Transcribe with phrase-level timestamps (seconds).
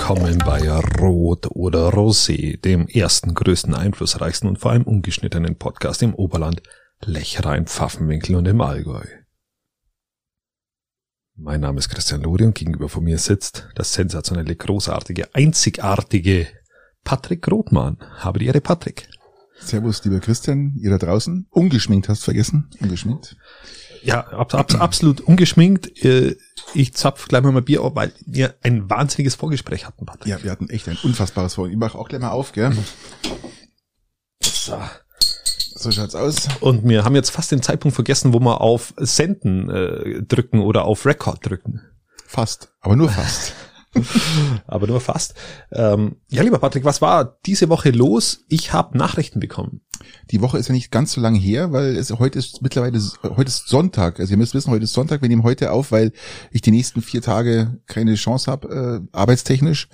[0.00, 0.66] Willkommen bei
[0.98, 6.62] Rot oder Rosé, dem ersten, größten, einflussreichsten und vor allem ungeschnittenen Podcast im Oberland,
[7.00, 9.04] Lechrein, Pfaffenwinkel und im Allgäu.
[11.36, 16.48] Mein Name ist Christian Lori und gegenüber von mir sitzt das sensationelle, großartige, einzigartige
[17.04, 17.98] Patrick Rothmann.
[18.16, 19.06] Habe die Ehre, Patrick.
[19.60, 21.46] Servus, lieber Christian, ihr da draußen.
[21.50, 22.70] Ungeschminkt hast vergessen.
[22.80, 23.36] Ungeschminkt.
[24.02, 26.04] Ja, ab, ab, absolut ungeschminkt.
[26.04, 26.36] Äh,
[26.74, 30.26] ich zapf gleich mal mein Bier auf, weil wir ein wahnsinniges Vorgespräch hatten, Patrick.
[30.26, 31.76] Ja, wir hatten echt ein unfassbares Vorgespräch.
[31.76, 32.72] Ich mache auch gleich mal auf, gell?
[34.42, 34.78] So.
[35.80, 36.48] So schaut's aus.
[36.60, 40.84] Und wir haben jetzt fast den Zeitpunkt vergessen, wo wir auf Senden äh, drücken oder
[40.84, 41.80] auf Record drücken.
[42.26, 43.54] Fast, aber nur fast.
[44.66, 45.34] aber nur fast.
[45.72, 48.44] Ähm, ja, lieber Patrick, was war diese Woche los?
[48.48, 49.80] Ich habe Nachrichten bekommen.
[50.30, 53.48] Die Woche ist ja nicht ganz so lange her, weil es heute ist mittlerweile heute
[53.48, 54.20] ist Sonntag.
[54.20, 55.22] Also ihr müsst wissen, heute ist Sonntag.
[55.22, 56.12] Wir nehmen heute auf, weil
[56.50, 59.88] ich die nächsten vier Tage keine Chance habe, äh, arbeitstechnisch.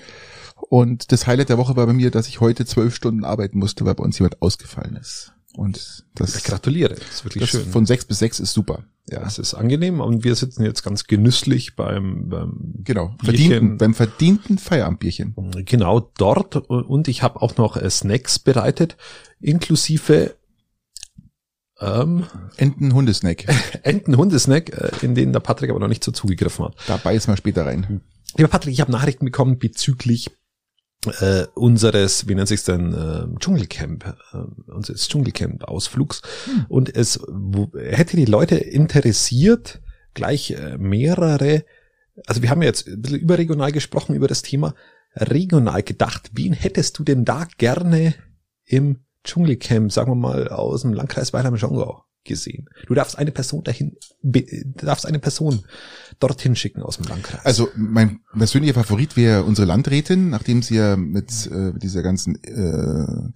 [0.68, 3.84] Und das Highlight der Woche war bei mir, dass ich heute zwölf Stunden arbeiten musste,
[3.84, 5.32] weil bei uns jemand ausgefallen ist.
[5.56, 6.36] Und das.
[6.36, 6.94] Ich gratuliere.
[6.94, 7.70] Das ist wirklich das schön.
[7.70, 8.84] Von sechs bis sechs ist super.
[9.08, 13.94] Ja, es ist angenehm und wir sitzen jetzt ganz genüsslich beim, beim genau verdienten, beim
[13.94, 15.34] verdienten Feierabendbierchen.
[15.64, 18.96] Genau dort und ich habe auch noch äh, Snacks bereitet,
[19.40, 20.34] inklusive
[21.80, 22.24] ähm,
[22.56, 23.44] Entenhundesnack.
[23.82, 26.74] Entenhundesnack, äh, in denen der Patrick aber noch nicht so zugegriffen hat.
[26.88, 28.00] Da beißen wir später rein.
[28.36, 30.30] Lieber Patrick, ich habe Nachrichten bekommen bezüglich
[31.20, 36.22] äh, unseres, wie nennt sich's denn, äh, Dschungelcamp, äh, unseres Dschungelcamp-Ausflugs.
[36.44, 36.66] Hm.
[36.68, 37.20] Und es
[37.74, 39.80] hätte die Leute interessiert,
[40.14, 41.64] gleich äh, mehrere,
[42.26, 44.74] also wir haben jetzt ein bisschen überregional gesprochen über das Thema,
[45.14, 48.14] regional gedacht, wen hättest du denn da gerne
[48.64, 52.06] im Dschungelcamp, sagen wir mal, aus dem Landkreis Weilheim-Schongau?
[52.26, 52.68] gesehen.
[52.86, 55.64] Du darfst eine Person dahin, darfst eine Person
[56.18, 57.44] dorthin schicken aus dem Landkreis.
[57.44, 63.32] Also mein persönlicher Favorit wäre unsere Landrätin, nachdem sie ja mit äh, dieser ganzen äh,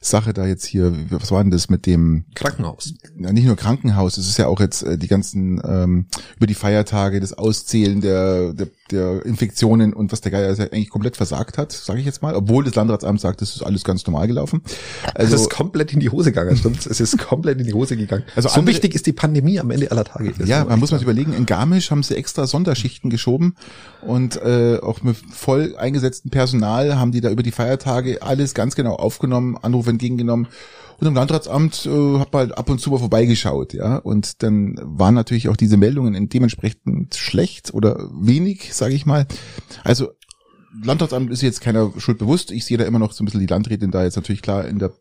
[0.00, 2.94] Sache da jetzt hier, was war denn das mit dem Krankenhaus?
[3.18, 6.06] Ja, nicht nur Krankenhaus, es ist ja auch jetzt äh, die ganzen ähm,
[6.36, 11.16] über die Feiertage, das Auszählen der, der, der Infektionen und was der Geier eigentlich komplett
[11.16, 14.26] versagt hat, sage ich jetzt mal, obwohl das Landratsamt sagt, das ist alles ganz normal
[14.26, 14.62] gelaufen.
[15.14, 16.84] Also es ist komplett in die Hose gegangen, stimmt?
[16.86, 18.24] Es ist komplett in die Hose gegangen.
[18.34, 20.32] Also so andere, wichtig ist die Pandemie am Ende aller Tage.
[20.44, 23.56] Ja, man muss mal überlegen, in Garmisch haben sie extra Sonderschichten geschoben
[24.00, 28.76] und äh, auch mit voll eingesetztem Personal haben die da über die Feiertage alles ganz
[28.76, 30.46] genau aufgenommen, Anrufe entgegengenommen
[31.02, 33.96] und im Landratsamt äh, hat man halt ab und zu mal vorbeigeschaut, ja.
[33.96, 39.26] Und dann waren natürlich auch diese Meldungen dementsprechend schlecht oder wenig, sage ich mal.
[39.82, 40.12] Also
[40.82, 42.50] Landratsamt ist jetzt keiner Schuld bewusst.
[42.50, 44.78] Ich sehe da immer noch so ein bisschen die Landrätin da jetzt natürlich klar in
[44.78, 44.92] der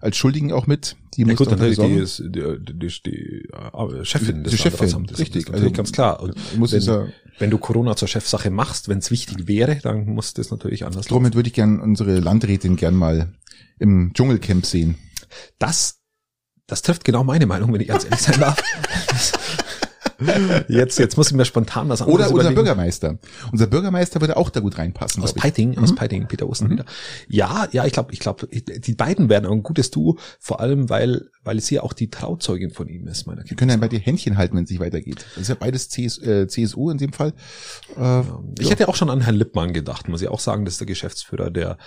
[0.00, 0.96] als Schuldigen auch mit.
[1.16, 5.52] Die ja, gut, natürlich die ist die, die, die äh, Chefin des die Chefin, richtig,
[5.52, 6.22] also ganz klar.
[6.22, 7.06] Und muss wenn, ja,
[7.38, 11.06] wenn du Corona zur Chefsache machst, wenn es wichtig wäre, dann muss das natürlich anders.
[11.06, 13.34] Damit würde ich gern unsere Landrätin gern mal
[13.78, 14.96] im Dschungelcamp sehen.
[15.58, 15.98] Das
[16.66, 18.62] das trifft genau meine Meinung, wenn ich ganz ehrlich sein darf.
[20.68, 22.54] Jetzt, jetzt muss ich mir spontan was anderes Oder unser überlegen.
[22.56, 23.18] Bürgermeister.
[23.52, 25.22] Unser Bürgermeister würde auch da gut reinpassen.
[25.22, 25.84] Aus Peiting, mhm.
[25.84, 26.70] aus Peiting, Peter Osten mhm.
[26.72, 26.84] wieder.
[27.28, 31.30] Ja, ja, ich glaube, ich glaube, die beiden werden ein gutes Duo, vor allem, weil,
[31.44, 33.50] weil sie ja auch die Trauzeugin von ihm ist, meiner Kinder.
[33.50, 35.24] Wir können ja bei dir Händchen halten, wenn es nicht weitergeht.
[35.34, 37.32] Das ist ja beides CS, äh, CSU in dem Fall.
[37.96, 38.42] Äh, ja.
[38.58, 38.70] Ich ja.
[38.72, 41.50] hätte auch schon an Herrn Lippmann gedacht, muss ich auch sagen, das ist der Geschäftsführer
[41.50, 41.78] der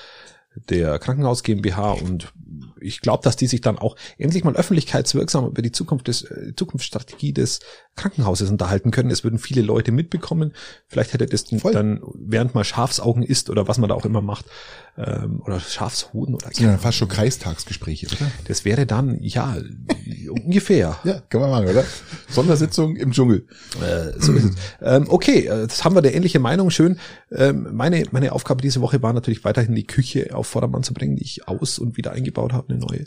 [0.69, 2.33] der Krankenhaus GmbH und
[2.81, 6.53] ich glaube, dass die sich dann auch endlich mal öffentlichkeitswirksam über die Zukunft des äh,
[6.55, 7.59] Zukunftsstrategie des
[7.95, 9.11] Krankenhauses unterhalten können.
[9.11, 10.53] Es würden viele Leute mitbekommen.
[10.87, 11.73] Vielleicht hätte das Voll.
[11.73, 14.45] dann während man Schafsaugen isst oder was man da auch immer macht
[14.97, 18.31] ähm, oder Schafshoden oder sind ja fast schon Kreistagsgespräche, oder?
[18.45, 19.57] Das wäre dann ja
[20.29, 20.97] ungefähr.
[21.03, 21.83] Ja, kann man machen, oder?
[22.29, 23.45] Sondersitzung im Dschungel.
[23.81, 24.55] Äh, so ist es.
[24.81, 26.69] Ähm, okay, äh, das haben wir der ähnliche Meinung.
[26.69, 26.97] Schön.
[27.31, 31.15] Ähm, meine meine Aufgabe diese Woche war natürlich weiterhin die Küche auf Vordermann zu bringen,
[31.15, 33.05] die ich aus und wieder eingebaut habe, eine neue.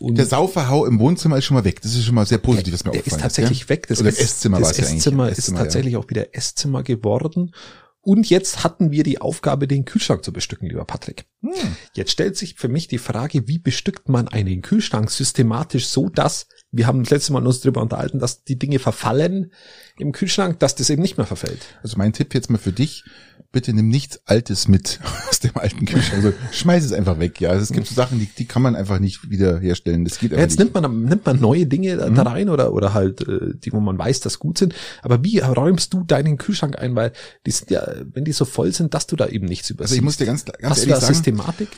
[0.00, 1.82] Und der Sauverhau im Wohnzimmer ist schon mal weg.
[1.82, 3.06] Das ist schon mal sehr positiv, was mir auffällt.
[3.06, 3.68] Der ist tatsächlich ja?
[3.68, 3.86] weg.
[3.88, 5.98] Das Oder Esszimmer das Esszimmer ist Esszimmer, tatsächlich ja.
[5.98, 7.52] auch wieder Esszimmer geworden.
[8.04, 11.26] Und jetzt hatten wir die Aufgabe, den Kühlschrank zu bestücken, lieber Patrick.
[11.40, 11.52] Hm.
[11.94, 16.48] Jetzt stellt sich für mich die Frage, wie bestückt man einen Kühlschrank systematisch so, dass,
[16.72, 19.52] wir haben das letzte Mal uns darüber unterhalten, dass die Dinge verfallen
[20.02, 21.60] im Kühlschrank, dass das eben nicht mehr verfällt.
[21.82, 23.04] Also mein Tipp jetzt mal für dich,
[23.52, 26.24] bitte nimm nichts Altes mit aus dem alten Kühlschrank.
[26.24, 27.40] Also schmeiß es einfach weg.
[27.40, 30.04] Ja, also es gibt so Sachen, die, die kann man einfach nicht wieder herstellen.
[30.04, 30.74] Das geht ja, jetzt nicht.
[30.74, 32.14] nimmt man nimmt man neue Dinge mhm.
[32.14, 34.74] da rein oder oder halt äh, die, wo man weiß, dass gut sind.
[35.02, 37.12] Aber wie räumst du deinen Kühlschrank ein, weil
[37.46, 39.92] die sind ja, wenn die so voll sind, dass du da eben nichts übersiehst.
[39.92, 41.68] Also ich muss dir ganz ganz Hast ehrlich du da sagen, Systematik?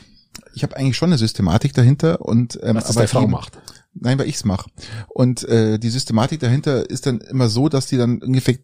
[0.53, 3.57] Ich habe eigentlich schon eine Systematik dahinter und ähm, Was aber deine Frau macht.
[3.97, 4.69] Nein, weil ich's mache.
[5.09, 8.55] Und äh, die Systematik dahinter ist dann immer so, dass die dann ungefähr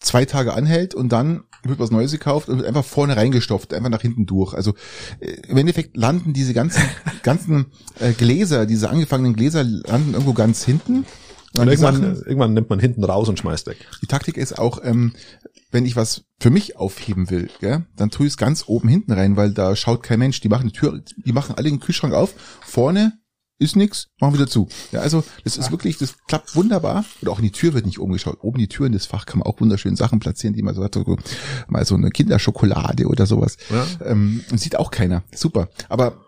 [0.00, 3.88] zwei Tage anhält und dann wird was Neues gekauft und wird einfach vorne reingestopft, einfach
[3.88, 4.52] nach hinten durch.
[4.52, 4.74] Also
[5.20, 6.82] äh, im Endeffekt landen diese ganzen,
[7.22, 7.66] ganzen
[8.00, 11.06] äh, Gläser, diese angefangenen Gläser landen irgendwo ganz hinten.
[11.56, 13.78] Und irgendwann, Sachen- irgendwann nimmt man hinten raus und schmeißt weg.
[14.02, 15.12] die Taktik ist auch, ähm,
[15.70, 19.12] wenn ich was für mich aufheben will, gell, dann tue ich es ganz oben hinten
[19.12, 20.40] rein, weil da schaut kein Mensch.
[20.40, 22.34] Die machen die Tür, die machen alle den Kühlschrank auf.
[22.62, 23.14] Vorne
[23.58, 24.68] ist nix, machen wieder zu.
[24.92, 27.04] Ja, also das ist wirklich, das klappt wunderbar.
[27.20, 28.38] Und auch in die Tür wird nicht oben geschaut.
[28.42, 30.82] Oben die Tür in das Fach kann man auch wunderschön Sachen platzieren, die man so
[30.82, 31.16] hat, so,
[31.68, 33.56] mal so eine Kinderschokolade oder sowas.
[33.70, 33.86] Ja.
[34.06, 35.22] Ähm, sieht auch keiner.
[35.34, 35.68] Super.
[35.88, 36.18] Aber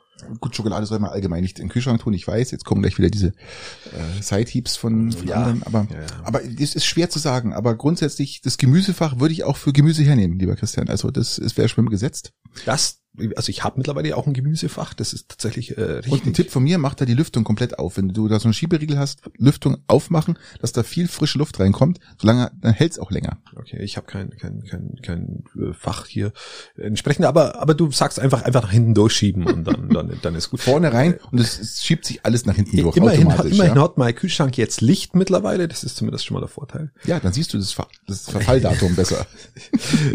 [0.40, 2.14] gut, Schokolade soll man allgemein nicht in den Kühlschrank tun.
[2.14, 5.34] Ich weiß, jetzt kommen gleich wieder diese äh, Side-Heaps von, von Ja.
[5.37, 5.62] anderen.
[5.64, 7.52] Aber, Ja, aber das ist schwer zu sagen.
[7.52, 10.88] Aber grundsätzlich, das Gemüsefach würde ich auch für Gemüse hernehmen, lieber Christian.
[10.88, 12.32] Also das ist wäre schon gesetzt.
[12.64, 13.00] Das,
[13.37, 14.95] also ich habe mittlerweile auch ein Gemüsefach.
[14.95, 16.13] Das ist tatsächlich äh, richtig.
[16.13, 17.97] Und ein Tipp von mir, mach da die Lüftung komplett auf.
[17.97, 22.01] Wenn du da so einen Schieberiegel hast, Lüftung aufmachen, dass da viel frische Luft reinkommt,
[22.21, 23.39] solange, dann hält's auch länger.
[23.57, 26.33] Okay, ich habe kein kein kein kein äh, Fach hier
[26.77, 30.51] entsprechend, aber aber du sagst einfach einfach nach hinten durchschieben und dann dann dann ist
[30.51, 30.61] gut.
[30.61, 32.97] Vorne rein und es, es schiebt sich alles nach hinten durch.
[32.97, 33.83] immerhin automatisch, immerhin ja.
[33.83, 35.69] hat mein Kühlschrank jetzt Licht mittlerweile.
[35.69, 36.91] Das ist zumindest schon mal der Vorteil.
[37.05, 39.27] ja, dann siehst du das, Ver das Verfalldatum besser.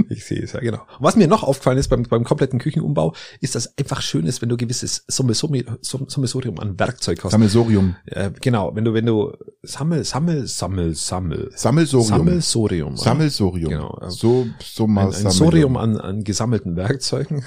[0.09, 0.79] Ich sehe es ja genau.
[0.79, 2.59] Und was mir noch aufgefallen ist beim beim kompletten
[2.91, 7.31] Küchenumbau, ist, dass einfach schön ist, wenn du gewisses Sammelsurium an Werkzeug hast.
[7.31, 7.95] Sammelsorium.
[8.05, 9.33] Äh, genau, wenn du wenn du
[9.63, 12.07] Sammel Sammel Sammel Sammel Sammelsorium.
[12.07, 12.97] Sammelsurium.
[12.97, 13.69] Sammelsorium.
[13.69, 14.09] Genau, ja.
[14.09, 17.43] So, so mal ein, ein Sorium an, an gesammelten Werkzeugen.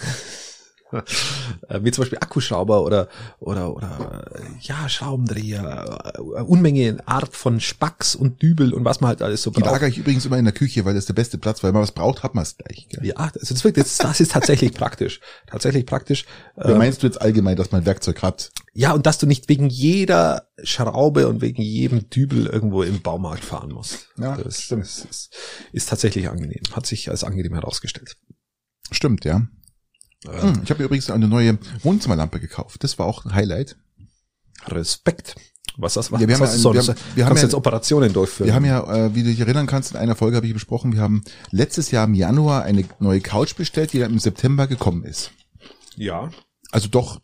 [0.92, 3.08] Äh, Wie zum Beispiel Akkuschrauber oder,
[3.40, 9.08] oder, oder, äh, ja, Schraubendreher, äh, Unmenge Art von Spacks und Dübel und was man
[9.08, 9.72] halt alles so Die braucht.
[9.72, 11.74] lagere ich übrigens immer in der Küche, weil das ist der beste Platz, weil wenn
[11.74, 12.86] man was braucht, hat man es gleich.
[12.88, 13.04] Gell?
[13.06, 15.20] Ja, also das, jetzt, das ist tatsächlich praktisch.
[15.46, 16.26] Tatsächlich praktisch.
[16.56, 18.50] Oder Ähm, meinst du jetzt allgemein, dass man Werkzeug hat?
[18.76, 23.44] ja, und dass du nicht wegen jeder Schraube und wegen jedem Dübel irgendwo im Baumarkt
[23.44, 24.08] fahren musst.
[24.18, 24.84] Ja, das stimmt.
[24.84, 25.34] Ist, ist,
[25.72, 26.62] ist tatsächlich angenehm.
[26.72, 28.16] Hat sich als angenehm herausgestellt.
[28.90, 29.42] Stimmt, ja.
[30.26, 32.82] Ähm, Hm, Ich habe übrigens eine neue Wohnzimmerlampe gekauft.
[32.84, 33.76] Das war auch ein Highlight.
[34.66, 35.34] Respekt.
[35.76, 36.20] Was das war?
[36.20, 36.86] Ja, wir haben ja ein- wir haben-
[37.16, 38.46] wir haben kannst ja- jetzt Operationen durchführen.
[38.46, 40.92] Wir haben ja, äh, wie du dich erinnern kannst, in einer Folge habe ich besprochen,
[40.92, 45.04] wir haben letztes Jahr im Januar eine neue Couch bestellt, die dann im September gekommen
[45.04, 45.30] ist.
[45.96, 46.30] ja.
[46.70, 47.20] Also doch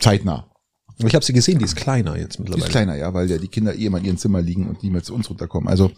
[0.00, 0.50] zeitnah.
[0.98, 2.64] Ich habe sie gesehen, die ist kleiner jetzt Die mittlerweile.
[2.66, 4.92] ist kleiner, ja, weil ja die Kinder eh immer in ihren Zimmer liegen und nicht
[4.92, 5.68] mehr zu uns runterkommen.
[5.68, 5.90] Also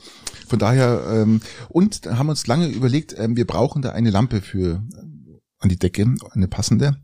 [0.46, 1.40] von daher, ähm,
[1.70, 4.82] und haben wir uns lange überlegt, ähm, wir brauchen da eine Lampe für
[5.62, 6.96] an die Decke, eine passende.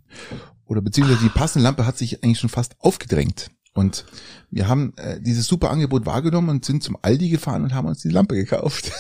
[0.66, 3.50] Oder beziehungsweise die passende Lampe hat sich eigentlich schon fast aufgedrängt.
[3.74, 4.04] Und
[4.50, 8.02] wir haben äh, dieses super Angebot wahrgenommen und sind zum Aldi gefahren und haben uns
[8.02, 8.92] die Lampe gekauft.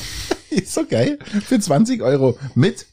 [0.50, 1.18] Ist so geil.
[1.44, 2.86] Für 20 Euro mit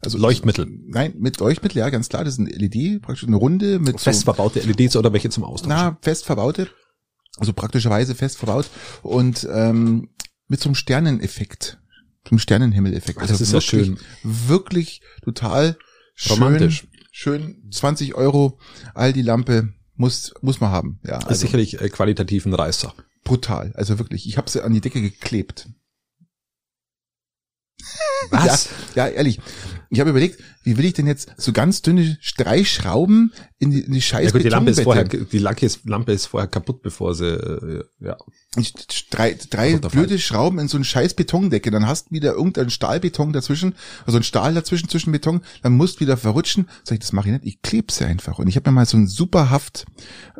[0.00, 0.66] also Leuchtmittel.
[0.86, 2.24] Nein, mit Leuchtmittel, ja, ganz klar.
[2.24, 5.44] Das ist ein LED, praktisch eine Runde mit Fest so, verbaute LEDs oder welche zum
[5.44, 5.76] Austauschen?
[5.76, 6.68] na, fest verbaute,
[7.38, 8.70] also praktischerweise fest verbaut
[9.02, 10.10] und ähm,
[10.46, 11.78] mit so einem Sterneneffekt,
[12.30, 13.20] einem Sternenhimmel-Effekt.
[13.20, 13.98] Ah, das ist ja schön.
[14.22, 15.76] Wirklich total
[16.28, 16.88] Romantisch.
[17.10, 18.58] Schön, schön 20 Euro,
[18.94, 21.00] all die Lampe muss muss man haben.
[21.04, 22.94] Ja, ist also sicherlich äh, qualitativ ein Reißer.
[23.24, 23.72] brutal.
[23.74, 25.68] Also wirklich, ich habe sie an die Decke geklebt.
[28.30, 28.68] Was?
[28.94, 29.40] Ja, ja, ehrlich.
[29.90, 33.92] Ich habe überlegt, wie will ich denn jetzt so ganz dünne Streichschrauben in die, in
[33.92, 36.82] die scheiß Ja, gut, die Lampe ist vorher, die Lampe ist, Lampe ist vorher kaputt,
[36.82, 38.16] bevor sie, äh, ja.
[38.56, 38.74] Ich-
[39.10, 43.32] drei, drei blöde Schrauben in so eine scheiß Betondecke, dann hast du wieder irgendeinen Stahlbeton
[43.32, 46.68] dazwischen, also ein Stahl dazwischen zwischen Beton, dann musst du wieder verrutschen.
[46.84, 48.38] Sag ich, das mache ich nicht, ich klebe sie einfach.
[48.38, 49.86] Und ich habe mir mal so ein superhaft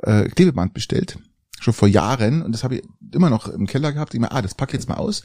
[0.02, 1.18] äh, Klebeband bestellt,
[1.58, 2.82] schon vor Jahren, und das habe ich
[3.14, 4.12] immer noch im Keller gehabt.
[4.12, 5.22] Ich mir, ah, das pack ich jetzt mal aus.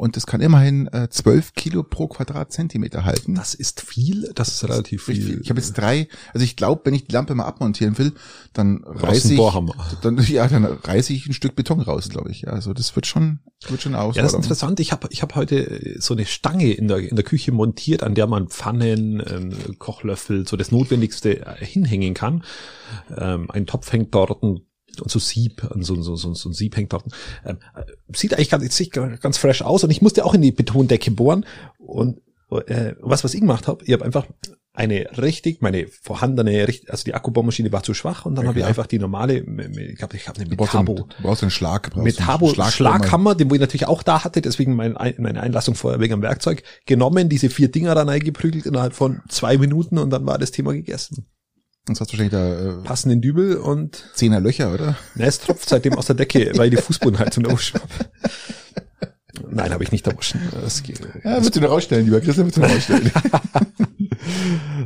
[0.00, 3.34] Und das kann immerhin äh, 12 Kilo pro Quadratzentimeter halten.
[3.34, 5.34] Das ist viel, das ist relativ Richtig viel.
[5.34, 5.42] viel.
[5.42, 8.14] Ich habe jetzt drei, also ich glaube, wenn ich die Lampe mal abmontieren will,
[8.54, 9.40] dann reiße ich,
[10.00, 12.48] dann, ja, dann reiße ich ein Stück Beton raus, glaube ich.
[12.48, 14.80] Also das wird schon, wird schon eine Ja, das ist interessant.
[14.80, 18.02] Ich habe ich hab heute äh, so eine Stange in der, in der Küche montiert,
[18.02, 22.42] an der man Pfannen, ähm, Kochlöffel, so das Notwendigste äh, hinhängen kann.
[23.14, 24.62] Ähm, ein Topf hängt dort und,
[25.02, 27.04] und so Sieb, so, so, so, so ein Sieb hängt dort.
[27.44, 27.82] Ähm, äh,
[28.16, 31.44] sieht eigentlich ganz, sieht ganz fresh aus und ich musste auch in die Betondecke bohren
[31.78, 32.20] und
[32.66, 34.26] äh, was, was ich gemacht habe, ich habe einfach
[34.72, 38.64] eine richtig, meine vorhandene, also die Akkubohrmaschine war zu schwach und dann Ja, habe ich
[38.64, 41.08] einfach die normale, ich glaube, ich habe eine du brauchst, einen, Metabo.
[41.16, 41.90] du brauchst einen Schlag.
[41.90, 43.34] Brauchst Mit einen Habo Schlaghammer.
[43.34, 46.22] Den wo ich natürlich auch da hatte, deswegen mein, Ein- meine Einlassung vorher wegen am
[46.22, 50.52] Werkzeug, genommen, diese vier Dinger dann eingeprügelt innerhalb von zwei Minuten und dann war das
[50.52, 51.26] Thema gegessen.
[51.86, 54.96] Sonst hast du wahrscheinlich da äh, Passenden Dübel und Zehner Löcher, oder?
[55.14, 58.10] na, es tropft seitdem aus der Decke, weil die Fußbodenheizung erwuschen habe.
[59.50, 60.40] Nein, habe ich nicht erwuschen.
[60.52, 61.00] Das geht.
[61.24, 63.10] Ja, würdest du noch rausstellen, lieber Christian, würdest du noch rausstellen.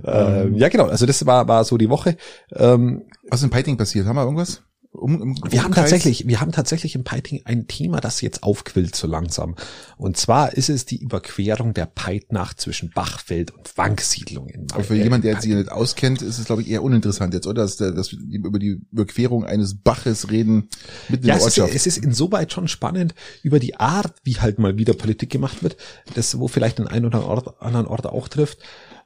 [0.06, 0.86] Ähm, ja, genau.
[0.86, 2.16] Also das war, war so die Woche.
[2.52, 4.06] Ähm, Was ist in Peiting passiert?
[4.06, 4.62] Haben wir irgendwas?
[4.96, 8.94] Um, um, wir haben tatsächlich, wir haben tatsächlich im Peiting ein Thema, das jetzt aufquillt
[8.94, 9.56] so langsam.
[9.96, 14.48] Und zwar ist es die Überquerung der Peitnach zwischen Bachfeld und Wanksiedlung.
[14.48, 17.48] In Aber für jemanden, der sich nicht auskennt, ist es, glaube ich, eher uninteressant jetzt,
[17.48, 17.62] oder?
[17.62, 20.68] Dass, dass wir über die Überquerung eines Baches reden
[21.08, 21.70] mitten ja, der Ortschaft.
[21.70, 25.30] Es ist, es ist insoweit schon spannend über die Art, wie halt mal wieder Politik
[25.30, 25.76] gemacht wird,
[26.14, 28.58] das wo vielleicht den einen oder anderen Ort auch trifft.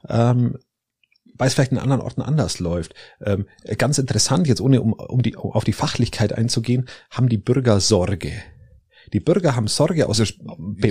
[0.07, 0.57] Ähm,
[1.39, 2.93] weil es vielleicht in anderen Orten anders läuft.
[3.25, 7.79] Ähm, ganz interessant, jetzt ohne um, um die, auf die Fachlichkeit einzugehen, haben die Bürger
[7.79, 8.33] Sorge.
[9.13, 10.21] Die Bürger haben Sorge aus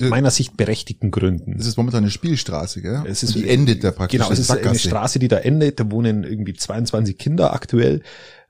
[0.00, 1.56] meiner Sicht berechtigten Gründen.
[1.56, 3.04] Es ist momentan eine Spielstraße, gell?
[3.06, 4.18] Es ist, die endet da praktisch.
[4.18, 5.78] Genau, es ist eine Straße, die da endet.
[5.78, 8.02] Da wohnen irgendwie 22 Kinder aktuell.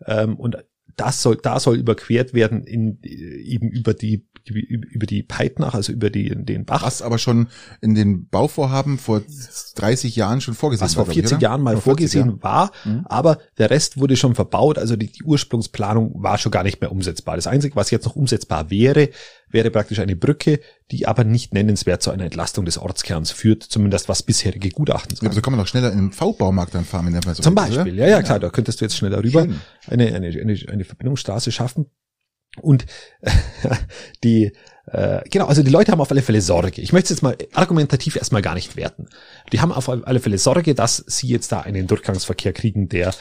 [0.06, 0.56] Ähm, und
[0.96, 6.10] das soll, da soll überquert werden in, eben über die über die Peitnach, also über
[6.10, 6.82] die, den Bach.
[6.82, 7.48] Was aber schon
[7.80, 9.22] in den Bauvorhaben vor
[9.76, 10.88] 30 Jahren schon vorgesehen war.
[10.88, 12.42] Was vor 40 Jahren mal vorgesehen Jahren.
[12.42, 13.06] war, mhm.
[13.08, 16.92] aber der Rest wurde schon verbaut, also die, die Ursprungsplanung war schon gar nicht mehr
[16.92, 17.36] umsetzbar.
[17.36, 19.10] Das Einzige, was jetzt noch umsetzbar wäre,
[19.50, 24.08] wäre praktisch eine Brücke, die aber nicht nennenswert zu einer Entlastung des Ortskerns führt, zumindest
[24.08, 25.26] was bisherige Gutachten sagen.
[25.26, 27.54] Ja, aber so kann man doch schneller in den V-Baumarkt dann fahren, wenn der Zum
[27.54, 28.06] Beispiel, oder?
[28.06, 29.46] ja, ja, klar, da könntest du jetzt schneller rüber
[29.86, 31.86] eine, eine, eine, eine Verbindungsstraße schaffen.
[32.60, 32.86] Und
[34.24, 34.52] die,
[34.86, 36.80] äh, genau, also die Leute haben auf alle Fälle Sorge.
[36.80, 39.08] Ich möchte es jetzt mal argumentativ erstmal gar nicht werten.
[39.52, 43.14] Die haben auf alle Fälle Sorge, dass sie jetzt da einen Durchgangsverkehr kriegen, der,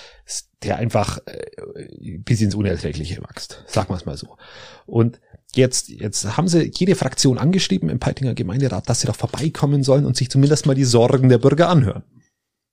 [0.63, 3.63] der einfach äh, bis ins Unerträgliche wächst.
[3.67, 4.38] Sagen wir es mal so.
[4.86, 5.20] Und
[5.56, 10.06] jetzt, jetzt haben sie jede Fraktion angeschrieben im Peitinger Gemeinderat, dass sie doch vorbeikommen sollen
[10.06, 12.03] und sich zumindest mal die Sorgen der Bürger anhören.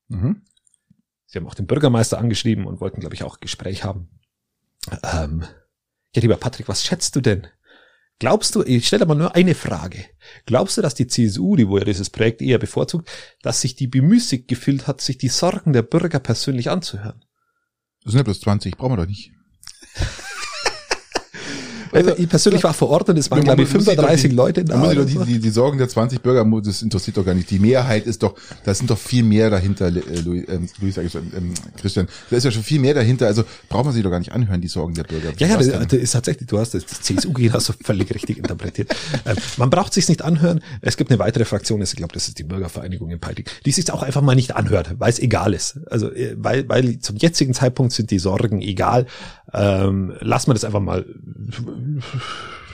[0.08, 0.42] Mhm.
[1.26, 4.08] Sie haben auch den Bürgermeister angeschrieben und wollten, glaube ich, auch Gespräch haben.
[5.02, 5.44] Ähm,
[6.14, 7.46] ja, lieber Patrick, was schätzt du denn?
[8.20, 10.04] Glaubst du, ich stelle aber nur eine Frage.
[10.46, 13.10] Glaubst du, dass die CSU, die wohl ja dieses Projekt eher bevorzugt,
[13.42, 17.24] dass sich die bemüßigt gefühlt hat, sich die Sorgen der Bürger persönlich anzuhören?
[18.04, 19.32] Das sind ja bloß 20, brauchen wir doch nicht.
[21.94, 24.92] Also, ich persönlich war vor Ort und es waren, glaube ich, 35 die, Leute da.
[24.92, 27.50] Die, die, die, die Sorgen der 20 Bürger, das interessiert doch gar nicht.
[27.50, 28.34] Die Mehrheit ist doch,
[28.64, 32.08] da sind doch viel mehr dahinter, äh, Louis, äh, Louis sag ich schon, ähm, Christian.
[32.30, 33.26] Da ist ja schon viel mehr dahinter.
[33.26, 35.32] Also braucht man sich doch gar nicht anhören, die Sorgen der Bürger.
[35.38, 38.38] Ja, ja, das, das ist tatsächlich, du hast das, das CSU-Gehen hast du völlig richtig
[38.38, 38.94] interpretiert.
[39.26, 40.60] Ähm, man braucht sich's nicht anhören.
[40.80, 43.90] Es gibt eine weitere Fraktion, ich glaube, das ist die Bürgervereinigung in Peiting, die sich
[43.92, 45.78] auch einfach mal nicht anhört, weil es egal ist.
[45.90, 49.06] Also, äh, weil, weil zum jetzigen Zeitpunkt sind die Sorgen egal.
[49.52, 51.06] Ähm, lass mal das einfach mal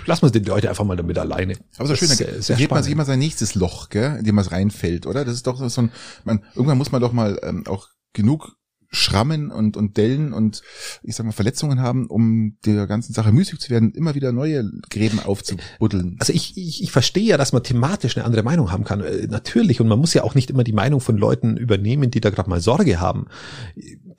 [0.06, 1.56] lassen wir die Leute einfach mal damit alleine.
[1.76, 4.24] Aber so schön, dann sehr, sehr geht man sich immer sein nächstes Loch, gell, in
[4.24, 5.24] dem man reinfällt, oder?
[5.24, 5.92] Das ist doch so ein,
[6.24, 8.56] man, irgendwann muss man doch mal ähm, auch genug
[8.92, 10.62] Schrammen und, und Dellen und
[11.02, 14.68] ich sag mal Verletzungen haben, um der ganzen Sache müßig zu werden, immer wieder neue
[14.90, 16.16] Gräben aufzubuddeln.
[16.18, 19.00] Also ich, ich, ich verstehe ja, dass man thematisch eine andere Meinung haben kann.
[19.00, 19.80] Äh, natürlich.
[19.80, 22.50] Und man muss ja auch nicht immer die Meinung von Leuten übernehmen, die da gerade
[22.50, 23.26] mal Sorge haben.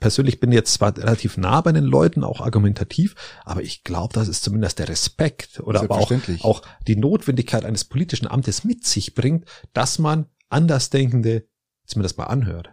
[0.00, 3.14] Persönlich bin ich jetzt zwar relativ nah bei den Leuten, auch argumentativ,
[3.44, 7.84] aber ich glaube, das ist zumindest der Respekt oder aber auch, auch die Notwendigkeit eines
[7.84, 11.46] politischen Amtes mit sich bringt, dass man Andersdenkende
[11.86, 12.70] zumindest mal anhört.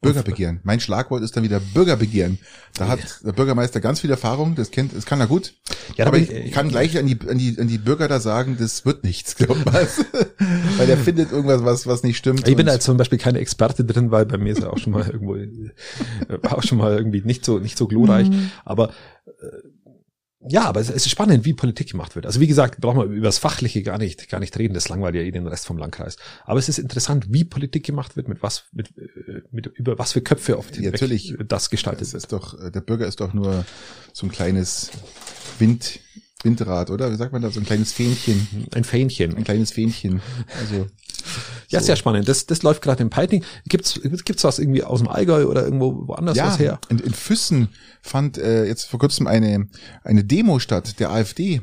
[0.00, 0.60] Bürgerbegehren.
[0.62, 2.38] Mein Schlagwort ist dann wieder Bürgerbegehren.
[2.74, 5.54] Da hat der Bürgermeister ganz viel Erfahrung, das kennt, das kann er gut.
[5.96, 8.56] Ja, aber ich, ich kann gleich an die, an die, an die Bürger da sagen,
[8.58, 9.86] das wird nichts, glaub mal.
[10.78, 12.48] weil er findet irgendwas, was, was nicht stimmt.
[12.48, 14.94] Ich bin da zum Beispiel keine Experte drin, weil bei mir ist er auch schon
[14.94, 15.36] mal irgendwo,
[16.48, 18.30] auch schon mal irgendwie nicht so, nicht so glorreich.
[18.30, 18.50] Mhm.
[18.64, 18.90] Aber,
[19.26, 19.69] äh,
[20.48, 22.24] ja, aber es, ist spannend, wie Politik gemacht wird.
[22.24, 24.72] Also wie gesagt, brauchen wir über das Fachliche gar nicht, gar nicht reden.
[24.72, 26.16] Das langweilt ja eh den Rest vom Landkreis.
[26.46, 30.12] Aber es ist interessant, wie Politik gemacht wird, mit was, mit, äh, mit über was
[30.12, 33.20] für Köpfe auf die ja, natürlich das gestaltet es ist doch, äh, der Bürger ist
[33.20, 33.66] doch nur
[34.14, 34.90] so ein kleines
[35.58, 36.00] Wind,
[36.42, 37.12] Windrad, oder?
[37.12, 37.50] Wie sagt man da?
[37.50, 38.66] So ein kleines Fähnchen.
[38.74, 39.36] Ein Fähnchen.
[39.36, 40.22] Ein kleines Fähnchen.
[40.58, 40.86] Also.
[41.68, 41.86] Ja, so.
[41.86, 42.28] sehr spannend.
[42.28, 43.44] Das, das läuft gerade im Piting.
[43.68, 46.80] Gibt's, gibt's was irgendwie aus dem Allgäu oder irgendwo woanders ja, was her?
[46.88, 47.68] In, in Füssen
[48.02, 49.68] fand äh, jetzt vor kurzem eine,
[50.02, 51.60] eine Demo statt der AfD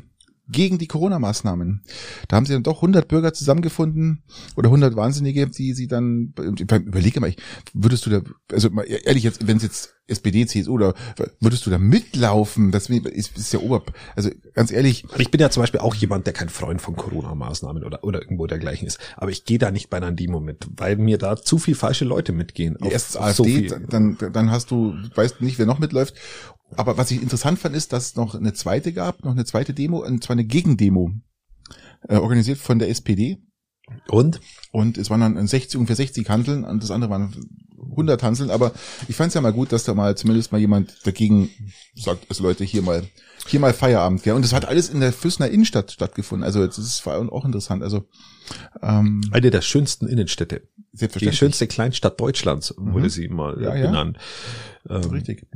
[0.50, 1.82] gegen die Corona-Maßnahmen.
[2.28, 4.24] Da haben sie dann doch 100 Bürger zusammengefunden
[4.56, 7.34] oder 100 Wahnsinnige, die sie dann, überlege mal,
[7.74, 10.94] würdest du da, also mal ehrlich jetzt, wenn es jetzt SPD, CSU oder
[11.40, 12.72] würdest du da mitlaufen?
[12.72, 13.84] Das ist, ist ja ober,
[14.16, 15.06] also ganz ehrlich.
[15.18, 18.48] Ich bin ja zum Beispiel auch jemand, der kein Freund von Corona-Maßnahmen oder, oder irgendwo
[18.48, 19.00] dergleichen ist.
[19.18, 22.06] Aber ich gehe da nicht bei einer Demo mit, weil mir da zu viel falsche
[22.06, 22.78] Leute mitgehen.
[22.82, 26.16] Erst AfD, so dann, dann hast du, weißt nicht, wer noch mitläuft.
[26.76, 29.74] Aber was ich interessant fand, ist, dass es noch eine zweite gab, noch eine zweite
[29.74, 31.12] Demo, und zwar eine Gegendemo,
[32.08, 33.38] äh, organisiert von der SPD.
[34.10, 34.42] Und?
[34.72, 37.34] Und es waren dann 60, ungefähr 60 Handeln und das andere waren
[37.92, 38.50] 100 Handeln.
[38.52, 38.74] Aber
[39.08, 41.50] ich fand es ja mal gut, dass da mal zumindest mal jemand dagegen
[41.96, 43.04] sagt, also Leute, hier mal,
[43.48, 44.26] hier mal Feierabend.
[44.26, 44.34] Ja.
[44.34, 46.44] Und das hat alles in der Füssener Innenstadt stattgefunden.
[46.44, 47.82] Also das ist auch interessant.
[47.82, 48.08] Also
[48.82, 50.68] ähm, Eine der schönsten Innenstädte.
[50.92, 53.10] Die schönste Kleinstadt Deutschlands wurde mhm.
[53.10, 54.18] sie mal ja, benannt.
[54.90, 54.98] Ja.
[54.98, 55.48] Ähm, Richtig.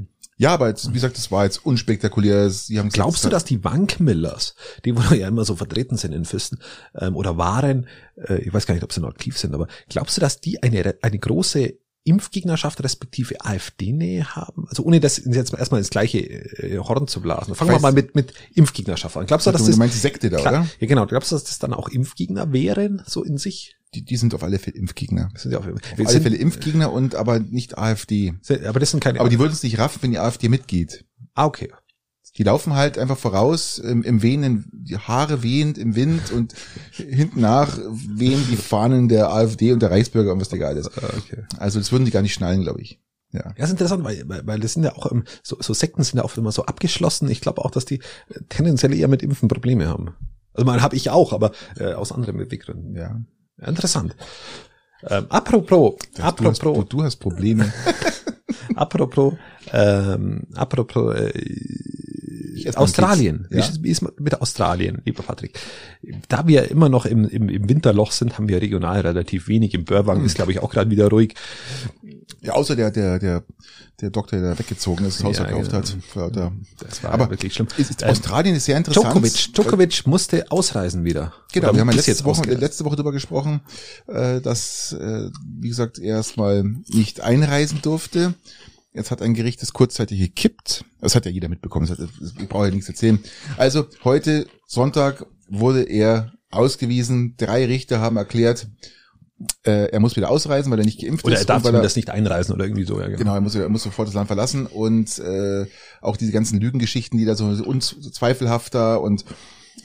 [0.42, 2.50] Ja, aber jetzt, wie gesagt, das war jetzt unspektakulär.
[2.50, 6.26] Sie haben Glaubst du, dass die Wankmillers, die wo ja immer so vertreten sind in
[6.26, 6.58] Füssen,
[6.96, 10.18] ähm, oder waren, äh, ich weiß gar nicht, ob sie noch aktiv sind, aber glaubst
[10.18, 14.66] du, dass die eine, eine große Impfgegnerschaft respektive AfD-Nähe haben?
[14.68, 17.54] Also ohne das jetzt erstmal ins gleiche äh, Horn zu blasen.
[17.54, 19.28] Fangen wir mal mit, mit Impfgegnerschaft an.
[19.28, 19.78] Glaubst du, dass du das...
[19.78, 20.68] meinst Sekte da, klar, oder?
[20.80, 23.76] Ja genau, glaubst du, dass das dann auch Impfgegner wären, so in sich?
[23.94, 25.30] Die, die sind auf alle Fälle Impfgegner.
[25.34, 28.34] Das sind ja auf, Auf alle Fälle Impfgegner und aber nicht AfD.
[28.42, 29.20] sind, aber das sind keine...
[29.20, 31.06] Aber die würden es nicht raffen, wenn die AfD mitgeht.
[31.34, 31.70] ah, okay.
[32.38, 36.56] Die laufen halt einfach voraus im, im Wehen, die Haare wehend im Wind und
[36.92, 40.88] hinten nach wehen die Fahnen der AfD und der Reichsbürger und was egal ist.
[40.98, 41.44] Ah, okay.
[41.58, 43.02] Also das würden die gar nicht schnallen, glaube ich.
[43.34, 43.54] Ja.
[43.58, 45.12] Ja, ist interessant, weil, weil, weil das sind ja auch,
[45.44, 47.30] so, so Sekten sind ja oft immer so abgeschlossen.
[47.30, 50.16] Ich glaube auch, dass die äh, tendenziell eher mit Impfen Probleme haben.
[50.54, 52.96] Also man habe ich auch, aber äh, aus anderen Beweggründen.
[52.96, 53.20] ja.
[53.62, 54.16] Ja, interessant.
[55.08, 57.72] Ähm, apropos, Du hast, du, apropos, du hast Probleme.
[58.76, 59.34] apropos,
[59.72, 61.32] ähm, apropos, äh,
[62.76, 63.48] Australien.
[63.50, 65.58] Wie, ist, wie ist mit Australien, lieber Patrick?
[66.28, 69.74] Da wir immer noch im, im, im Winterloch sind, haben wir regional relativ wenig.
[69.74, 70.26] Im Börwang Hm.
[70.26, 71.34] ist, glaube ich, auch gerade wieder ruhig.
[72.44, 73.44] Ja, außer der, der, der,
[74.02, 75.70] der Doktor, der weggezogen ist, das Haus Ja, verkauft
[76.16, 76.26] genau.
[76.32, 76.36] hat.
[76.36, 77.68] Ja, Das war Aber wirklich schlimm.
[77.78, 79.06] ist, Ähm, Australien ist sehr interessant.
[79.14, 81.34] Djokovic, Djokovic musste ausreisen wieder.
[81.54, 82.62] Genau, Oder wir haben ja letzte Woche, ausgereist.
[82.62, 83.62] letzte Woche darüber gesprochen,
[84.08, 85.30] äh, dass, äh,
[85.60, 88.34] wie gesagt, er erstmal nicht einreisen durfte.
[88.94, 90.84] Jetzt hat ein Gericht das kurzzeitig gekippt.
[91.00, 91.86] Das hat ja jeder mitbekommen.
[91.88, 93.20] Das hat, das, ich brauche ja nichts erzählen.
[93.58, 97.36] Also heute, Sonntag, wurde er ausgewiesen.
[97.38, 98.68] Drei Richter haben erklärt,
[99.64, 101.42] äh, er muss wieder ausreisen, weil er nicht geimpft Oder ist.
[101.42, 103.84] er darf weil zumindest nicht einreisen oder irgendwie so, ja, Genau, er muss, er muss
[103.84, 105.66] sofort das Land verlassen und äh,
[106.02, 109.26] auch diese ganzen Lügengeschichten, die da so unzweifelhafter und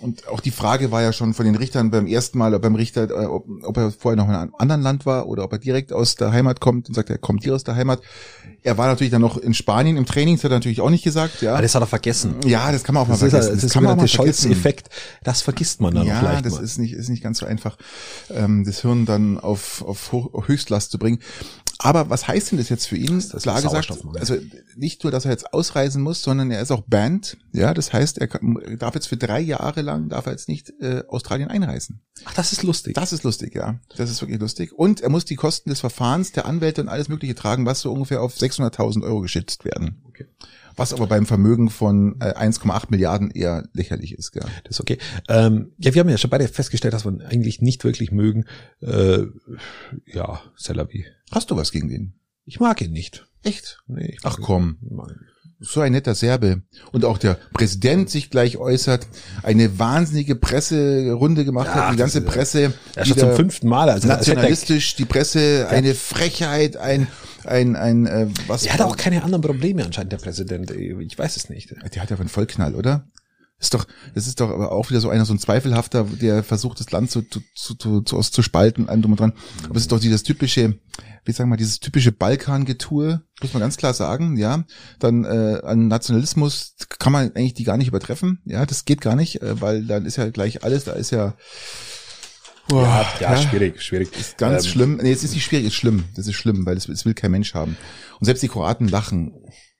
[0.00, 3.08] und auch die Frage war ja schon von den Richtern beim ersten Mal, beim Richter,
[3.10, 5.92] äh, ob, ob er vorher noch in einem anderen Land war oder ob er direkt
[5.92, 8.00] aus der Heimat kommt und sagt, er kommt hier aus der Heimat.
[8.62, 11.04] Er war natürlich dann noch in Spanien im Training, das hat er natürlich auch nicht
[11.04, 11.52] gesagt, ja.
[11.52, 12.34] Aber das hat er vergessen.
[12.44, 13.54] Ja, das kann man auch Das mal ist, vergessen.
[13.54, 14.48] das ist kann man auch der mal vergessen.
[14.48, 14.90] Scholz-Effekt.
[15.24, 16.64] Das vergisst man dann Ja, vielleicht das mal.
[16.64, 17.76] ist nicht, ist nicht ganz so einfach,
[18.30, 21.20] ähm, das Hirn dann auf, auf, Hoch, auf Höchstlast zu bringen.
[21.78, 23.16] Aber was heißt denn das jetzt für ihn?
[23.16, 24.36] Das ist Klar gesagt, also
[24.76, 27.36] nicht nur, dass er jetzt ausreisen muss, sondern er ist auch banned.
[27.52, 30.72] Ja, das heißt, er kann, darf jetzt für drei Jahre lang, darf er jetzt nicht
[30.80, 32.00] äh, Australien einreisen.
[32.24, 32.94] Ach, das ist lustig.
[32.94, 33.78] Das ist lustig, ja.
[33.96, 34.72] Das ist wirklich lustig.
[34.72, 37.92] Und er muss die Kosten des Verfahrens, der Anwälte und alles Mögliche tragen, was so
[37.92, 40.02] ungefähr auf 600.000 Euro geschätzt werden.
[40.08, 40.26] Okay.
[40.76, 44.42] Was aber beim Vermögen von äh, 1,8 Milliarden eher lächerlich ist, ja.
[44.64, 44.98] Das ist okay.
[45.28, 48.44] Ähm, ja, wir haben ja schon beide festgestellt, dass wir eigentlich nicht wirklich mögen.
[48.82, 49.24] Äh,
[50.04, 51.06] ja, Selavi.
[51.32, 52.14] Hast du was gegen den?
[52.44, 53.26] Ich mag ihn nicht.
[53.42, 53.82] Echt?
[53.86, 54.78] Nee, Ach komm.
[54.82, 54.98] ihn.
[54.98, 55.26] Ihn.
[55.58, 56.62] So ein netter Serbe.
[56.92, 59.06] Und auch der Präsident sich gleich äußert,
[59.42, 62.74] eine wahnsinnige Presserunde gemacht Ja, hat, die ganze Presse.
[62.94, 63.88] Ja, schon zum fünften Mal.
[63.88, 67.06] Also nationalistisch, die Presse, eine Frechheit, ein,
[67.44, 68.66] ein, ein, äh, was.
[68.66, 70.70] Er hat auch keine anderen Probleme anscheinend, der Präsident.
[70.72, 71.70] Ich weiß es nicht.
[71.70, 73.08] Der hat ja einen Vollknall, oder?
[73.58, 76.78] Ist doch, das ist doch aber auch wieder so einer, so ein Zweifelhafter, der versucht,
[76.78, 79.32] das Land zu, zu, zu, zu, zu, spalten, allem drum und dran.
[79.64, 80.78] Aber es ist doch dieses typische,
[81.24, 84.64] wie sagen wir, dieses typische Balkan-Getue, muss man ganz klar sagen, ja.
[84.98, 89.16] Dann äh, an Nationalismus kann man eigentlich die gar nicht übertreffen, ja, das geht gar
[89.16, 91.34] nicht, äh, weil dann ist ja gleich alles, da ist ja,
[92.68, 94.10] boah, Ja, ja, schwierig, schwierig.
[94.18, 94.96] ist ganz Ähm, schlimm.
[95.02, 96.04] Nee, es ist nicht schwierig, es ist schlimm.
[96.14, 97.76] Das ist schlimm, weil es, es will kein Mensch haben.
[98.20, 99.32] Und selbst die Kroaten lachen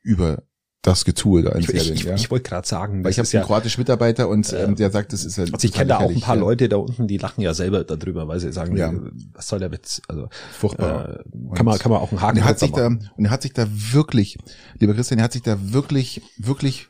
[0.03, 0.45] über
[0.83, 2.15] das Getue da in Ich, Serbien, ich, ja.
[2.15, 5.13] ich wollte gerade sagen, Weil ich habe ist einen kroatischen Mitarbeiter und ähm, der sagt,
[5.13, 6.41] das ist ja also ich kenne da auch ein paar ja.
[6.41, 8.93] Leute da unten, die lachen ja selber darüber, weil sie sagen, Ja.
[8.93, 9.01] äh,
[9.33, 10.01] was soll der Witz?
[10.07, 11.21] Also Furchtbar.
[11.21, 13.11] äh, kann man kann man auch einen Und Haken er hat sich da machen.
[13.17, 14.39] und er hat sich da wirklich,
[14.79, 16.89] lieber Christian, er hat sich da wirklich wirklich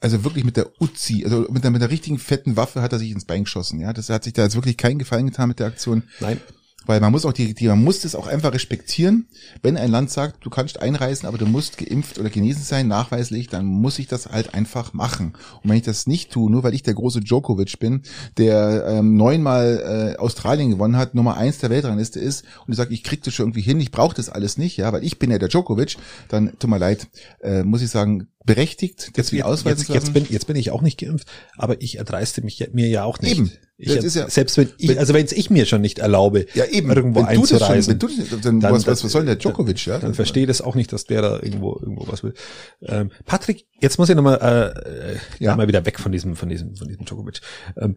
[0.00, 3.00] also wirklich mit der Uzi, also mit der, mit der richtigen fetten Waffe hat er
[3.00, 3.92] sich ins Bein geschossen, ja.
[3.92, 6.04] Das hat sich da jetzt wirklich keinen Gefallen getan mit der Aktion.
[6.20, 6.40] Nein.
[6.86, 9.26] Weil man muss auch die, die man muss es auch einfach respektieren.
[9.62, 13.48] Wenn ein Land sagt, du kannst einreisen, aber du musst geimpft oder genesen sein, nachweislich,
[13.48, 15.34] dann muss ich das halt einfach machen.
[15.62, 18.02] Und wenn ich das nicht tue, nur weil ich der große Djokovic bin,
[18.36, 22.94] der ähm, neunmal äh, Australien gewonnen hat, Nummer eins der Weltrangliste ist, und ich sage,
[22.94, 25.30] ich krieg das schon irgendwie hin, ich brauche das alles nicht, ja, weil ich bin
[25.30, 25.96] ja der Djokovic,
[26.28, 27.08] dann tut mir leid,
[27.42, 30.82] äh, muss ich sagen, berechtigt, das wieder ausweisen jetzt, jetzt, bin, jetzt bin ich auch
[30.82, 31.26] nicht geimpft,
[31.56, 33.38] aber ich erdreiste mich ja- mir ja auch nicht.
[33.38, 33.50] Eben.
[33.76, 36.46] Ich, Das ist ja- selbst wenn ich, also wenn es ich mir schon nicht erlaube,
[36.54, 36.90] ja, eben.
[36.90, 39.28] irgendwo wenn du das schon, einzureisen, wenn du dann, dann- was, was, was soll denn
[39.28, 39.98] der Djokovic, ja?
[39.98, 42.34] dann verstehe das auch nicht, dass der da irgendwo irgendwo was will.
[42.82, 45.56] Ähm, Patrick, jetzt muss ich nochmal äh, Ja.
[45.56, 47.40] mal wieder weg von diesem von diesem von diesem Djokovic.
[47.80, 47.96] Ähm,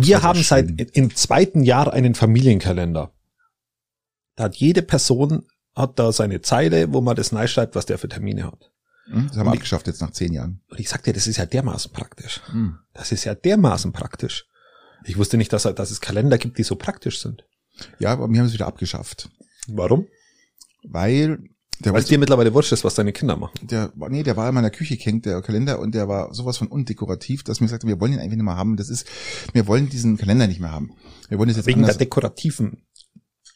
[0.00, 3.12] wir haben seit im zweiten Jahr einen Familienkalender.
[4.36, 7.98] Da hat jede Person hat da seine Zeile, wo man das neu schreibt, was der
[7.98, 8.70] für Termine hat.
[9.06, 10.60] Hm, Das haben wir abgeschafft jetzt nach zehn Jahren.
[10.68, 12.40] Und ich sagte, das ist ja dermaßen praktisch.
[12.50, 12.78] Hm.
[12.92, 14.46] Das ist ja dermaßen praktisch.
[15.04, 17.44] Ich wusste nicht, dass, dass es Kalender gibt, die so praktisch sind.
[17.98, 19.28] Ja, aber wir haben es wieder abgeschafft.
[19.68, 20.06] Warum?
[20.82, 21.38] Weil
[21.80, 23.54] Der, Weil es dir mittlerweile wurscht ist, was deine Kinder machen.
[23.66, 26.68] der, nee, der war in meiner Küche hängt, der Kalender, und der war sowas von
[26.68, 28.76] undekorativ, dass mir sagte, wir wollen ihn einfach nicht mehr haben.
[28.76, 29.06] Das ist,
[29.52, 30.92] wir wollen diesen Kalender nicht mehr haben.
[31.28, 31.98] Wir wollen das jetzt Wegen der anders.
[31.98, 32.84] dekorativen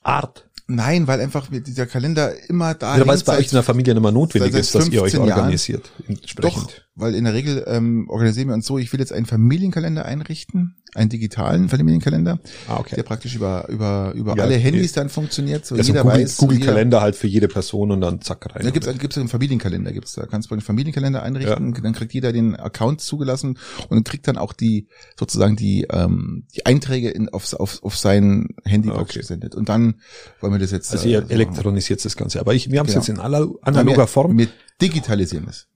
[0.02, 0.44] Art.
[0.70, 3.62] Nein, weil einfach dieser Kalender immer da Oder weil es bei seit- euch in der
[3.62, 5.40] Familie mehr notwendig ist, dass ihr euch 15 Jahren.
[5.40, 5.90] organisiert.
[6.06, 6.62] Entsprechend.
[6.68, 10.04] Doch, weil in der Regel ähm, organisieren wir uns so, ich will jetzt einen Familienkalender
[10.04, 12.96] einrichten, einen digitalen Familienkalender, Ah, okay.
[12.96, 14.56] der praktisch über über über Ja, alle.
[14.56, 16.36] Handys dann funktioniert, so Ja, so jeder Google, weiß.
[16.36, 18.62] Google jeder- Kalender halt für jede Person und dann zack rein.
[18.64, 22.32] Da gibt's gibt's einen Familienkalender, gibt's da kannst du einen Familienkalender einrichten, dann kriegt jeder
[22.32, 23.58] den Account zugelassen
[23.88, 28.48] und kriegt dann auch die sozusagen die ähm, die Einträge in, auf, auf, auf sein
[28.64, 29.20] Handy Ah, okay.
[29.20, 29.54] gesendet.
[29.54, 29.96] Und dann
[30.40, 32.40] wollen wir das jetzt also äh, ihr so elektronisiert das Ganze.
[32.40, 33.02] Aber ich, wir haben es Genau.
[33.02, 34.36] jetzt in aller, analoger Form.
[34.36, 34.48] Wir
[34.82, 35.68] digitalisieren es.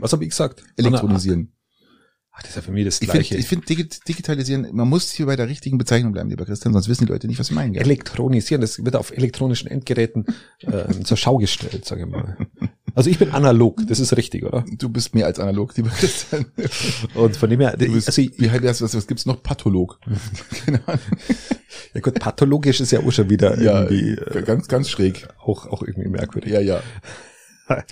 [0.00, 0.62] Was habe ich gesagt?
[0.76, 1.52] Elektronisieren.
[2.38, 3.36] Ach, das ist ja für mich das Ich finde, Gleiche.
[3.38, 6.86] ich find, Digi- digitalisieren, man muss hier bei der richtigen Bezeichnung bleiben, lieber Christian, sonst
[6.86, 7.72] wissen die Leute nicht, was wir meinen.
[7.72, 7.82] Gell?
[7.82, 10.26] Elektronisieren, das wird auf elektronischen Endgeräten
[10.62, 12.36] ähm, zur Schau gestellt, sage ich mal.
[12.94, 14.64] Also ich bin analog, das ist richtig, oder?
[14.78, 16.44] Du bist mehr als analog, lieber Christian.
[17.14, 19.42] Und von dem her, Du bist, also ich, wie heißt das, was, was gibt's noch?
[19.42, 19.98] Patholog.
[20.66, 21.00] Keine Ahnung.
[21.94, 25.26] ja gut, pathologisch ist ja auch schon wieder Ja, irgendwie äh, ganz, ganz schräg.
[25.38, 26.52] auch, auch irgendwie merkwürdig.
[26.52, 26.82] Ja, ja.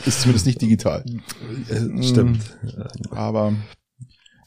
[0.05, 1.03] Ist zumindest nicht digital.
[1.71, 2.41] Äh, Stimmt.
[3.11, 3.55] Aber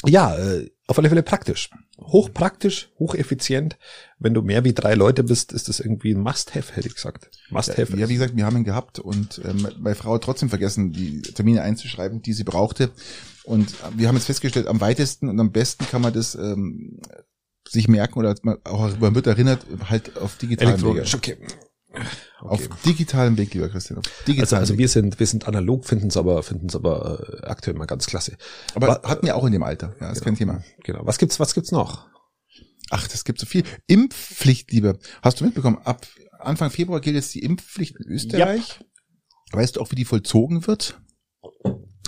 [0.06, 1.70] Ja, äh, auf alle Fälle praktisch.
[2.00, 3.78] Hochpraktisch, hocheffizient.
[4.20, 7.30] Wenn du mehr wie drei Leute bist, ist das irgendwie ein Must-Have, hätte ich gesagt.
[7.50, 7.98] Must-Have.
[7.98, 11.22] ja, wie gesagt, wir haben ihn gehabt und ähm, meine Frau hat trotzdem vergessen, die
[11.22, 12.92] Termine einzuschreiben, die sie brauchte.
[13.44, 17.00] Und wir haben jetzt festgestellt, am weitesten und am besten kann man das ähm,
[17.68, 21.38] sich merken oder man auch man wird erinnert, halt auf digitalen Elektronisch, Wege.
[22.42, 22.68] Okay.
[22.70, 24.02] Auf digitalem Weg, lieber Christian.
[24.28, 24.80] Also, also Weg.
[24.80, 28.06] wir sind, wir sind analog, finden es aber, finden es aber äh, aktuell mal ganz
[28.08, 28.38] klasse.
[28.76, 29.96] Aber Wa- hatten wir auch in dem Alter.
[30.00, 30.64] Ja, ist kein Thema.
[30.84, 31.02] Genau.
[31.06, 32.08] Was gibt's, was gibt's noch?
[32.90, 33.64] Ach, das gibt so viel.
[33.88, 34.98] Impfpflicht, lieber.
[35.22, 35.78] Hast du mitbekommen?
[35.84, 36.06] Ab
[36.40, 38.80] Anfang Februar gilt jetzt die Impfpflicht in Österreich.
[39.52, 41.00] Weißt du auch, wie die vollzogen wird?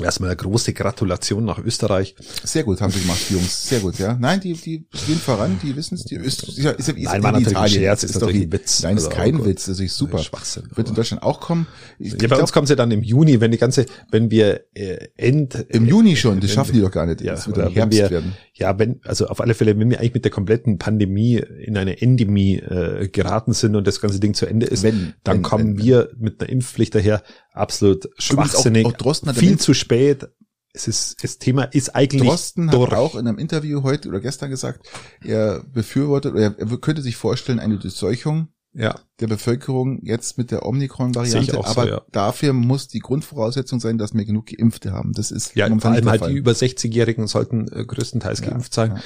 [0.06, 2.16] Erstmal eine große Gratulation nach Österreich.
[2.44, 3.68] Sehr gut haben sie gemacht, die Jungs.
[3.70, 4.18] Sehr gut, ja.
[4.20, 6.04] Nein, die, die gehen voran, die wissen es.
[6.06, 7.82] Die Öst ist ja, ist ist Nein, war natürlich ein Italien.
[7.82, 8.84] Scherz, ist doch natürlich wie- ein Witz.
[8.84, 9.46] Nein, ist Also, kein oh.
[9.46, 10.20] Witz, das ist super.
[10.20, 10.64] Schwachsinn.
[10.76, 11.68] Wird in Deutschland auch kommen.
[11.98, 14.32] Ich, Ja, ich bei uns glaub, kommen sie dann im Juni, wenn die ganze, wenn
[14.32, 17.22] wir äh, End im Juni schon, das schaffen die doch gar nicht.
[17.22, 18.34] Ja, das wird im Herbst wir, werden.
[18.60, 22.02] Ja, wenn, also auf alle Fälle, wenn wir eigentlich mit der kompletten Pandemie in eine
[22.02, 25.78] Endemie äh, geraten sind und das ganze Ding zu Ende ist, Wenn, dann wenn, kommen
[25.78, 30.28] wenn, wir mit einer Impfpflicht daher absolut auch- schwachsinnig, auch Drosten hat viel zu spät.
[30.72, 32.94] Es ist, das Thema ist eigentlich Drosten hat durch.
[32.94, 34.88] auch in einem Interview heute oder gestern gesagt,
[35.24, 40.66] er befürwortet oder er könnte sich vorstellen, eine Durchseuchung ja, der Bevölkerung jetzt mit der
[40.66, 42.02] Omikron-Variante, so, aber ja.
[42.12, 45.14] dafür muss die Grundvoraussetzung sein, dass wir genug Geimpfte haben.
[45.14, 46.38] Das ist ja, vor allem halt der die Fall.
[46.38, 49.02] über 60-Jährigen sollten äh, größtenteils Ja, geimpft sein.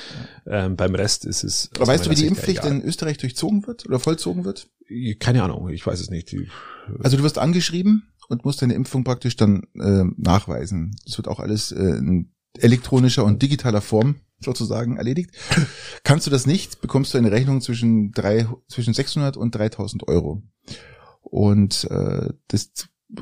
[0.45, 1.69] ja, Ähm, beim Rest ist es.
[1.75, 2.73] Aber weißt du, wie die Impfpflicht egal.
[2.73, 4.67] in Österreich durchzogen wird oder vollzogen wird?
[5.19, 6.35] Keine Ahnung, ich weiß es nicht.
[6.99, 10.95] Also du wirst angeschrieben und musst deine Impfung praktisch dann äh, nachweisen.
[11.05, 15.31] Das wird auch alles äh, in elektronischer und digitaler Form sozusagen erledigt.
[16.03, 20.43] Kannst du das nicht, bekommst du eine Rechnung zwischen drei, zwischen 600 und 3000 Euro.
[21.21, 22.71] Und äh, das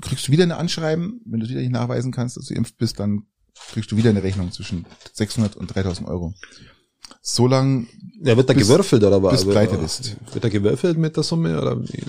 [0.01, 2.77] kriegst du wieder eine Anschreiben, wenn du es wieder nicht nachweisen kannst, dass du impft
[2.77, 3.23] bist, dann
[3.71, 6.33] kriegst du wieder eine Rechnung zwischen 600 und 3000 Euro.
[7.21, 7.87] So lang
[8.21, 9.43] ja, wird da Bis- gewürfelt oder was?
[9.43, 10.15] bis pleite bist.
[10.33, 11.81] Wird da gewürfelt mit der Summe oder?
[11.81, 12.03] wie?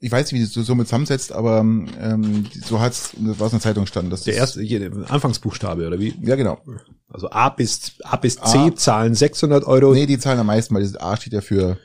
[0.00, 3.60] ich weiß nicht, wie du so mit zusammensetzt, aber ähm, so hat's, was in der
[3.60, 4.10] Zeitung stand.
[4.12, 4.60] Dass Der erste,
[5.08, 6.14] Anfangsbuchstabe oder wie?
[6.22, 6.60] Ja, genau.
[7.10, 9.92] Also A bis A bis C A- zahlen 600 Euro.
[9.92, 11.78] Nee, die zahlen am meisten, weil das A steht ja für,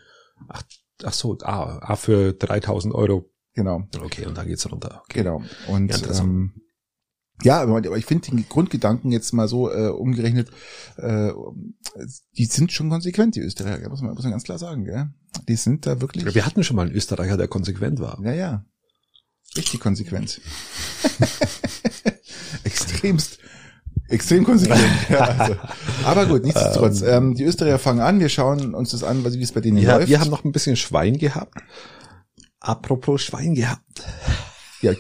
[1.03, 3.29] Ach so, A, A für 3000 Euro.
[3.53, 5.01] genau, Okay, und dann geht's runter.
[5.05, 5.19] Okay.
[5.23, 5.41] genau.
[5.67, 6.53] Und Ja, ähm,
[7.43, 10.49] ja, aber aber ich finde den Grundgedanken jetzt mal so äh, umgerechnet,
[10.97, 11.31] äh,
[12.37, 15.09] die sind schon konsequent, die Österreicher, muss man, muss man ganz klar sagen, gell?
[15.49, 18.19] Die sind da wirklich, Wir hatten schon mal einen Österreicher, der konsequent war.
[18.23, 18.65] ja, ja,
[19.57, 20.39] richtig konsequent.
[22.63, 23.39] Extremst.
[24.07, 24.81] Extrem konsequent.
[25.09, 25.55] ja, also.
[26.03, 27.01] Aber gut, nichtsdestotrotz.
[27.01, 29.97] Ähm, die Österreicher fangen an, wir schauen uns das an, wie es bei denen Ja,
[29.97, 30.09] läuft.
[30.09, 31.53] wir haben noch ein bisschen Schwein gehabt.
[32.59, 34.03] Apropos Schwein gehabt.
[34.81, 34.93] Ja.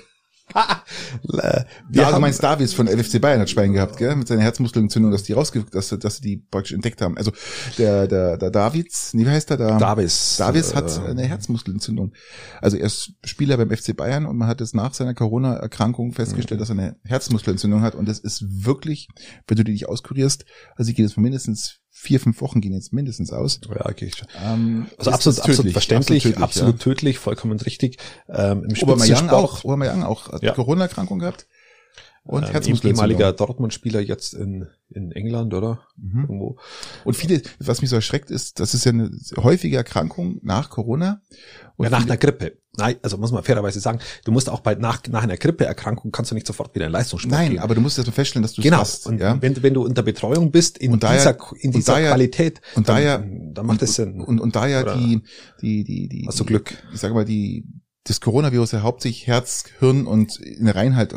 [1.23, 4.15] wir Ja, du haben, meinst Davis von LFC Bayern hat Schwein gehabt, gell?
[4.15, 7.17] Mit seiner Herzmuskelentzündung, dass die rausge dass, dass sie die praktisch entdeckt haben.
[7.17, 7.31] Also
[7.77, 9.77] der, der, der Davids, nee, wie heißt der da?
[9.77, 10.35] Davis.
[10.37, 12.13] Davis hat äh, eine Herzmuskelentzündung.
[12.61, 16.61] Also er ist Spieler beim FC Bayern und man hat es nach seiner Corona-Erkrankung festgestellt,
[16.61, 19.07] dass er eine Herzmuskelentzündung hat und das ist wirklich,
[19.47, 22.73] wenn du die nicht auskurierst, also ich gehe jetzt von mindestens vier, fünf Wochen gehen
[22.73, 23.61] jetzt mindestens aus.
[23.69, 24.11] Ja, okay.
[24.43, 26.79] Ähm, Also ist- absolut, ist absolut tödlich, verständlich, absolut, ja.
[26.83, 27.97] tödlich, vollkommen richtig.
[28.27, 30.51] Ähm, Im Obermeier auch, Obermeier auch Ja.
[31.05, 31.47] Corona-Erkrankung gehabt
[32.23, 35.81] und ähm, ehemaliger Dortmund-Spieler jetzt in, in England, oder?
[35.97, 36.21] Mhm.
[36.21, 36.57] Irgendwo.
[37.03, 41.21] Und viele, was mich so erschreckt, ist, das ist ja eine häufige Erkrankung nach Corona.
[41.75, 42.57] Und Ja, nach einer Grippe.
[42.77, 46.31] Nein, also muss man fairerweise sagen, du musst auch bei nach, nach einer Grippeerkrankung kannst
[46.31, 47.59] du nicht sofort wieder in Leistungssport Nein, gehen.
[47.59, 48.79] aber du musst erst mal feststellen, dass du es genau.
[48.79, 49.07] hast.
[49.07, 49.41] und ja?
[49.41, 52.59] wenn, wenn du unter Betreuung bist in Und dieser, in und dieser da ja- Qualität,
[52.75, 53.17] und da dann, ja-
[53.53, 54.19] dann macht und, es Sinn.
[54.19, 55.21] Und, und da ja Oder- die,
[55.61, 56.73] die, die, die, Hast du die- Glück.
[56.93, 57.65] Ich sage mal, die,
[58.05, 61.13] das Coronavirus ja hauptsächlich Herz, Hirn und in der Reinheit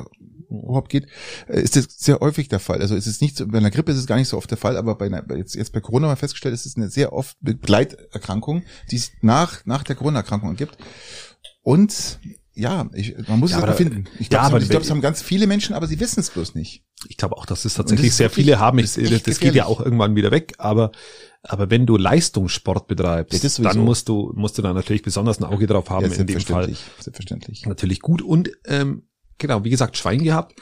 [0.50, 1.06] überhaupt geht,
[1.46, 2.80] äh, ist das sehr häufig der Fall.
[2.80, 4.58] Also es ist nicht so, bei einer Grippe ist es gar nicht so oft der
[4.58, 7.36] Fall, aber bei einer, jetzt, jetzt bei Corona mal festgestellt, es ist eine sehr oft
[7.40, 10.76] Begleiterkrankung, die es nach, nach der Corona-Erkrankung gibt.
[11.62, 12.18] Und
[12.54, 14.04] ja, ich, man muss Ja, es aber finden.
[14.18, 16.54] Ich ja, glaube, glaub, es wenn- haben ganz viele Menschen, aber sie wissen es bloß
[16.54, 16.82] nicht.
[17.06, 18.78] Ich glaube auch, dass es tatsächlich das sehr viele haben.
[18.80, 20.54] Ich, das das geht ja auch irgendwann wieder weg.
[20.58, 20.90] Aber,
[21.42, 25.66] aber wenn du Leistungssport betreibst, dann musst du, musst du da natürlich besonders ein Auge
[25.66, 26.74] drauf haben Ja, in dem Fall.
[27.00, 27.64] selbstverständlich.
[27.66, 28.22] Natürlich gut.
[28.22, 30.54] Und, ähm, genau, wie gesagt, Schwein gehabt.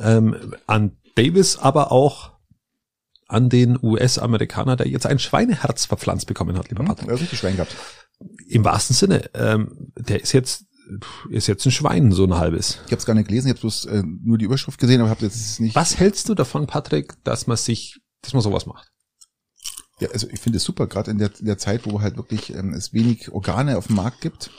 [0.00, 2.32] Ähm, an Davis, aber auch
[3.28, 7.08] an den US-Amerikaner, der jetzt ein Schweineherz verpflanzt bekommen hat, lieber Hm, Patrick.
[7.08, 7.74] ja, richtig Schwein gehabt.
[8.46, 10.66] Im wahrsten Sinne, ähm, der ist jetzt,
[11.30, 12.78] ist jetzt ein Schwein, so ein halbes.
[12.86, 15.10] Ich habe es gar nicht gelesen, ich habe bloß äh, nur die Überschrift gesehen, aber
[15.10, 15.74] habe jetzt nicht.
[15.74, 18.92] Was hältst du davon, Patrick, dass man sich, dass man sowas macht?
[20.02, 22.74] Ja, also ich finde es super, gerade in der, der Zeit, wo halt wirklich ähm,
[22.74, 24.50] es wenig Organe auf dem Markt gibt.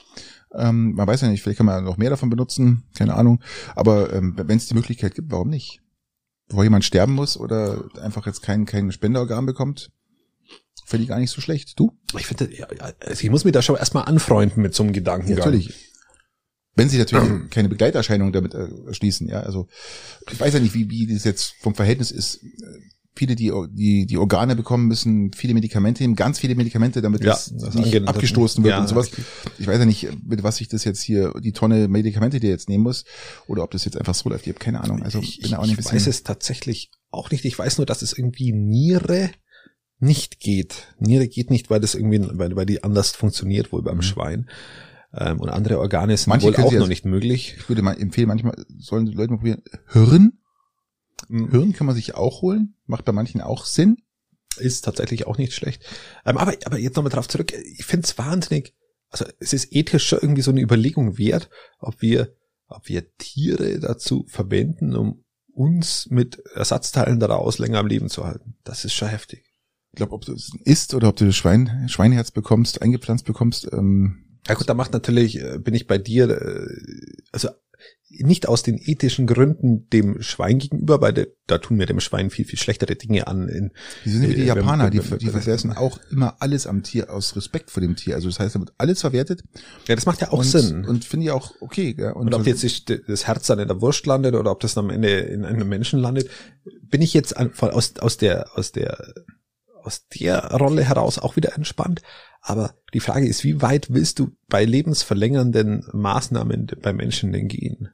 [0.54, 3.42] Ähm, man weiß ja nicht, vielleicht kann man noch mehr davon benutzen, keine Ahnung.
[3.76, 5.82] Aber ähm, wenn es die Möglichkeit gibt, warum nicht?
[6.48, 9.92] Bevor jemand sterben muss oder einfach jetzt kein, kein Spenderorgan bekommt,
[10.86, 11.78] finde ich gar nicht so schlecht.
[11.78, 11.92] Du?
[12.18, 15.38] Ich finde, ja, also ich muss mich da schon erstmal anfreunden mit so einem Gedankengang.
[15.38, 15.74] Ja, natürlich.
[16.76, 19.42] Wenn sie natürlich keine Begleiterscheinungen damit äh, schließen, ja.
[19.42, 19.68] Also
[20.32, 22.40] ich weiß ja nicht, wie, wie das jetzt vom Verhältnis ist.
[23.16, 27.32] Viele, die, die die Organe bekommen müssen, viele Medikamente nehmen, ganz viele Medikamente, damit Ja,
[27.32, 29.12] das, das nicht abgestoßen wird ja, und sowas.
[29.60, 32.70] Ich weiß ja nicht, mit was ich das jetzt hier, die Tonne Medikamente, die jetzt
[32.70, 33.06] nehmen muss,
[33.46, 34.48] oder ob das jetzt einfach so läuft.
[34.48, 35.04] Ich habe keine Ahnung.
[35.04, 35.96] Also ich, bin da auch ich nicht bisschen.
[35.96, 37.46] weiß es tatsächlich auch nicht.
[37.46, 39.30] Ich weiß nur, dass es irgendwie Niere
[40.00, 40.88] nicht geht.
[41.00, 44.02] Niere geht nicht, weil das irgendwie, weil, weil die anders funktioniert wohl beim Mhm.
[44.02, 44.50] Schwein.
[45.16, 47.56] Ähm, und andere Organe sind Manche wohl auch noch nicht möglich.
[47.58, 49.62] Ich würde mal empfehlen, manchmal sollen die Leute mal probieren.
[49.92, 50.40] Hirn?
[51.34, 52.76] Hirn kann man sich auch holen.
[52.86, 53.98] Macht bei manchen auch Sinn.
[54.58, 55.84] Ist tatsächlich auch nicht schlecht.
[56.26, 57.54] Ähm, aber, aber jetzt nochmal drauf zurück.
[57.54, 58.76] Ich finde es wahnsinnig,
[59.10, 62.36] also es ist ethisch schon irgendwie so eine Überlegung wert, ob wir,
[62.68, 68.56] ob wir Tiere dazu verwenden, um uns mit Ersatzteilen daraus länger am Leben zu halten.
[68.64, 69.46] Das ist schon heftig.
[69.92, 73.72] Ich glaube, ob du es isst oder ob du das Schwein, Schweineherz bekommst, eingepflanzt bekommst,
[73.72, 76.68] ähm, Ja gut, da macht natürlich, äh, bin ich bei dir, äh,
[77.32, 77.50] also
[78.20, 82.30] nicht aus den ethischen Gründen dem Schwein gegenüber, weil de, da tun wir dem Schwein
[82.30, 83.50] viel, viel schlechtere Dinge an.
[83.50, 83.72] In,
[84.06, 87.36] die sind wie die Äh, Japaner, die, die verwerten auch immer alles am Tier aus
[87.36, 88.16] Respekt vor dem Tier.
[88.16, 89.44] Also das heißt, da wird alles verwertet.
[89.88, 90.86] ja, das macht ja auch und, Sinn.
[90.86, 91.96] Und finde ich auch okay.
[91.98, 92.12] Ja.
[92.12, 94.86] Und ob jetzt sich das Herz dann in der Wurst landet oder ob das dann
[94.86, 96.30] am Ende in einem Menschen landet,
[96.84, 99.14] bin ich jetzt an, von, aus, aus der, aus der,
[99.82, 102.02] aus der Rolle heraus auch wieder entspannt.
[102.42, 107.90] Aber die Frage ist, wie weit willst du bei lebensverlängernden Maßnahmen bei Menschen denn gehen?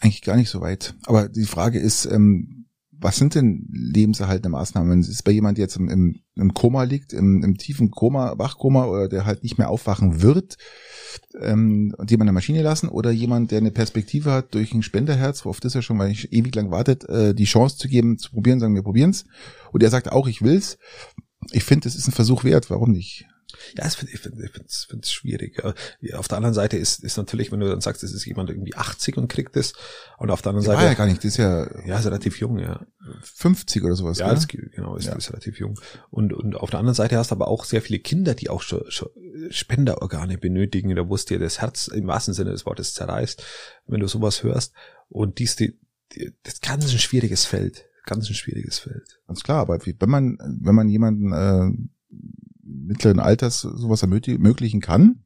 [0.00, 0.94] Eigentlich gar nicht so weit.
[1.06, 2.66] Aber die Frage ist, ähm,
[2.98, 5.00] was sind denn lebenserhaltende Maßnahmen?
[5.00, 9.08] Ist bei jemand, jetzt im, im, im Koma liegt, im, im tiefen Koma, Wachkoma oder
[9.08, 10.56] der halt nicht mehr aufwachen wird,
[11.40, 14.82] ähm, und jemand in der Maschine lassen oder jemand, der eine Perspektive hat durch ein
[14.82, 18.18] Spenderherz, worauf das ja schon weil ich ewig lang wartet, äh, die Chance zu geben,
[18.18, 19.24] zu probieren, sagen wir probieren's.
[19.72, 20.78] Und er sagt auch, ich will's.
[21.52, 22.70] Ich finde, es ist ein Versuch wert.
[22.70, 23.26] Warum nicht?
[23.76, 25.62] Ja, ich finde es find, find's schwierig.
[26.00, 28.50] Ja, Auf der anderen Seite ist, ist natürlich, wenn du dann sagst, es ist jemand
[28.50, 29.72] irgendwie 80 und kriegt es,
[30.18, 31.18] und auf der anderen Der war Seite, ja gar nicht.
[31.18, 32.86] Das ist ja ja, ist relativ jung, ja.
[33.22, 34.18] 50 oder sowas.
[34.18, 35.14] Ja, das, genau, ist, Ja.
[35.14, 35.78] ist relativ jung.
[36.10, 38.62] Und, und auf der anderen Seite hast du aber auch sehr viele Kinder, die auch
[38.62, 39.10] schon, schon
[39.50, 43.42] Spenderorgane benötigen, da wo es dir das Herz im wahrsten Sinne des Wortes zerreißt,
[43.86, 44.72] wenn du sowas hörst.
[45.08, 45.78] Und dies, die,
[46.14, 47.84] die, das ist ganz ein schwieriges Feld.
[48.04, 49.20] Ganz ein schwieriges Feld.
[49.26, 51.70] Ganz klar, aber wenn man, wenn man jemanden äh,
[52.66, 55.24] mittleren Alters sowas ermöglich- ermöglichen kann,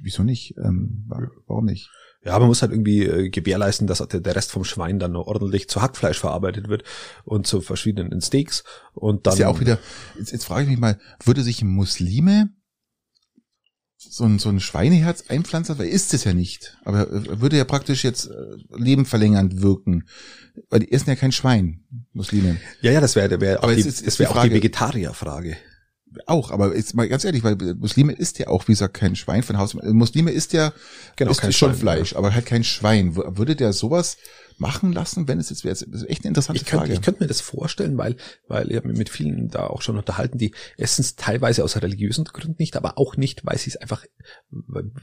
[0.00, 0.54] wieso nicht?
[0.58, 1.90] Ähm, wa- warum nicht?
[2.24, 5.68] Ja, man muss halt irgendwie äh, gewährleisten, dass der, Rest vom Schwein dann noch ordentlich
[5.68, 6.84] zu Hackfleisch verarbeitet wird
[7.24, 8.62] und zu verschiedenen Steaks.
[8.94, 9.78] Und dann ist ja auch wieder,
[10.16, 12.50] jetzt, jetzt frage ich mich mal, würde sich Muslime
[13.96, 15.78] so ein, so ein Schweineherz einpflanzen?
[15.78, 16.76] Weil ist es ja nicht.
[16.84, 18.32] Aber äh, würde ja praktisch jetzt äh,
[18.76, 20.04] lebenverlängernd wirken.
[20.70, 22.58] Weil die essen ja kein Schwein, Muslime.
[22.82, 24.48] Ja, ja, das wäre wär auch Aber die, jetzt ist- ist wär die auch die
[24.48, 25.56] Frage- Vegetarierfrage.
[26.26, 29.42] Auch, aber jetzt mal ganz ehrlich, weil Muslime isst ja auch, wie gesagt, kein Schwein
[29.42, 29.74] von Haus.
[29.74, 30.72] Muslime isst ja
[31.16, 33.16] Genau, isst kein schon Schwein, Fleisch, aber halt kein Schwein.
[33.16, 34.16] Würde der sowas
[34.58, 35.74] machen lassen, wenn es jetzt wäre?
[35.74, 36.94] Das ist echt eine interessante Ich könnte, Frage.
[36.94, 38.16] ich könnte mir das vorstellen, weil,
[38.48, 41.76] weil ich habe mich mit vielen da auch schon unterhalten, die essen es teilweise aus
[41.80, 44.04] religiösen Gründen nicht, aber auch nicht, weil sie es einfach,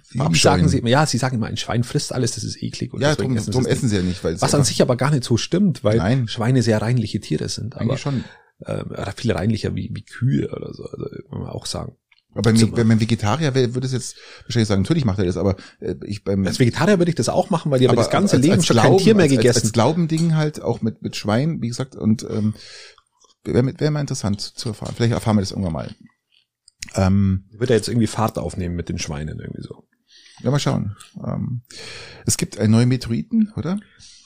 [0.04, 0.36] Verabscheuen.
[0.36, 2.94] sagen sie immer, ja, sie sagen immer, ein Schwein frisst alles, das ist eklig.
[2.94, 4.82] Und ja, drum, sie drum es essen sie ja nicht, weil es Was an sich
[4.82, 6.28] aber gar nicht so stimmt, weil Nein.
[6.28, 8.24] Schweine sehr reinliche Tiere sind, aber eigentlich schon.
[8.66, 11.96] Ähm, oder viel reinlicher wie, wie Kühe oder so, also kann man auch sagen.
[12.36, 15.36] Aber wenn, wenn man Vegetarier wäre, würde es jetzt wahrscheinlich sagen, natürlich macht er das,
[15.36, 18.12] aber äh, ich beim Als Vegetarier würde ich das auch machen, weil ich aber das
[18.12, 19.58] ganze als, Leben als schon Glauben, kein Tier mehr als, gegessen.
[19.58, 22.54] Als, als Glaubending halt, auch mit, mit Schwein, wie gesagt, und ähm,
[23.44, 24.94] wäre wär mal interessant zu erfahren.
[24.96, 25.96] Vielleicht erfahren wir das irgendwann mal.
[26.96, 29.86] Ähm, Wird er jetzt irgendwie Fahrt aufnehmen mit den Schweinen irgendwie so?
[30.42, 30.96] ja, mal schauen.
[31.26, 31.62] Ähm,
[32.26, 33.80] es gibt einen neuen Meteoriten, oder?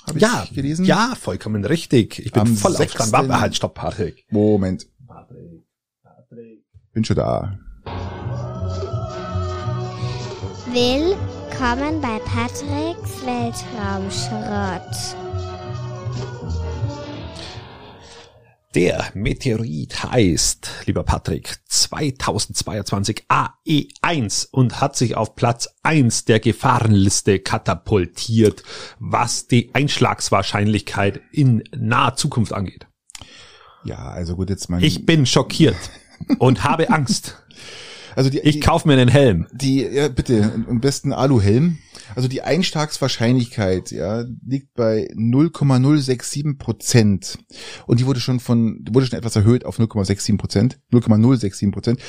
[0.07, 0.85] Hab ich Ja, gelesen?
[0.85, 2.19] ja, vollkommen richtig.
[2.19, 2.93] Ich bin Am voll auf 6.
[2.93, 3.11] dran.
[3.11, 4.25] Warte, halt, stopp, Patrick.
[4.29, 4.87] Moment.
[6.93, 7.57] Bin schon da.
[10.71, 15.15] Willkommen bei Patricks Weltraumschrott.
[18.75, 27.37] Der Meteorit heißt, lieber Patrick, 2022 AE1 und hat sich auf Platz 1 der Gefahrenliste
[27.37, 28.63] katapultiert,
[28.97, 32.87] was die Einschlagswahrscheinlichkeit in naher Zukunft angeht.
[33.83, 34.81] Ja, also gut, jetzt mein.
[34.81, 35.77] Ich bin schockiert
[36.39, 37.43] und habe Angst.
[38.15, 39.45] also die, Ich die, kaufe mir einen Helm.
[39.51, 41.77] die, ja, bitte, am besten Aluhelm.
[42.15, 47.37] Also die Einschlagswahrscheinlichkeit, ja, liegt bei 0,067 Prozent.
[47.87, 51.99] Und die wurde schon von, wurde schon etwas erhöht auf 0,67 Prozent, 0,067 Prozent.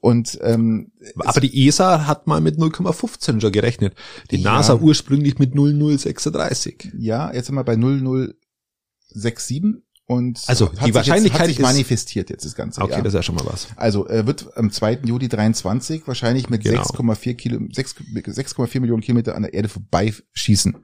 [0.00, 3.94] Und, ähm, Aber die ESA hat mal mit 0,15 schon gerechnet.
[4.30, 4.54] Die Ja.
[4.54, 6.92] NASA ursprünglich mit 0,036.
[6.98, 12.44] ja, jetzt sind wir bei 0,067 und Also, die jetzt, Wahrscheinlichkeit sich ist- manifestiert jetzt
[12.44, 12.80] das Ganze.
[12.80, 12.98] Okay, ja.
[12.98, 13.68] das ist ja schon mal was.
[13.76, 15.00] Also er wird am 2.
[15.04, 16.82] Juli 23 wahrscheinlich mit Genau.
[16.82, 20.76] 6,4 Kilo, 6 6,4 Millionen Kilometer an der Erde vorbeischießen.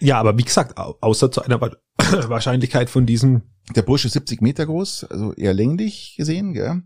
[0.00, 1.76] Ja, aber wie gesagt, au- außer zu einer Wa-
[2.28, 3.42] Wahrscheinlichkeit von diesem
[3.74, 6.82] Der Bursche ist 70 Meter groß, also eher länglich gesehen, gell?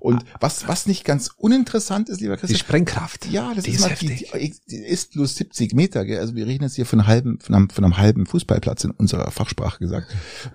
[0.00, 3.26] Und was, was nicht ganz uninteressant ist, lieber die Christian, Sprengkraft.
[3.30, 4.30] ja, das die ist, mal, die, heftig.
[4.34, 6.18] die, die ist bloß 70 Meter, gell?
[6.20, 8.90] Also wir reden jetzt hier von einem halben, von einem, von einem halben Fußballplatz in
[8.92, 10.06] unserer Fachsprache gesagt.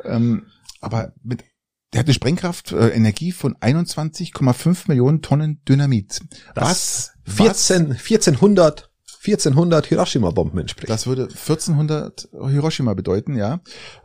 [0.03, 0.43] ähm,
[0.83, 1.43] aber mit,
[1.93, 6.21] der hat eine Sprengkraft, äh, Energie von 21,5 Millionen Tonnen Dynamit.
[6.55, 8.91] Das was, 14, 1400,
[9.25, 10.89] 1400 Hiroshima-Bomben entspricht.
[10.89, 13.61] Das würde 1400 Hiroshima bedeuten, ja.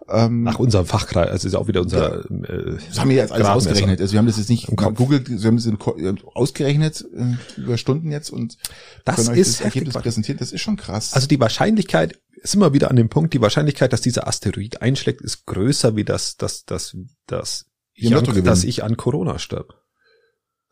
[0.09, 3.47] Ähm, Nach unserem Fachkreis, also ist auch wieder unser, äh, das haben wir jetzt alles
[3.47, 3.71] Gradmesser.
[3.71, 4.01] ausgerechnet.
[4.01, 8.11] Also wir haben das jetzt nicht gegoogelt, wir haben es äh, ausgerechnet äh, über Stunden
[8.13, 8.57] jetzt und
[9.05, 10.03] Das ist das Ergebnis heftig.
[10.03, 10.39] präsentieren.
[10.39, 11.13] Das ist schon krass.
[11.15, 15.21] Also die Wahrscheinlichkeit, sind wir wieder an dem Punkt, die Wahrscheinlichkeit, dass dieser Asteroid einschlägt,
[15.21, 19.75] ist größer wie das, dass, dass, dass Im ich, an, dass ich an Corona sterbe.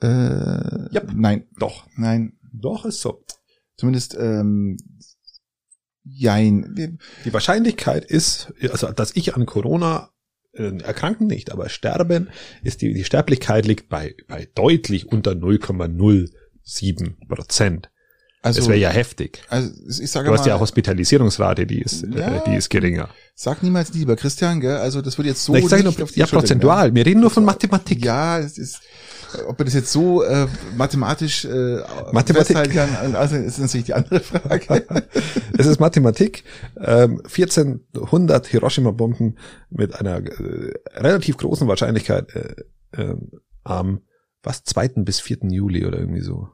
[0.01, 0.07] äh,
[0.95, 1.13] Yep.
[1.15, 1.85] Nein, Doch.
[1.97, 2.35] nein.
[2.53, 3.23] Doch, ist so.
[3.77, 4.79] Zumindest ähm,
[6.05, 6.99] jein.
[7.25, 10.11] Die Wahrscheinlichkeit ist, also dass ich an Corona
[10.53, 12.29] äh, erkranken nicht, aber sterben,
[12.63, 17.91] ist die, die Sterblichkeit liegt bei, bei deutlich unter 0,07 Prozent.
[18.43, 19.43] also, Das wäre ja heftig.
[19.49, 19.71] also
[20.03, 22.37] ich sage Du hast mal, ja Hospitalisierungsrate, die ist, Ja.
[22.37, 23.11] äh, die ist geringer.
[23.35, 24.77] sag niemals nie, lieber Christian, gell?
[24.77, 26.95] Also das wird jetzt so Na, ich sage nur, ja, prozentual.
[26.95, 28.05] Wir reden nur von Mathematik.
[28.05, 28.81] Ja, es ist,
[29.47, 30.47] ob man das jetzt so äh,
[30.77, 31.79] mathematisch äh,
[32.13, 32.37] Mathematik.
[32.37, 34.87] festhalten kann, also ist natürlich die andere Frage.
[35.59, 36.45] Es ist Mathematik.
[36.79, 39.39] Ähm, 1400 Hiroshima-Bomben
[39.71, 42.55] mit einer äh, relativ großen Wahrscheinlichkeit äh,
[42.97, 43.31] ähm,
[43.65, 44.01] am
[44.43, 44.89] was 2.
[44.97, 45.39] bis 4.
[45.51, 46.49] Juli oder irgendwie so.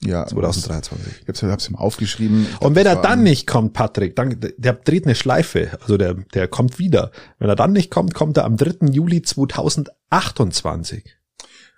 [0.00, 1.22] ja, 2023.
[1.22, 2.46] Ich hab's, hab's ihm aufgeschrieben.
[2.48, 6.14] Glaub, Und wenn er dann nicht kommt, Patrick, dann, der dreht eine Schleife, also der,
[6.34, 7.10] der kommt wieder.
[7.38, 8.86] Wenn er dann nicht kommt, kommt er am 3.
[8.90, 11.15] Juli 2028.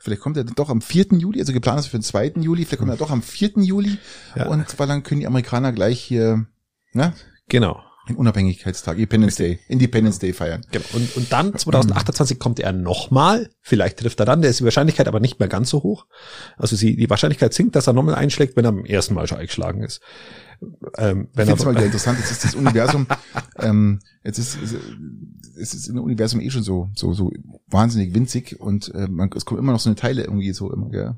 [0.01, 1.07] Vielleicht kommt er doch am 4.
[1.13, 2.35] Juli, also geplant ist für den 2.
[2.37, 3.53] Juli, vielleicht kommt er doch am 4.
[3.57, 3.99] Juli.
[4.37, 4.47] Ja.
[4.47, 6.47] Und weil dann können die Amerikaner gleich hier,
[6.93, 7.13] ne,
[7.49, 7.83] Genau.
[8.09, 10.63] den Unabhängigkeitstag, Independence Day, Independence Day feiern.
[10.71, 10.85] genau.
[10.93, 13.51] Und, und dann 2028 kommt er nochmal.
[13.61, 16.07] Vielleicht trifft er dann, der ist die Wahrscheinlichkeit aber nicht mehr ganz so hoch.
[16.57, 19.39] Also sie, die Wahrscheinlichkeit sinkt, dass er nochmal einschlägt, wenn er am ersten Mal schon
[19.39, 20.01] eingeschlagen ist.
[20.97, 23.07] Ähm, Ich wenn finde es mal wieder interessant, jetzt ist das Universum,
[23.59, 24.59] ähm, jetzt ist,
[25.61, 27.33] es ist im Universum eh schon so, so, so
[27.69, 30.89] wahnsinnig winzig und äh, man, es kommen immer noch so eine Teile irgendwie so immer,
[30.91, 31.15] gell.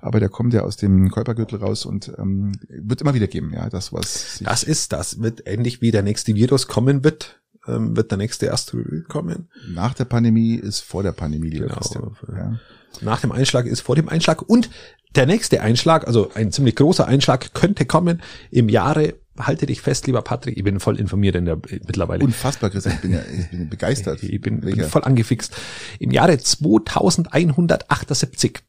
[0.00, 3.68] Aber der kommt ja aus dem Kuipergürtel raus und ähm, wird immer wieder geben, ja,
[3.68, 8.10] das was das ist, das wird ähnlich wie der nächste Virus kommen wird, ähm, wird
[8.10, 9.48] der nächste Asteroid kommen.
[9.72, 11.76] nach der Pandemie ist vor der Pandemie, lieber Genau.
[11.78, 12.16] Christian.
[12.34, 12.58] Ja.
[13.02, 14.68] Nach dem Einschlag ist vor dem Einschlag und
[15.14, 20.06] der nächste Einschlag, also ein ziemlich großer Einschlag, könnte kommen im Jahre, halte dich fest,
[20.06, 22.24] lieber Patrick, ich bin voll informiert in der mittlerweile.
[22.24, 24.22] Unfassbar, Christian, ich bin ja ich bin begeistert.
[24.22, 25.56] ich bin, bin voll angefixt.
[25.98, 28.60] Im Jahre 2178,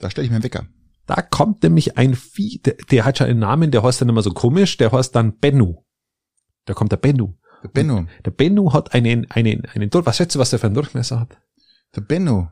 [0.00, 0.66] Da stelle ich mir einen Wecker.
[1.06, 4.22] da kommt nämlich ein Vieh, der, der hat schon einen Namen, der heißt dann immer
[4.22, 5.84] so komisch, der heißt dann Bennu.
[6.64, 7.34] Da kommt der Bennu.
[7.62, 8.06] Der Benno.
[8.24, 11.36] Der Bennu hat einen, einen, einen, was schätzt du, was der für einen Durchmesser hat?
[11.96, 12.50] Der Benno.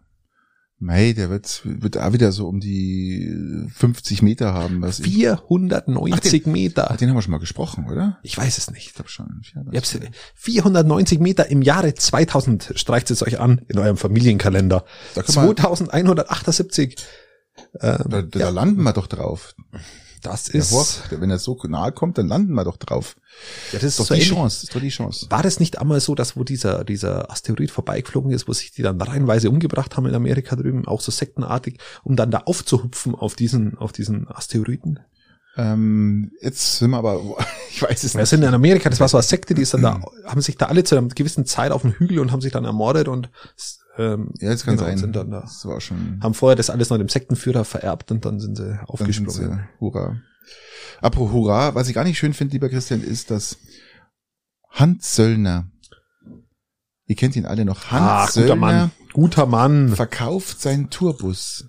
[0.83, 3.33] Mei, der wird, wird auch wieder so um die
[3.77, 4.83] 50 Meter haben.
[4.83, 6.95] Was ich, 490 Meter.
[6.99, 8.19] den haben wir schon mal gesprochen, oder?
[8.25, 8.89] Ich weiß es nicht.
[8.89, 9.43] Ich glaube schon.
[9.55, 9.97] Ja, Ihr habt's,
[10.35, 14.85] 490 Meter im Jahre 2000, streicht es euch an in eurem Familienkalender.
[15.15, 16.97] Da kann man- 2178.
[17.81, 19.55] Ähm, Da, da landen wir doch drauf.
[20.23, 23.17] Das ist, Horch, wenn er so nahe kommt, dann landen wir doch drauf.
[23.73, 24.35] ja, das ist doch so die ähnlich.
[24.35, 24.57] Chance.
[24.57, 25.27] Das ist doch die Chance.
[25.31, 28.83] War das nicht einmal so, dass wo dieser, dieser Asteroid vorbeigeflogen ist, wo sich die
[28.83, 33.35] dann reihenweise umgebracht haben in Amerika drüben, auch so sektenartig, um dann da aufzuhupfen auf
[33.35, 35.01] diesen, auf diesen Asteroiden?
[35.57, 37.21] Ähm, jetzt sind wir aber,
[37.71, 38.31] ich weiß es Wir nicht.
[38.31, 40.67] sind in Amerika, das war so eine Sekte, die ist dann da, haben sich da
[40.67, 43.29] alle zu einer gewissen Zeit auf dem Hügel und haben sich dann ermordet und
[43.99, 44.99] ähm, Ja, das kann genau, sein.
[44.99, 46.21] Sind dann da, Das war schon.
[46.23, 49.31] haben vorher das alles noch dem Sektenführer vererbt und dann sind sie Dann sind aufgesprungen.
[49.31, 50.17] sie, hurra.
[51.01, 53.59] Apropos Hurra, was ich gar nicht schön finde, lieber Christian, ist, dass
[54.71, 55.71] Hans Söllner,
[57.07, 58.91] ihr kennt ihn alle noch, Hans Ah, guter Söllner Mann.
[59.13, 59.89] Guter Mann.
[59.95, 61.67] verkauft seinen Tourbus.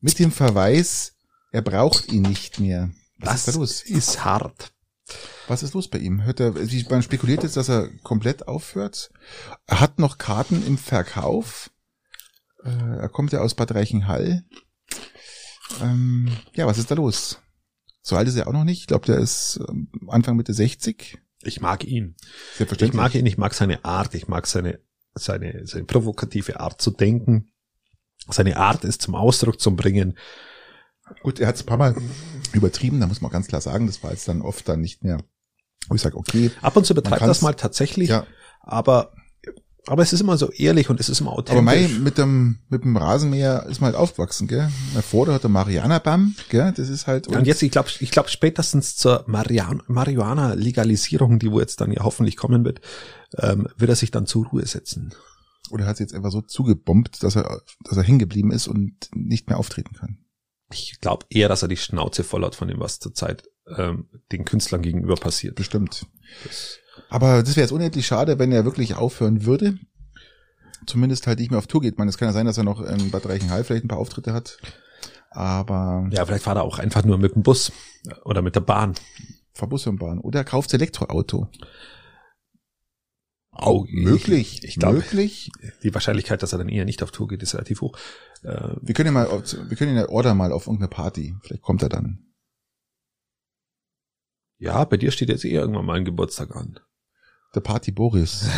[0.00, 1.12] Mit dem Verweis,
[1.52, 2.90] er braucht ihn nicht mehr.
[3.18, 3.82] Was Das ist da los?
[3.82, 4.72] ist hart.
[5.48, 6.24] Was ist los bei ihm?
[6.24, 9.10] Hört er, wie man spekuliert jetzt, dass er komplett aufhört.
[9.66, 11.70] Er hat noch Karten im Verkauf.
[12.64, 14.44] Äh, er kommt ja aus Bad Reichenhall.
[15.80, 17.40] Ähm, ja, was ist da los?
[18.02, 18.80] So alt ist er auch noch nicht.
[18.80, 21.18] Ich glaube, der ist ähm, Anfang Mitte 60.
[21.42, 22.16] Ich mag ihn.
[22.58, 24.80] Ich mag ihn, ich mag seine Art, ich mag seine,
[25.14, 27.50] seine, seine provokative Art zu denken.
[28.28, 30.18] Seine Art ist zum Ausdruck zu bringen.
[31.22, 31.96] Gut, er hat es ein paar Mal
[32.52, 33.86] übertrieben, da muss man ganz klar sagen.
[33.86, 35.22] Das war jetzt dann oft dann nicht mehr,
[35.88, 38.26] wo ich sage, okay, Ab und zu betreibt das mal tatsächlich, ja,
[38.60, 39.12] aber,
[39.86, 41.52] aber es ist immer so ehrlich und es ist immer authentisch.
[41.52, 44.68] Aber Mai mit dem, mit dem Rasenmäher ist man halt aufgewachsen, gell?
[44.94, 46.72] Mein Vater hatte Mariana-Bamm, gell?
[46.76, 51.60] Das ist halt, Ja, und jetzt, ich glaube, ich glaube spätestens zur Marihuana-Legalisierung, die wo
[51.60, 52.80] jetzt dann ja hoffentlich kommen wird,
[53.38, 55.14] ähm, wird er sich dann zur Ruhe setzen.
[55.70, 58.94] oder hat sie jetzt einfach so zugebombt, dass er, dass er hängen geblieben ist und
[59.14, 60.18] nicht mehr auftreten kann.
[60.72, 63.44] Ich glaube eher, dass er die Schnauze voll hat von dem, was zurzeit
[63.76, 65.54] ähm, den Künstlern gegenüber passiert.
[65.56, 66.06] Bestimmt.
[66.44, 69.78] Das, Aber das wäre jetzt unendlich schade, wenn er wirklich aufhören würde.
[70.86, 71.92] Zumindest halt nicht mehr auf Tour geht.
[71.94, 73.98] Ich meine, es kann ja sein, dass er noch in Bad Reichenhall vielleicht ein paar
[73.98, 74.58] Auftritte hat.
[75.30, 77.72] Aber ja, vielleicht fahrt er auch einfach nur mit dem Bus
[78.24, 78.94] oder mit der Bahn.
[79.52, 80.18] fahr Bus und Bahn.
[80.18, 81.48] Oder er kauft Elektroauto.
[83.50, 84.58] Auch möglich.
[84.62, 85.50] Ich, ich glaube, möglich.
[85.82, 87.96] die Wahrscheinlichkeit, dass er dann eher nicht auf Tour geht, ist relativ hoch.
[88.42, 91.34] Äh, Wir können ihn mal, wir können ihn ja order mal auf irgendeine Party.
[91.42, 92.25] Vielleicht kommt er dann.
[94.58, 96.80] Ja, bei dir steht jetzt eher irgendwann mal ein Geburtstag an.
[97.54, 98.46] Der Party Boris.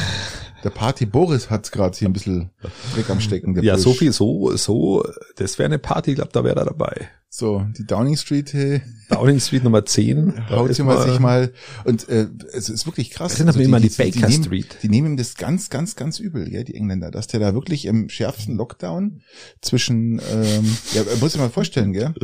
[0.65, 2.51] Der Party Boris hat gerade hier ein bisschen
[2.95, 3.63] Dreck am Stecken.
[3.63, 5.05] Ja, so viel, so, so,
[5.37, 7.09] das wäre eine Party, ich glaube, da wäre er dabei.
[7.29, 10.49] So, die Downing Street, hey, Downing Street Nummer 10.
[10.51, 11.53] haut sie mal sich mal.
[11.85, 13.33] Und äh, es ist wirklich krass.
[13.33, 14.79] Das sind aber immer die Baker nehmen, Street.
[14.83, 17.85] Die nehmen ihm das ganz, ganz, ganz übel, ja, die Engländer, dass der da wirklich
[17.85, 19.21] im schärfsten Lockdown
[19.61, 22.15] zwischen, ähm, ja, muss ich mal vorstellen, gell?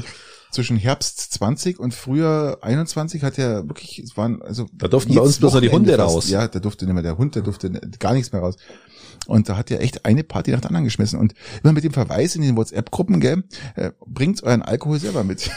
[0.54, 5.20] Zwischen Herbst 20 und Frühjahr 21 hat er wirklich, es waren also Da durften bei
[5.20, 6.14] uns bloß noch die Hunde fast.
[6.14, 6.30] raus.
[6.30, 8.54] Ja, da durfte nicht mehr der Hund, da durfte gar nichts mehr raus.
[9.26, 11.18] Und da hat er echt eine Party nach der anderen geschmissen.
[11.18, 11.34] Und
[11.64, 13.42] immer mit dem Verweis in den WhatsApp-Gruppen, gell,
[13.74, 15.50] äh, bringt euren Alkohol selber mit.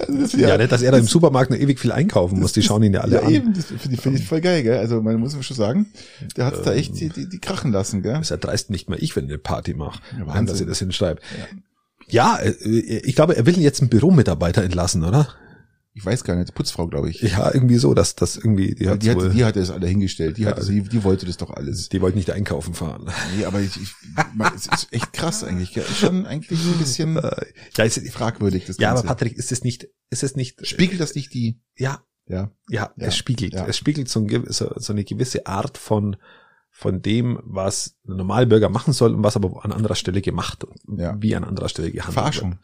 [0.00, 2.62] also das, Ja, nicht, dass er da im Supermarkt noch ewig viel einkaufen muss, die
[2.62, 3.30] schauen ihn ja alle ja, an.
[3.32, 4.78] eben, das finde ich, finde ich voll geil, gell?
[4.78, 5.86] Also man muss schon sagen,
[6.36, 8.14] der hat da echt die, die, die krachen lassen, gell?
[8.14, 10.46] Das erdreist nicht mal ich, wenn ich eine Party mache, Ja, ja, Wahnsinn.
[10.46, 11.20] dass ich das hinschreibe.
[11.38, 11.44] Ja,
[12.40, 12.50] äh,
[13.04, 15.28] ich glaube, er will jetzt einen Büromitarbeiter entlassen, oder?
[15.94, 17.22] Ich weiß gar nicht, Putzfrau, glaube ich.
[17.22, 20.36] Ja, irgendwie so, dass das irgendwie, die hat die, hat, die hatte es alle hingestellt,
[20.36, 21.88] die, Ja, hatte, die, die wollte das doch alles.
[21.88, 23.10] die wollten nicht einkaufen fahren.
[23.36, 23.92] Nee, aber ich, ich
[24.54, 27.46] es ist echt krass eigentlich, schon eigentlich ein bisschen Äh,
[27.76, 29.08] ja, ist, fragwürdig, das ja, aber Ganze.
[29.08, 33.06] Patrick, ist es nicht, ist es nicht, Spiegelt das nicht die, ja, ja, ja, Ja,
[33.06, 33.66] es spiegelt, ja.
[33.66, 36.16] es spiegelt so, ein, so, so eine gewisse Art von,
[36.70, 40.98] von dem, was ein Normalbürger machen soll und was aber an anderer Stelle gemacht und
[41.00, 41.16] Ja.
[41.20, 42.58] wie an anderer Stelle gehandelt Verarschung.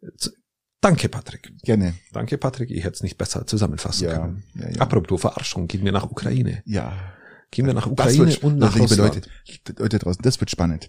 [0.00, 0.32] wird.
[0.80, 1.52] Danke, Patrick.
[1.62, 1.94] Gerne.
[2.12, 2.70] Danke, Patrick.
[2.70, 4.44] Ich hätte es nicht besser zusammenfassen Ja, können.
[4.54, 4.80] ja, ja.
[4.80, 6.62] Apropos Verarschung, gehen wir nach Ukraine.
[6.66, 6.92] Ja.
[7.50, 8.94] Gehen wir nach Ukraine wird, und nach liebe.
[8.94, 9.22] Leute,
[9.76, 10.88] Leute draußen, das wird spannend.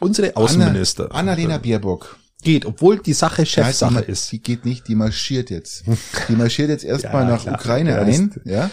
[0.00, 2.16] Unsere Außenminister Anna, Annalena Baerbock.
[2.42, 4.32] geht, obwohl die Sache Chefsache Ja, die, ist.
[4.32, 5.84] Die geht nicht, die marschiert jetzt.
[6.28, 7.54] Die marschiert jetzt erstmal Ja, nach klar.
[7.56, 8.70] Ukraine Ja, ein, ja.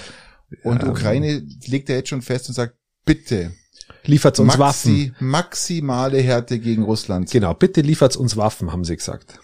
[0.63, 2.75] Und Ja, Ukraine legt er jetzt schon fest und sagt,
[3.15, 3.51] bitte,
[4.05, 4.91] Liefert uns Waffen.
[4.93, 7.29] maxi, maximale Härte gegen Russland.
[7.29, 9.39] Genau, bitte liefert uns Waffen, haben sie gesagt.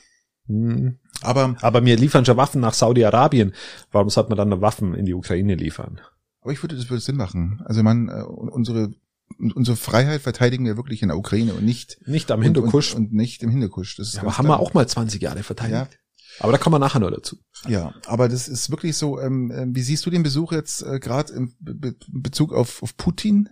[0.48, 0.98] Hm.
[1.22, 3.54] Aber, Aber wir liefern schon Waffen nach Saudi-Arabien.
[3.92, 6.00] Warum sollte man dann noch Waffen in die Ukraine liefern?
[6.42, 7.62] aber ich würde, das würde Sinn machen.
[7.66, 8.92] Also man, äh, unsere,
[9.40, 12.94] unsere Freiheit verteidigen wir wirklich in der Ukraine und nicht Nicht am und, Hindukusch.
[12.94, 13.98] und, und nicht im Hindukusch.
[13.98, 14.60] Das ist ja, aber haben klar.
[14.60, 15.94] wir auch mal 20 Jahre verteidigt.
[15.94, 16.00] Ja.
[16.40, 17.38] Aber da kommen wir nachher noch dazu.
[17.68, 19.20] Ja, aber das ist wirklich so.
[19.20, 22.84] Ähm, ähm, wie siehst du den Besuch jetzt äh, gerade im Be Be Bezug auf,
[22.84, 23.50] auf Putin?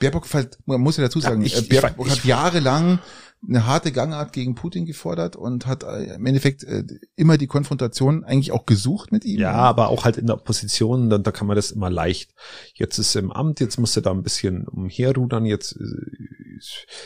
[0.00, 0.26] Baerbock,
[0.66, 2.98] man muss ja dazu sagen, Ja, ich- äh, Baerbock ich- hat jahrelang
[3.46, 6.84] eine harte Gangart gegen Putin gefordert und hat äh, im Endeffekt äh,
[7.16, 9.40] immer die Konfrontation eigentlich auch gesucht mit ihm.
[9.40, 12.34] Ja, aber auch halt in der Opposition, dann, da kann man das immer leicht.
[12.74, 16.60] Jetzt ist er im Amt, jetzt muss er da ein bisschen umherrudern, jetzt äh,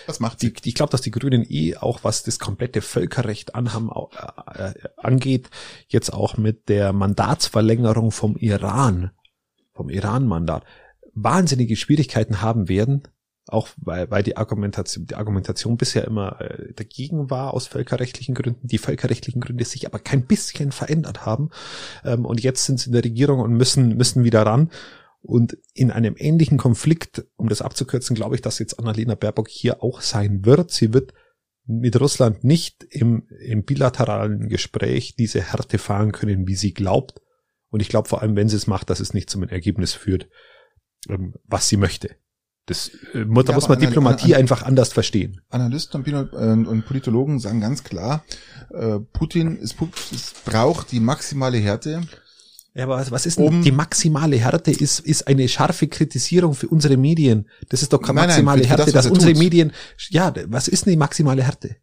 [0.06, 0.68] Was macht die, sie?
[0.68, 3.90] ich glaube, dass die Grünen eh auch, was das komplette Völkerrecht anhaben,
[4.54, 5.48] äh, angeht,
[5.88, 9.10] jetzt auch mit der Mandatsverlängerung vom Iran,
[9.72, 10.64] vom Iran-Mandat,
[11.14, 13.04] wahnsinnige Schwierigkeiten haben werden,
[13.48, 18.66] auch weil, weil die Argumentation, die Argumentation bisher immer äh, dagegen war aus völkerrechtlichen Gründen,
[18.66, 21.50] die völkerrechtlichen Gründe sich aber kein bisschen verändert haben.
[22.04, 24.70] Ähm, und jetzt sind sie in der Regierung und müssen, müssen wieder ran.
[25.22, 29.82] Und in einem ähnlichen Konflikt, um das abzukürzen, glaube ich, dass jetzt Annalena Baerbock hier
[29.82, 30.70] auch sein wird.
[30.70, 31.14] Sie wird
[31.66, 37.20] mit Russland nicht im, im bilateralen Gespräch diese Härte fahren können, wie sie glaubt.
[37.70, 40.28] Und ich glaube vor allem, wenn sie es macht, dass es nicht zum Ergebnis führt,
[41.08, 42.16] ähm, was sie möchte.
[42.66, 45.40] Das, äh, da Ja, muss man Diplomatie Anna- einfach anders verstehen.
[45.50, 48.24] Analysten und, äh, und Politologen sagen ganz klar,
[48.74, 49.76] äh, Putin ist,
[50.12, 52.02] es braucht die maximale Härte.
[52.74, 54.70] Ja, aber was, was ist denn Um- die maximale Härte?
[54.72, 57.48] Ist, ist eine scharfe Kritisierung für unsere Medien.
[57.70, 59.42] Das ist doch keine Nein, nein, maximale für- für Härte, das, dass er unsere tut.
[59.42, 59.72] Medien,
[60.10, 61.76] ja, was ist denn die maximale Härte?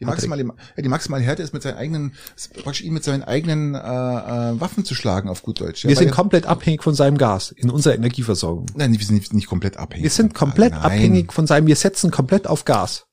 [0.00, 3.22] Die maximale, ja, die maximale Härte ist mit seinen eigenen, ist praktisch ihn mit seinen
[3.22, 5.84] eigenen äh, äh, Waffen zu schlagen, auf gut Deutsch.
[5.84, 8.66] Ja, Wir sind komplett abhängig von seinem Gas in unserer Energieversorgung.
[8.74, 10.04] Nein, wir sind nicht, nicht komplett abhängig.
[10.04, 13.06] Wir sind komplett Nein, abhängig von seinem, wir setzen komplett auf Gas.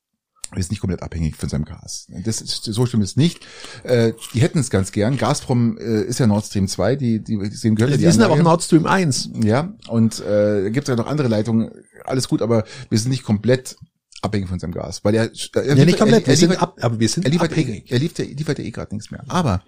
[0.54, 2.08] Wir sind nicht komplett abhängig von seinem Gas.
[2.24, 3.46] Das ist, so stimmt es nicht.
[3.84, 5.18] Äh, die hätten es ganz gern.
[5.18, 8.14] Gazprom äh, ist ja Nord Stream 2, die, die, die sehen gehört ja die Wir
[8.14, 8.42] sind aber auch.
[8.42, 9.32] Nord Stream 1.
[9.44, 11.72] Ja, und äh, da gibt es ja noch andere Leitungen.
[12.06, 13.76] Alles gut, aber wir sind nicht komplett
[14.22, 15.04] abhängig von seinem Gas.
[15.04, 17.24] Weil er, er Ja, nicht komplett, er, wir er sind liefert, ab, aber wir sind
[17.26, 17.92] er liefert, eh, abhängig.
[17.92, 19.24] er liefert, er liefert ja eh gerade nichts mehr.
[19.28, 19.64] Aber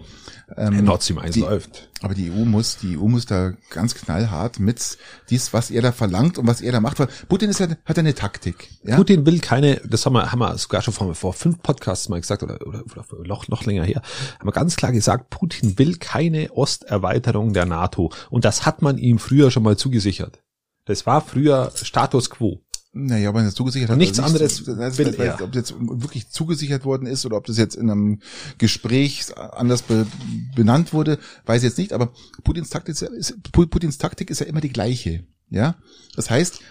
[0.57, 1.89] Ja, ähm, Nord Stream 1 die- läuft.
[2.01, 4.97] aber die EU muss, die EU muss da ganz knallhart mit
[5.29, 6.99] dies, was er da verlangt und was er da macht.
[6.99, 8.69] Weil Putin ist ja, hat eine Taktik.
[8.83, 8.95] Ja?
[8.95, 12.19] Putin will keine, das haben wir, haben wir sogar schon vor, vor fünf Podcasts mal
[12.19, 14.01] gesagt oder, oder, oder noch, noch länger her,
[14.39, 18.11] haben wir ganz klar gesagt, Putin will keine Osterweiterung der NATO.
[18.29, 20.41] Und das hat man ihm früher schon mal zugesichert.
[20.85, 22.61] Das war früher Status quo.
[22.91, 23.93] Naja, aber wenn es zugesichert hat.
[23.93, 25.41] Und nichts also anderes das- will er.
[25.41, 28.19] Ob das jetzt wirklich zugesichert worden ist oder ob das jetzt in einem
[28.57, 30.07] Gespräch anders be,
[30.55, 31.93] benannt wurde, weiß ich jetzt nicht.
[31.93, 32.11] Aber
[32.43, 35.23] Putins Taktik ist, ja- ist, Putins Taktik ist ja immer die gleiche.
[35.51, 35.75] Ja,
[36.15, 36.61] das heißt,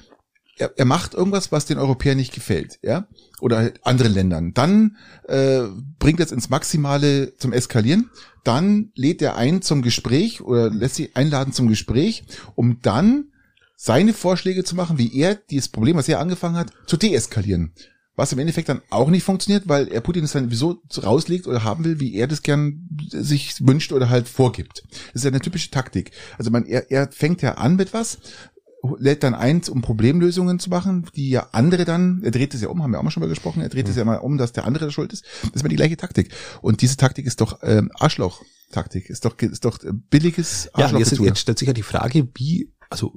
[0.57, 3.07] er, er macht irgendwas, was den Europäern nicht gefällt, ja,
[3.41, 4.55] oder halt anderen Ländern.
[4.55, 4.97] Dann
[5.29, 5.63] äh,
[6.01, 8.11] bringt er es ins Maximale zum Eskalieren.
[8.45, 12.25] Dann lädt er ein zum Gespräch oder lässt sie einladen zum Gespräch,
[12.57, 13.27] um dann
[13.81, 17.73] seine Vorschläge zu machen, wie er dieses Problem, was er angefangen hat, zu deeskalieren.
[18.17, 21.63] Was im Endeffekt dann auch nicht funktioniert, weil er Putin es dann wieso rauslegt oder
[21.63, 24.83] haben will, wie er das gern sich wünscht oder halt vorgibt.
[24.91, 26.11] Das ist ja eine typische Taktik.
[26.37, 28.19] Also man, er, er fängt ja an mit was,
[28.99, 32.69] lädt dann eins, um Problemlösungen zu machen, die ja andere dann, er dreht es ja
[32.69, 34.51] um, haben wir auch mal schon mal gesprochen, er dreht es ja mal um, dass
[34.51, 35.25] der andere da schuld ist.
[35.43, 36.33] Das ist immer die gleiche Taktik.
[36.61, 41.13] Und diese Taktik ist doch ähm, Arschloch-Taktik, ist doch, ist doch äh, billiges Ja, jetzt,
[41.13, 41.25] Arschloch.
[41.25, 43.13] jetzt stellt sich ja die Frage, wie, also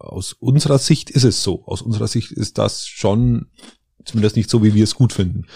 [0.00, 1.64] aus unserer Sicht ist es so.
[1.66, 3.50] Aus unserer Sicht ist das schon
[4.04, 5.46] zumindest nicht so, wie wir es gut finden.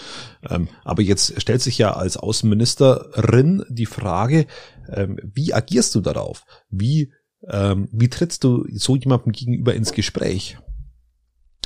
[0.49, 4.47] Ähm, aber jetzt stellt sich ja als Außenministerin die Frage,
[4.88, 6.45] ähm, wie agierst du darauf?
[6.68, 7.12] Wie,
[7.49, 10.59] ähm, wie trittst du so jemandem gegenüber ins Gespräch?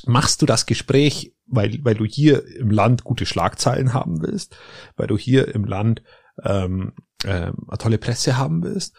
[0.06, 4.56] Machst du das Gespräch, weil, weil du hier im Land gute Schlagzeilen haben willst,
[4.96, 6.02] weil du hier im Land
[6.44, 6.92] ähm,
[7.24, 8.94] ähm, eine tolle Presse haben willst?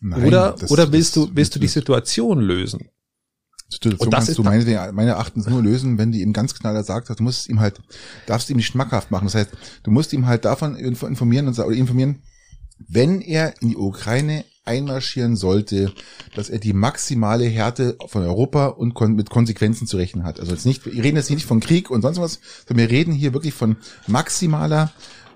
[0.00, 2.88] Nein, oder das- oder willst das- du willst du die Situation lösen?
[3.72, 6.84] Situation Und das kannst du meine, meine Erachtens nur lösen, wenn du ihm ganz knaller
[6.84, 7.80] sagst, du musst ihm halt,
[8.26, 9.24] darfst ihm nicht schmackhaft machen.
[9.24, 9.50] Das heißt,
[9.82, 12.22] du musst ihm halt davon info- informieren und oder informieren,
[12.88, 15.92] wenn er in die Ukraine einmarschieren sollte,
[16.36, 20.38] dass er die maximale Härte von Europa und kon mit Konsequenzen zu rechnen hat.
[20.38, 22.96] Also jetzt nicht, wir reden jetzt hier nicht von Krieg und sonst was, sondern wir
[22.96, 24.92] reden hier wirklich von maximaler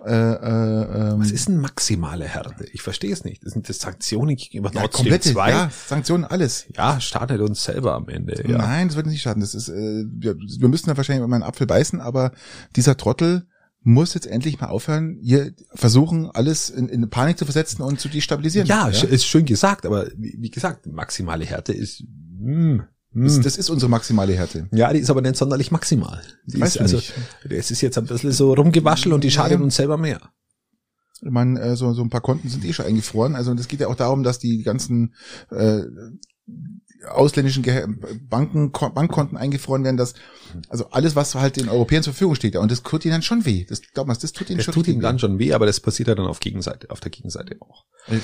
[0.06, 2.64] äh, äh, ähm, Was ist denn maximale Härte?
[2.72, 3.44] Ich verstehe es nicht.
[3.44, 5.50] Das sind das Sanktionen gegenüber ja, Nord Stream komplette, 2?
[5.50, 6.66] ja, Sanktionen, alles.
[6.76, 8.42] Ja, schadet uns selber am Ende.
[8.48, 8.58] Ja.
[8.58, 9.40] Nein, das wird nicht schaden.
[9.40, 12.32] Das ist, äh, wir, wir müssen da wahrscheinlich immer einen Apfel beißen, aber
[12.76, 13.46] dieser Trottel
[13.82, 18.08] muss jetzt endlich mal aufhören, hier versuchen, alles in, in Panik zu versetzen und zu
[18.08, 18.66] destabilisieren.
[18.66, 22.02] Ja, sch- ist schön gesagt, aber wie, wie gesagt, maximale Härte ist.
[22.40, 22.82] Mm, mm.
[23.12, 24.68] Das, das ist unsere maximale Härte.
[24.72, 26.22] ja, die ist aber nicht sonderlich maximal.
[26.46, 27.12] Die Weißt ist, du also,
[27.48, 29.64] es ist jetzt ein bisschen so rumgewaschelt und die schadet Ja.
[29.64, 30.20] uns selber mehr.
[31.22, 33.34] Ich meine, äh, so, so ein paar Konten sind eh schon eingefroren.
[33.34, 35.14] Also das geht ja auch darum, dass die ganzen
[35.50, 35.80] äh,
[37.08, 37.86] ausländischen Ge
[38.28, 40.12] Banken, Ko- Bankkonten eingefroren werden, dass
[40.68, 43.22] also alles, was halt den Europäern zur Verfügung steht, ja, und das tut ihnen dann
[43.22, 43.64] schon weh.
[43.68, 45.66] Das glaub mal, das tut ihnen Das schon tut ihm richtig dann schon weh, aber
[45.66, 47.84] das passiert ja dann auf Gegenseite, auf der Gegenseite auch.
[48.08, 48.18] weh.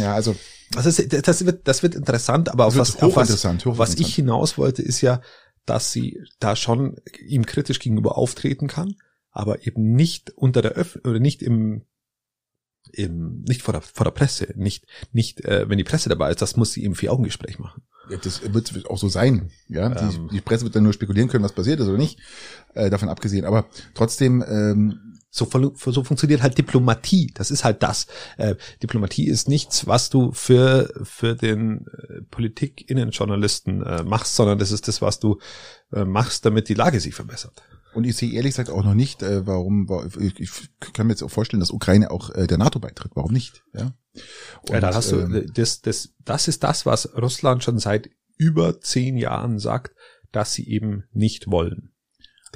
[0.00, 0.34] Ja, also
[0.72, 4.58] Das, ist, das wird, das wird interessant, aber auf was, auf was, was ich hinaus
[4.58, 5.20] wollte, ist ja,
[5.64, 6.96] dass sie da schon
[7.26, 8.94] ihm kritisch gegenüber auftreten kann,
[9.30, 11.82] aber eben nicht unter der Öff oder nicht im
[12.92, 16.42] im, nicht vor der, vor der Presse, nicht, nicht, äh, wenn die Presse dabei ist,
[16.42, 17.82] das muss sie im Vier-Augen-Gespräch machen.
[18.10, 19.50] Ja, das wird auch so sein.
[19.68, 20.28] Ja, die, Ähm.
[20.32, 22.18] die Presse wird dann nur spekulieren können, was passiert ist oder nicht.
[22.74, 23.44] Äh, davon abgesehen.
[23.44, 27.30] Aber trotzdem, ähm, So, so funktioniert halt Diplomatie.
[27.34, 28.06] Das ist halt das.
[28.38, 34.70] Äh, Diplomatie ist nichts, was du für, für den äh, Politik-Innenjournalisten äh, machst, sondern das
[34.72, 35.38] ist das, was du
[35.92, 37.62] äh, machst, damit die Lage sich verbessert.
[37.94, 40.50] und ich sehe ehrlich gesagt auch noch nicht, äh, warum, wa- ich, ich
[40.92, 43.12] kann mir jetzt auch vorstellen, dass Ukraine auch äh, der NATO beitritt.
[43.14, 43.62] Warum nicht?
[43.74, 43.80] Ja.
[44.14, 44.22] ja,
[44.70, 48.80] Und, dann hast du, ähm, das, das, das ist das, was Russland schon seit über
[48.80, 49.94] zehn Jahren sagt,
[50.32, 51.92] dass sie eben nicht wollen.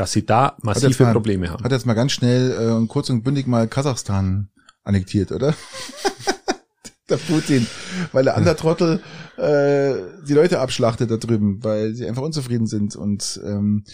[0.02, 1.62] Dass sie da massive mal- Probleme haben.
[1.62, 4.48] Hat jetzt mal ganz schnell äh, und kurz und bündig mal Kasachstan
[4.82, 5.54] annektiert, oder?
[7.08, 7.68] der Putin,
[8.10, 9.00] weil der andere Trottel
[9.36, 9.94] äh,
[10.26, 13.84] die Leute abschlachtet da drüben, weil sie einfach unzufrieden sind und ähm,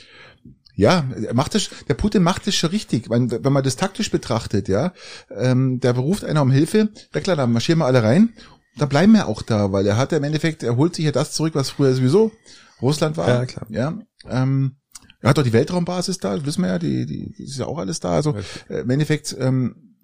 [0.75, 3.11] ja, er macht das, der Putin macht das schon richtig.
[3.11, 4.95] Wenn, wenn man das taktisch betrachtet, ja,
[5.37, 8.33] ähm, der beruft einer um Hilfe, ja klar, da marschieren wir alle rein,
[8.79, 11.13] da bleiben wir auch da, weil er hat ja im Endeffekt, er holt sich ja
[11.13, 12.33] das zurück, was früher sowieso
[12.81, 13.29] Russland war.
[13.29, 13.67] Ja, klar.
[13.69, 13.99] Ja,
[14.31, 14.77] ähm,
[15.21, 17.79] er hat doch die Weltraumbasis da, wissen wir ja, die, die, die ist ja auch
[17.79, 18.11] alles da.
[18.15, 18.37] Also
[18.69, 19.97] äh, im Endeffekt ähm,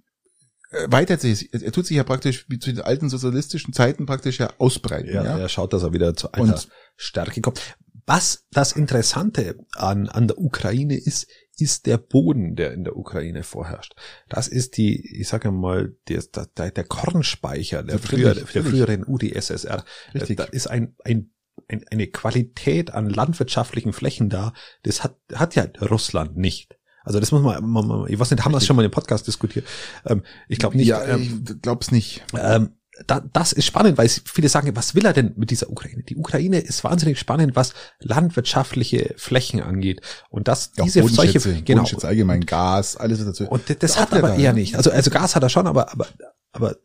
[0.70, 4.50] erweitert sich, er tut sich ja praktisch wie zu den alten sozialistischen Zeiten praktisch ja
[4.58, 5.12] ausbreiten.
[5.12, 7.60] Ja, Ja, er schaut, dass er wieder zu alter Und- Stärke kommt.
[8.06, 13.44] Was das Interessante an, an der Ukraine ist, ist der Boden, der in der Ukraine
[13.44, 13.94] vorherrscht.
[14.28, 16.22] Das ist die, ich sage mal, der,
[16.58, 19.84] der, der Kornspeicher der, früher, der früheren UdSSR.
[20.12, 20.36] Richtig.
[20.36, 21.30] Da ist ein, ein,
[21.68, 24.52] ein, eine Qualität an landwirtschaftlichen Flächen da,
[24.82, 26.76] das hat, hat ja Russland nicht.
[27.04, 28.90] Also das muss man, man, man ich weiß nicht, haben wir es schon mal im
[28.90, 29.66] Podcast diskutiert?
[30.06, 30.86] Ähm, ich glaube nicht.
[30.88, 32.22] ja ähm, ich glaub's nicht.
[32.36, 36.02] ähm, da, das ist spannend, weil viele sagen, was will er denn mit dieser Ukraine?
[36.04, 40.00] Die Ukraine ist wahnsinnig spannend, was landwirtschaftliche Flächen angeht.
[40.30, 41.82] Und das, Ja, diese solche, genau.
[41.82, 43.48] Bodenschätze allgemein, Gas, alles dazu.
[43.48, 44.76] Und das, das hat auch aber der er da, nicht.
[44.76, 46.06] Also, also Gas hat er schon, aber, aber,
[46.52, 46.76] aber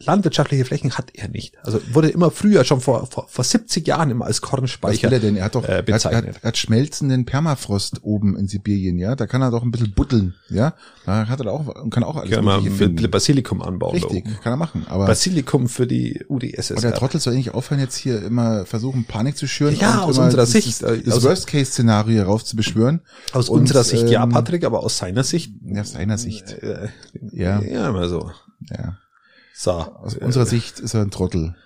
[0.00, 1.56] landwirtschaftliche Flächen hat er nicht.
[1.64, 5.12] Also wurde immer früher, schon vor, vor, vor 70 Jahren immer als Was Kornspeicher will
[5.14, 5.36] er denn?
[5.36, 6.36] Er hat doch äh, hat, er bezeichnet.
[6.36, 9.16] hat, er hat schmelzenden Permafrost oben in Sibirien, ja.
[9.16, 10.74] Da kann er doch ein bisschen buddeln, ja.
[11.06, 13.10] Da hat er auch und kann auch alles Kann man finden.
[13.10, 13.92] Basilikum anbauen.
[13.94, 14.36] Richtig, oben.
[14.42, 14.86] kann er machen.
[14.88, 16.94] Aber Basilikum für die und der.
[16.94, 19.74] Trottel soll eigentlich aufhören, jetzt hier immer versuchen, Panik zu schüren.
[19.78, 23.00] Ja, aus unserer das, Sicht, Das, äh, das aus- Worst-Case-Szenario heraufzubeschwören.
[23.32, 25.52] Aus Und, unserer Sicht ja, ähm, Patrick, aber aus seiner Sicht.
[25.64, 26.50] Ja, aus seiner Sicht.
[26.62, 26.88] Äh,
[27.32, 27.60] Ja.
[27.62, 28.30] Ja, immer so.
[28.70, 28.98] Ja.
[29.60, 29.72] So.
[29.72, 31.56] Aus unserer Sicht ist er ein Trottel.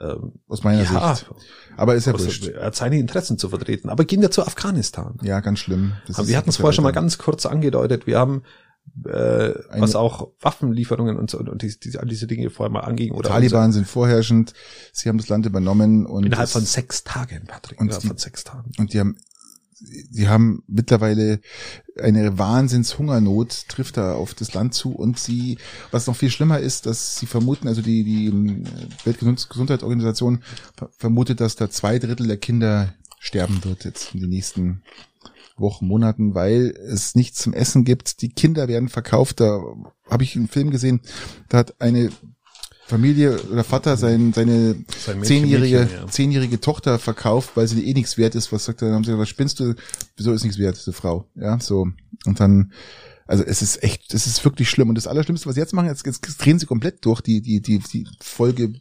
[0.00, 1.30] ähm, Aus meiner ja, Sicht.
[1.76, 2.46] Aber ist ja wurscht.
[2.46, 3.88] er hat seine Interessen zu vertreten.
[3.88, 5.18] Aber gehen wir zu Afghanistan.
[5.22, 5.94] Ja, ganz schlimm.
[6.06, 8.06] Das wir hatten es vorher schon mal ganz kurz angedeutet.
[8.06, 8.44] Wir haben,
[9.06, 13.10] äh, was auch Waffenlieferungen und so und diese, diese, all diese Dinge vorher mal anging.
[13.12, 14.52] Oder Taliban sind vorherrschend.
[14.92, 17.80] Sie haben das Land übernommen und innerhalb es- von sechs Tagen, Patrick.
[17.80, 18.70] Und innerhalb die- von sechs Tagen.
[18.78, 19.16] und die haben
[19.80, 21.40] die haben mittlerweile
[22.00, 25.58] eine Wahnsinnshungernot trifft da auf das Land zu und sie,
[25.90, 28.64] was noch viel schlimmer ist, dass sie vermuten, also die, die ähm,
[29.04, 30.42] Weltgesundheitsorganisation
[30.76, 34.82] ver- vermutet, dass da zwei Drittel der Kinder sterben wird jetzt in den nächsten
[35.56, 38.20] Wochen, Monaten, weil es nichts zum Essen gibt.
[38.20, 39.40] Die Kinder werden verkauft.
[39.40, 39.62] Da
[40.08, 41.00] habe ich einen Film gesehen,
[41.48, 42.10] da hat eine
[42.86, 46.06] Familie oder Vater sein, seine Sein Mädchen, zehnjährige, Mädchen, ja.
[46.06, 48.52] zehnjährige Tochter verkauft, weil sie eh nichts wert ist.
[48.52, 48.88] Was sagt er?
[48.88, 49.74] Dann haben sie gesagt, was spinnst du?
[50.16, 51.28] Wieso ist nichts wert, diese Frau?
[51.34, 51.88] Ja, so.
[52.26, 52.72] Und dann,
[53.26, 54.88] also es ist echt, es ist wirklich schlimm.
[54.88, 57.60] Und das Allerschlimmste, was sie jetzt machen, jetzt, jetzt drehen sie komplett durch, die, die,
[57.60, 58.74] die, die Folge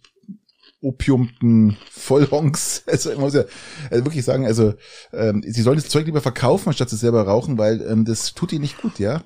[0.81, 2.83] opiumten Vollhonks.
[2.87, 3.45] Also ich muss ja
[3.89, 4.75] also wirklich sagen, also
[5.13, 8.53] ähm, sie sollen das Zeug lieber verkaufen, anstatt es selber rauchen, weil ähm, das tut
[8.53, 9.23] ihnen nicht gut, ja.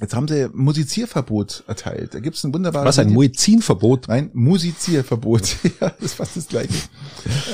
[0.00, 2.14] Jetzt haben sie Musizierverbot erteilt.
[2.14, 4.08] Da gibt's ein wunderbares Was, ein Muezinverbot?
[4.08, 5.56] Nein, Musizierverbot.
[5.80, 6.72] ja, das ist fast das Gleiche.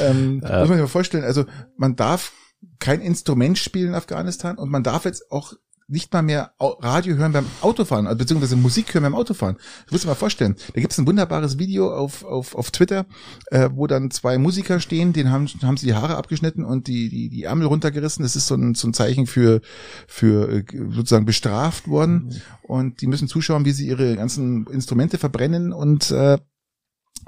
[0.01, 0.61] ähm, Äh.
[0.61, 1.45] Muss man sich mal vorstellen, also
[1.77, 2.33] man darf
[2.79, 5.55] kein Instrument spielen in Afghanistan und man darf jetzt auch
[5.89, 9.57] nicht mal mehr Radio hören beim Autofahren, also beziehungsweise Musik hören beim Autofahren.
[9.85, 10.57] Das musst du mal vorstellen.
[10.75, 13.07] Da gibt's ein wunderbares Video auf, auf, auf Twitter,
[13.51, 17.09] äh, wo dann zwei Musiker stehen, denen haben, haben sie die Haare abgeschnitten und die,
[17.09, 18.25] die, die Ärmel runtergerissen.
[18.25, 19.61] Das ist so ein, so ein Zeichen für,
[20.09, 22.43] für äh, sozusagen bestraft worden.
[22.63, 26.39] Und die müssen zuschauen, wie sie ihre ganzen Instrumente verbrennen und äh,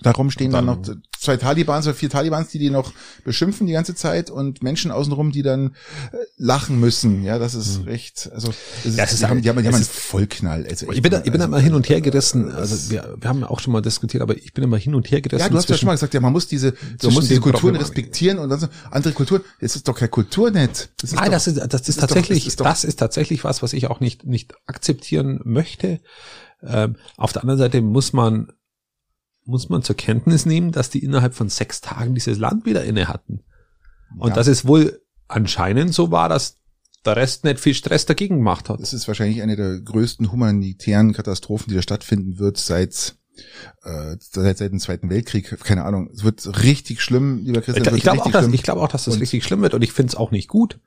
[0.01, 2.93] Darum stehen dann, Dann- noch zwei Talibans oder vier Talibans, die die noch
[3.25, 5.75] beschimpfen die ganze Zeit und Menschen außenrum, die dann
[6.13, 7.25] äh, lachen müssen.
[7.25, 9.67] Ja, das ist recht, also das ist, Ja, es ist die haben, die haben, die
[9.67, 10.65] haben einen ist- Vollknall.
[10.71, 12.53] Also Ich bin, da, ich bin da also, immer hin und her gerissen.
[12.53, 15.21] Also wir, wir haben auch schon mal diskutiert, aber ich bin immer hin und her
[15.21, 15.43] gerissen.
[15.43, 17.75] ja, du hast ja schon mal gesagt, ja, man muss diese, man muss diese Kulturen
[17.75, 20.91] respektieren und dann so, andere Kulturen, das ist doch kein Kulturnet.
[21.01, 22.65] Das ist Nein, doch, das ist, das ist das ist doch- tatsächlich, das ist doch-
[22.67, 25.99] das ist tatsächlich was, was ich auch nicht, nicht akzeptieren möchte.
[26.63, 28.53] Ähm, auf der anderen Seite muss man,
[29.49, 33.09] muss man zur Kenntnis nehmen, dass die innerhalb von sechs Tagen dieses Land wieder inne
[33.09, 33.41] hatten.
[34.19, 34.35] Und Ja.
[34.35, 36.57] das ist wohl anscheinend so war, dass
[37.05, 38.81] der Rest nicht viel Stress dagegen gemacht hat.
[38.81, 43.17] Das ist wahrscheinlich eine der größten humanitären Katastrophen, die da stattfinden wird seit
[43.85, 45.59] äh, seit, seit dem Zweiten Weltkrieg.
[45.61, 46.11] Keine Ahnung.
[46.13, 47.87] Es wird richtig schlimm, lieber Christian.
[47.87, 49.93] es Ich glaube auch, dass, ich glaube auch, dass das richtig schlimm wird und ich
[49.93, 50.81] finde es auch nicht gut.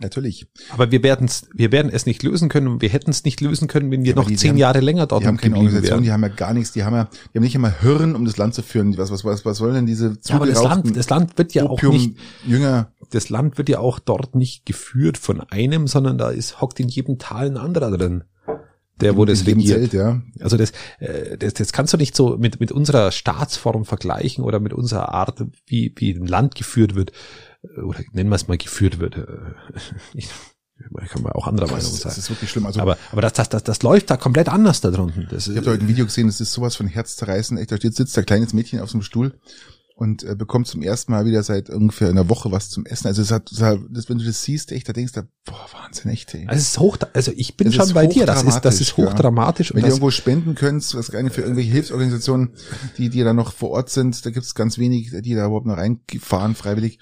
[0.00, 0.48] Natürlich.
[0.70, 3.40] Aber wir werden es, wir werden es nicht lösen können und wir hätten es nicht
[3.40, 5.36] lösen können, wenn wir Ja, noch die- die zehn haben- Jahre länger dort Die haben
[5.36, 6.14] keine Organisation, die wären.
[6.14, 8.54] haben ja gar nichts, die haben ja, die haben nicht einmal Hirn, um das Land
[8.54, 8.98] zu führen.
[8.98, 11.64] Was, was, was, was sollen denn diese Ja, aber das Land, das Land wird ja
[11.66, 12.90] auch nicht, Opium-Jünger?
[13.10, 16.88] das Land wird ja auch dort nicht geführt von einem, sondern da ist, hockt in
[16.88, 18.24] jedem Tal ein anderer drin,
[19.00, 19.78] der wo das regiert.
[19.90, 20.22] Zelt, ja.
[20.40, 24.58] Also das, äh, das, das kannst du nicht so mit, mit unserer Staatsform vergleichen oder
[24.58, 27.12] mit unserer Art, wie, wie ein Land geführt wird.
[27.82, 29.16] Oder nennen wir es mal geführt wird.
[29.16, 29.26] Äh,
[30.14, 30.28] Ich,
[31.02, 32.02] ich kann man auch anderer Meinung sein.
[32.04, 32.66] das ist wirklich schlimm.
[32.66, 35.28] Also, aber aber das, das, das, das läuft da komplett anders da drunten.
[35.30, 37.56] Das ich habe heute ein Video gesehen, das ist sowas von Herzzerreißen.
[37.58, 39.38] Echt, da steht, sitzt ein kleines Mädchen auf so einem Stuhl
[39.96, 43.06] und äh, bekommt zum ersten Mal wieder seit ungefähr einer Woche was zum Essen.
[43.06, 45.66] Also es hat, es hat das, wenn du das siehst, echt, da denkst du, boah,
[45.72, 46.46] Wahnsinn, echt, ey.
[46.48, 48.26] Also es ist hoch, also ich bin Es schon bei dir.
[48.26, 49.76] Das ist, das ist hochdramatisch, ja.
[49.76, 52.50] Wenn ihr das, irgendwo spenden könnt, was gar nicht für irgendwelche Hilfsorganisationen,
[52.98, 55.66] die, die da noch vor Ort sind, da gibt es ganz wenig, die da überhaupt
[55.66, 56.98] noch reinfahren, freiwillig.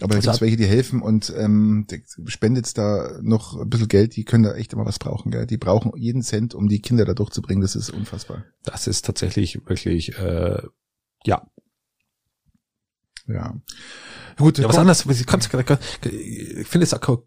[0.00, 1.86] Aber da Also gibt es hat- welche, die helfen und ähm,
[2.26, 5.30] spendet da noch ein bisschen Geld, die können da echt immer was brauchen.
[5.32, 5.46] Gell?
[5.46, 7.62] Die brauchen jeden Cent, um die Kinder da durchzubringen.
[7.62, 8.44] Das ist unfassbar.
[8.62, 10.62] das ist tatsächlich wirklich, äh,
[11.24, 11.46] ja.
[13.26, 13.54] Ja.
[14.38, 17.22] Gut, Ja, was anderes, ich, kann's- ich finde es auch,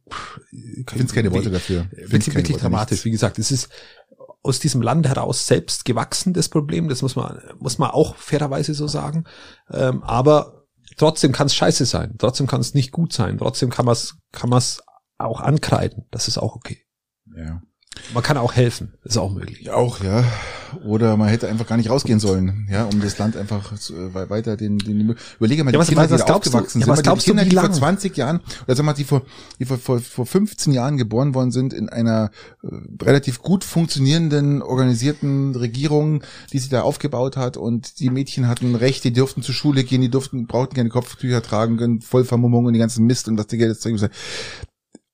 [0.51, 1.87] ich finde keine Worte dafür.
[1.91, 2.91] Ich find's wirklich, keine wirklich dramatisch.
[2.91, 3.05] nichts.
[3.05, 3.69] Wie gesagt, es ist
[4.43, 6.87] aus diesem Land heraus selbst gewachsen, das Problem.
[6.89, 9.25] Das muss man, muss man auch fairerweise so sagen.
[9.69, 10.60] Ähm, aber
[11.01, 12.15] trotzdem kann es scheiße sein.
[12.19, 13.39] Trotzdem kann es nicht gut sein.
[13.39, 14.83] Trotzdem kann man es, kann man es
[15.17, 16.05] auch ankreiden.
[16.11, 16.85] Das ist auch okay.
[17.35, 17.63] Ja.
[18.13, 18.93] Man kann auch helfen.
[19.03, 19.69] Das ist auch möglich.
[19.69, 20.23] Auch, ja.
[20.85, 24.13] Oder man hätte einfach gar nicht rausgehen sollen, ja, um das Land einfach zu, äh,
[24.29, 26.79] weiter den, den überlege mal, die Ja, was- Kinder, was die da glaubst du- aufgewachsen
[26.79, 27.73] ja, sind, was glaubst die du, Kinder, wie die vor lang?
[27.73, 29.23] 20 Jahren, oder sag mal, die vor,
[29.59, 32.31] die vor, vor, vor 15 Jahren geboren worden sind in einer
[32.63, 32.67] äh,
[33.03, 36.23] relativ gut funktionierenden, organisierten Regierung,
[36.53, 40.01] die sich da aufgebaut hat und die Mädchen hatten Recht, die durften zur Schule gehen,
[40.01, 43.57] die durften, brauchten keine Kopftücher tragen, können Vollvermummung und die ganzen Mist und was die
[43.57, 43.85] Geld jetzt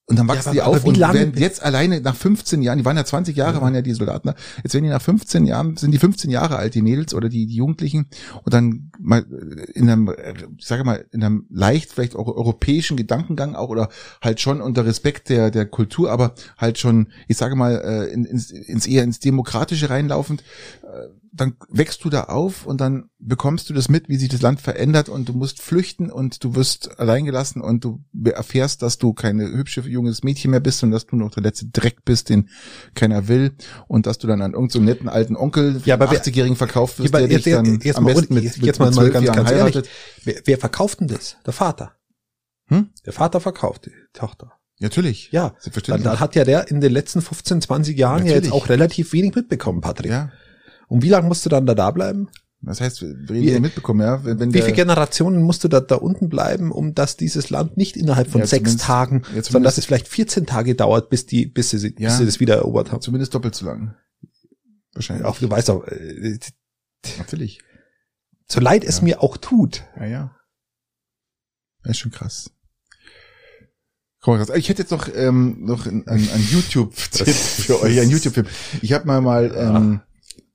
[0.09, 2.95] und dann wachsen aber- die auf und werden jetzt alleine nach 15 Jahren, die waren
[2.95, 5.91] ja 20 Jahre, waren ja die Soldaten da, jetzt werden die nach 15 Jahren, sind
[5.91, 8.07] die 15 Jahre alt, die Mädels oder die, die Jugendlichen.
[8.43, 9.25] Und dann mal
[9.73, 13.89] in einem, äh, ich sage mal, in einem leicht vielleicht auch europäischen Gedankengang auch oder
[14.21, 18.23] halt schon unter Respekt der, der Kultur, aber halt schon, ich sage mal, äh, in,
[18.23, 20.41] ins, ins eher ins Demokratische reinlaufend,
[20.83, 21.07] äh,
[21.39, 24.61] dann wächst du da auf und dann bekommst du das mit, wie sich das Land
[24.61, 29.45] verändert und du musst flüchten und du wirst alleingelassen und du erfährst, dass du keine
[29.51, 32.49] hübsche junges Mädchen mehr bist und dass du noch der letzte Dreck bist, den
[32.95, 33.53] keiner will
[33.87, 36.99] und dass du dann an irgendeinem so netten alten Onkel, Ja, aber wer- 80-Jährigen verkauft
[36.99, 37.43] wirst, Ja, der aber dich
[37.83, 39.75] dann am mal, besten mit, mit, jetzt mal, mal 12 ganz, ganz heiratet.
[39.75, 39.91] ehrlich.
[40.23, 41.37] Wer, wer verkauft denn das?
[41.45, 41.93] Der Vater.
[42.69, 42.89] Hm?
[43.05, 44.51] Der Vater verkauft die Tochter.
[44.79, 45.31] Natürlich.
[45.31, 45.55] Ja,
[45.87, 49.11] dann, dann hat ja der in den letzten 15, 20 Jahren ja jetzt auch relativ
[49.11, 50.11] wenig mitbekommen, Patrick.
[50.11, 50.31] ja.
[50.87, 52.29] Und wie lange musst du dann da, da bleiben?
[52.61, 54.23] Das heißt, wir reden Wie- ja mitbekommen, ja.
[54.25, 57.77] Wenn, wenn Wie viele Generationen musst du da, da unten bleiben, um dass dieses Land
[57.77, 61.25] nicht innerhalb von Ja, sechs Tagen, ja, sondern dass es vielleicht 14 Tage dauert, bis
[61.27, 62.07] die, bis sie, Ja.
[62.09, 63.01] bis sie das wieder erobert haben.
[63.01, 63.95] zumindest doppelt so lang.
[64.93, 65.25] Wahrscheinlich.
[65.25, 66.39] Auch du weißt auch, äh,
[67.19, 67.59] Natürlich.
[68.47, 69.83] so leid es mir auch tut.
[69.99, 70.35] Ja, ja.
[71.83, 72.49] Das ist schon krass.
[74.55, 78.47] Ich hätte jetzt noch, ähm, noch einen, einen YouTube-Tipp für euch, einen YouTube-Tipp.
[78.81, 80.01] Ich habe mal mal, ähm,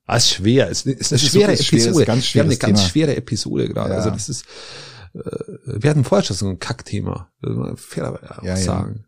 [0.05, 0.69] Ah, ist schwer.
[0.69, 2.05] Es ist eine ist schwere wirklich schwer, ist Episode.
[2.05, 2.89] ganz wir haben eine ganz Thema.
[2.89, 3.91] schwere Episode gerade.
[3.91, 3.95] Ja.
[3.97, 4.45] Also das ist,
[5.13, 5.19] äh,
[5.65, 7.29] wir hatten vorher schon so ein Kackthema.
[7.75, 8.57] Fair Ja, ja.
[8.57, 9.05] sagen.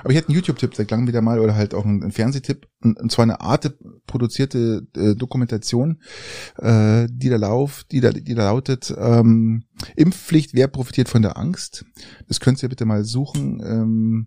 [0.00, 2.66] Aber ich hätte einen YouTube-Tipp seit langem wieder mal oder halt auch einen, einen Fernsehtipp
[2.82, 3.76] und, zwar eine Arte
[4.06, 6.00] produzierte äh, Dokumentation,
[6.58, 9.64] äh, die da lauft, die da, die da lautet ähm,
[9.96, 11.84] Impfpflicht, wer profitiert von der Angst?
[12.28, 13.62] Das könnt ihr bitte mal suchen.
[13.64, 14.26] Ähm,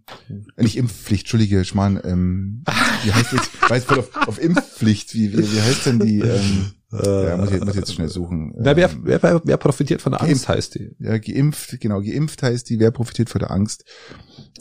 [0.55, 1.99] äh, nicht Impfpflicht, Entschuldige, Schmarrn.
[2.03, 2.63] Ähm,
[3.03, 3.69] wie heißt das?
[3.69, 5.13] Weiß voll auf, auf Impfpflicht.
[5.13, 6.19] Wie, wie, wie heißt denn die?
[6.19, 8.53] Ähm, ja, muss ich, muss ich jetzt schnell suchen.
[8.55, 10.49] Wer, Ähm, wer, wer, wer profitiert von der Angst, Geimpft.
[10.49, 10.95] heißt die.
[10.99, 13.83] ja, geimpft, genau, geimpft heißt die, wer profitiert vor der Angst.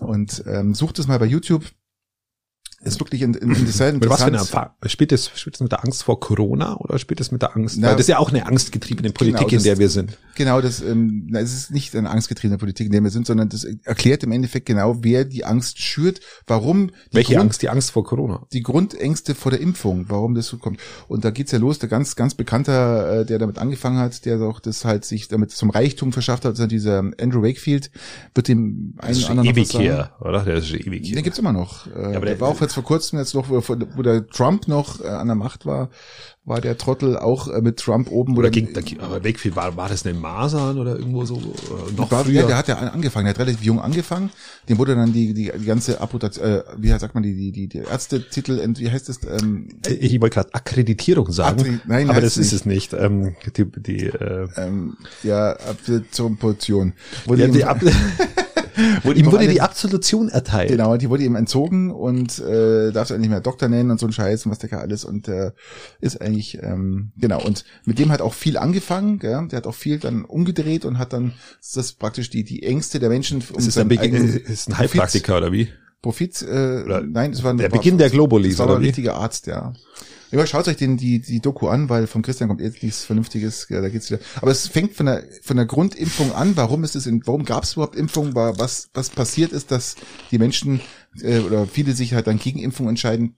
[0.01, 1.65] Und ähm, sucht es mal bei YouTube.
[2.85, 4.55] Ist wirklich in, in, in sehr Mit was für eine interessant.
[4.73, 4.89] Erfahrung?
[4.89, 7.77] Spielt es, spielt es mit der Angst vor Corona oder spielt es mit der Angst?
[7.79, 10.19] Na, Weil das ist ja auch eine angstgetriebene Politik, Genau, in das- der wir sind.
[10.35, 13.49] Genau, das, ähm, na, es ist nicht eine angstgetriebene Politik, in der wir sind, sondern
[13.51, 17.63] das erklärt im Endeffekt genau, wer die Angst schürt, warum die Welche Grund, Angst?
[17.63, 18.47] Die Angst vor Corona.
[18.53, 20.81] die Grundängste vor der Impfung, warum das so kommt.
[21.07, 24.41] Und da geht's ja los, der ganz, ganz bekannter, äh, der damit angefangen hat, der
[24.41, 27.91] auch das halt sich damit zum Reichtum verschafft hat, also dieser Andrew Wakefield,
[28.35, 29.85] wird dem einen oder anderen noch ewig was sagen.
[29.85, 30.43] her, oder?
[30.45, 31.23] Der ist ewig Den her.
[31.23, 31.87] gibt's immer noch.
[31.87, 33.63] Äh, aber der, der- war auch jetzt vor kurzem jetzt noch, wo,
[33.97, 35.91] wo der Trump noch äh, an der Macht war,
[36.45, 38.37] war der Trottel auch äh, mit Trump oben.
[38.37, 41.93] Oder ging, da, aber weg, wie war, war das eine Masern oder irgendwo so, äh,
[41.97, 42.41] noch war, früher?
[42.41, 44.31] ja, der hat ja angefangen, der hat relativ jung angefangen.
[44.69, 47.69] Dem wurde dann die, die, die ganze Apputation, äh, wie sagt man, die, die, die,
[47.69, 49.21] die Ärztetitel, wie heißt das?
[49.25, 52.93] Ähm, ich wollte gerade Akkreditierung sagen, Akkre- nein, aber das ist es nicht.
[52.93, 56.95] Ähm, die, die, äh, ähm, ja, Absolution.
[57.27, 57.81] Wurde ja, die Ab
[59.03, 60.71] wurde ihm wurde die Absolution erteilt.
[60.71, 64.07] Genau, die wurde ihm entzogen und äh, darf sich nicht mehr Doktor nennen und so
[64.07, 65.53] ein Scheiß und was der kann alles und äh,
[66.01, 69.49] ist eigentlich ähm, genau und mit dem hat auch viel angefangen, gell?
[69.51, 72.99] der hat auch viel dann umgedreht und hat dann das ist praktisch die die Ängste
[72.99, 75.69] der Menschen um Das ist ein, ist ein Heilpraktiker oder wie?
[76.03, 79.15] Profit, äh, Oder nein, es war der war, Beginn der Globulis, das war ein richtiger
[79.15, 79.73] Arzt, ja.
[80.33, 83.67] Ja, schaut euch den, die, die Doku an, weil vom Christian kommt jetzt nichts Vernünftiges,
[83.69, 84.23] ja, da geht's wieder.
[84.37, 86.57] Aber es fängt von der, von der Grundimpfung an.
[86.57, 88.35] Warum ist es, in, warum gab es überhaupt Impfungen?
[88.35, 89.95] Was, was passiert ist, dass
[90.31, 90.81] die Menschen,
[91.21, 93.37] äh, oder viele sich halt dann gegen Impfung entscheiden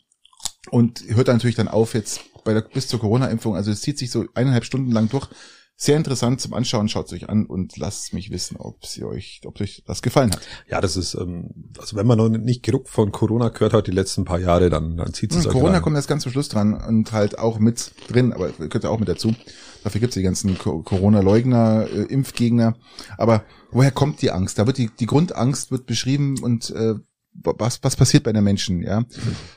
[0.71, 3.57] und hört dann natürlich dann auf jetzt bei der, bis zur Corona-Impfung.
[3.57, 5.29] Also es zieht sich so eineinhalb Stunden lang durch.
[5.77, 6.89] Sehr interessant zum Anschauen.
[6.89, 10.41] Schaut euch an und lasst mich wissen, ob sie euch, ob euch das gefallen hat.
[10.69, 13.91] Ja, das ist, ähm, also wenn man noch nicht genug von Corona gehört hat die
[13.93, 15.83] letzten paar Jahre, dann, dann zieht es Hm, euch Corona rein.
[15.83, 19.01] kommt jetzt ganz zum Schluss dran und halt auch mit drin, aber gehört ja auch
[19.01, 19.35] mit dazu.
[19.83, 22.77] Dafür gibt's die ganzen Co- Corona-Leugner, äh, Impfgegner.
[23.19, 24.59] Aber woher kommt die Angst?
[24.61, 26.95] Da wird die, die Grundangst wird beschrieben und äh,
[27.33, 29.05] was, was passiert bei den Menschen, ja?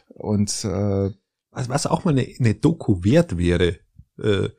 [0.08, 1.12] Und äh,
[1.52, 3.78] was, was auch mal eine, eine Doku wert wäre,
[4.20, 4.50] äh,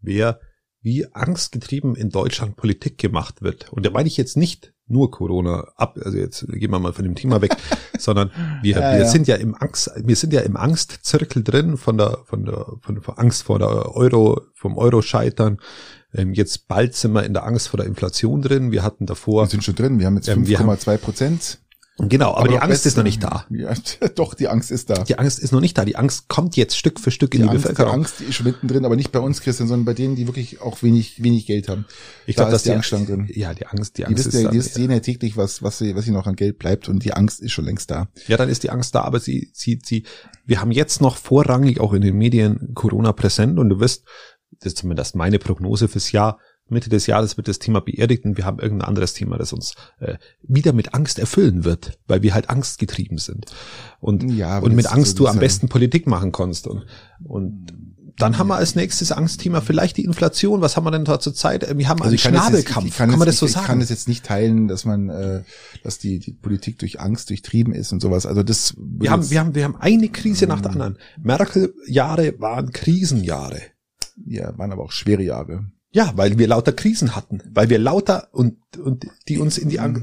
[0.00, 0.40] wäre,
[0.82, 3.72] wie angstgetrieben in Deutschland Politik gemacht wird.
[3.72, 7.04] Und da meine ich jetzt nicht nur Corona ab, also jetzt gehen wir mal von
[7.04, 7.56] dem Thema weg,
[7.98, 8.30] sondern
[8.62, 9.04] wir, Ja, wir ja.
[9.08, 13.00] sind ja im Angst, wir sind ja im Angstzirkel drin von der, von der, von
[13.00, 15.58] der Angst vor der Euro, vom Euro scheitern.
[16.14, 18.70] Ähm, jetzt bald sind wir in der Angst vor der Inflation drin.
[18.72, 21.58] Wir hatten davor, wir sind schon drin, wir haben jetzt Ähm, wir haben- 5,2 Prozent.
[21.98, 22.98] Genau, aber, die noch Angst ist besser.
[22.98, 23.46] noch nicht da.
[23.50, 23.74] Ja,
[24.14, 25.04] doch, die Angst ist da.
[25.04, 25.84] Die Angst ist noch nicht da.
[25.84, 28.00] Die Angst kommt jetzt Stück für Stück in Die die, Angst, die Bevölkerung.
[28.00, 30.60] Angst die ist schon mittendrin, aber nicht bei uns, Christian, sondern bei denen, die wirklich
[30.60, 31.84] auch wenig, wenig Geld haben.
[32.26, 33.28] Ich Da glaube, dass ist die Angst schon drin.
[33.32, 34.50] Ja, die Angst, die Die Angst wissen ist ja, da.
[34.50, 37.12] die sehen ja täglich, was, was sie, was ihnen noch an Geld bleibt und die
[37.12, 38.08] Angst ist schon längst da.
[38.26, 40.04] Ja, dann ist die Angst da, aber sie, sie, sie,
[40.46, 44.04] wir haben jetzt noch vorrangig auch in den Medien Corona präsent und du wirst,
[44.60, 46.38] das ist zumindest meine Prognose fürs Jahr,
[46.72, 49.74] Mitte des Jahres wird das Thema beerdigt und wir haben irgendein anderes Thema, das uns
[50.00, 53.46] äh, wieder mit Angst erfüllen wird, weil wir halt angstgetrieben sind.
[54.00, 56.66] Und, Ja, und mit Angst so du am besten Politik machen kannst.
[56.66, 56.84] Und,
[57.24, 57.72] und
[58.18, 60.60] dann haben wir als nächstes Angstthema vielleicht die Inflation.
[60.60, 61.62] Was haben wir denn da zur Zeit?
[61.76, 62.86] Wir haben einen Also jetzt, Schnabelkampf.
[62.86, 63.64] ich kann, kann man das so sagen?
[63.64, 65.42] Ich kann das jetzt nicht teilen, dass man, äh,
[65.82, 68.26] dass die, die Politik durch Angst durchtrieben ist und sowas.
[68.26, 68.74] Also das.
[68.78, 70.98] Wir haben, wir haben, wir haben eine Krise nach der anderen.
[71.22, 73.60] Merkel-Jahre waren Krisenjahre.
[74.26, 75.64] ja, waren aber auch schwere Jahre.
[75.92, 79.78] Ja, weil wir lauter Krisen hatten, weil wir lauter und, und die uns in die
[79.78, 80.02] Angst,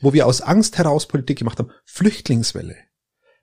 [0.00, 1.70] wo wir aus Angst heraus Politik gemacht haben.
[1.84, 2.74] Flüchtlingswelle.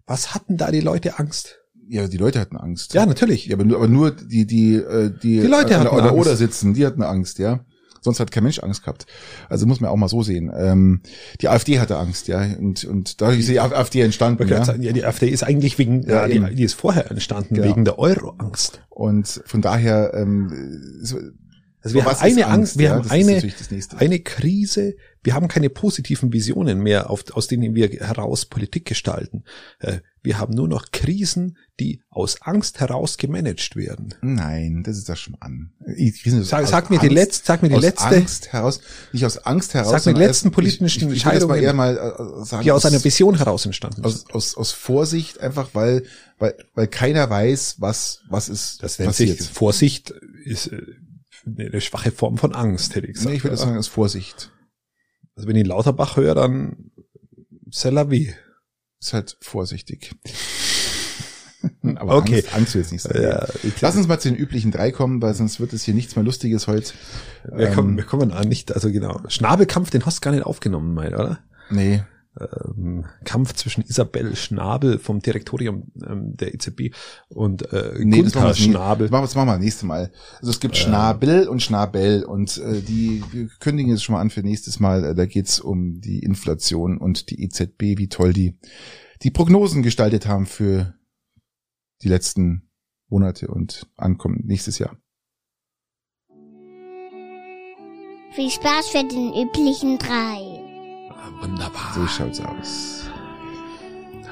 [0.05, 1.59] Was hatten da die Leute Angst?
[1.87, 2.93] Ja, die Leute hatten Angst.
[2.93, 3.47] Ja, natürlich.
[3.47, 6.19] Ja, aber nur, aber nur die, die, äh, die, Die Leute hatten an der Angst.
[6.19, 7.65] Oder sitzen, die hatten Angst, ja.
[8.01, 9.05] Sonst hat kein Mensch Angst gehabt.
[9.49, 10.51] Also muss man auch mal so sehen.
[10.55, 11.01] Ähm,
[11.41, 12.41] die AfD hatte Angst, ja.
[12.41, 14.63] Und, und dadurch ist die AfD entstanden, ja.
[14.63, 17.67] sagen, ja, die AfD ist eigentlich wegen, Ja, ja, die, die ist vorher entstanden, Genau.
[17.67, 18.81] wegen der Euro-Angst.
[18.89, 20.99] Und von daher, ähm,
[21.81, 22.95] Also wir haben eine Angst, wir ja?
[22.95, 23.41] haben eine,
[23.97, 29.43] eine Krise, wir haben keine positiven Visionen mehr, auf, aus denen wir heraus Politik gestalten.
[29.79, 34.13] Äh, Wir haben nur noch Krisen, die aus Angst heraus gemanagt werden.
[34.21, 35.71] Nein, das ist das schon an.
[36.43, 38.81] Sag, aus sag mir die Angst- letzte, sag mir die aus letzte, Angst heraus,
[39.13, 39.91] nicht aus Angst heraus.
[39.91, 42.71] Sag mir die letzten aus- politischen ich, ich, ich Entscheidungen, eher mal äh, sagen, die
[42.73, 44.33] aus einer Vision heraus entstanden aus, sind.
[44.35, 46.03] aus, aus Vorsicht, einfach weil,
[46.39, 49.37] weil, weil keiner weiß, was, was ist Das nennt passiert.
[49.37, 50.13] sich Vorsicht,
[50.43, 50.81] ist äh,
[51.57, 53.29] eine schwache Form von Angst, hätte ich gesagt.
[53.29, 54.51] Nee, ich würde sagen, aus Vorsicht.
[55.35, 56.91] Also wenn ich Lauterbach höre, dann
[57.71, 58.33] c'est la vie.
[58.99, 60.13] Ist halt vorsichtig.
[61.95, 62.35] Aber Okay.
[62.37, 63.21] Angst, Angst will jetzt nicht sein.
[63.21, 63.47] Ja,
[63.81, 66.23] Lass uns mal zu den üblichen drei kommen, weil sonst wird es hier nichts mehr
[66.23, 66.93] Lustiges heute.
[67.51, 69.21] Wir kommen, Ähm, wir kommen an nicht, also genau.
[69.27, 71.39] Schnabelkampf, den hast du gar nicht aufgenommen, mein, oder?
[71.69, 72.03] Nee.
[72.39, 76.93] Ähm, Kampf zwischen Isabel Schnabel vom Direktorium ähm, der EZB
[77.29, 78.71] und äh, Nee, das machen, Gunther nie.
[78.71, 79.07] Schnabel.
[79.07, 80.11] Das machen wir- das machen wir nächstes Mal.
[80.39, 83.23] Also es gibt Schnabel und Schnabel und äh, die
[83.59, 85.03] kündigen jetzt schon mal an für nächstes Mal.
[85.03, 88.57] Äh, da geht's um die Inflation und die EZB, wie toll die
[89.21, 90.93] die Prognosen gestaltet haben für
[92.03, 92.69] die letzten
[93.09, 94.95] Monate und ankommen nächstes Jahr.
[98.31, 100.58] Viel Spaß für den üblichen drei.
[101.39, 101.93] Ah, Wunderbar.
[101.95, 103.03] So schaut's aus.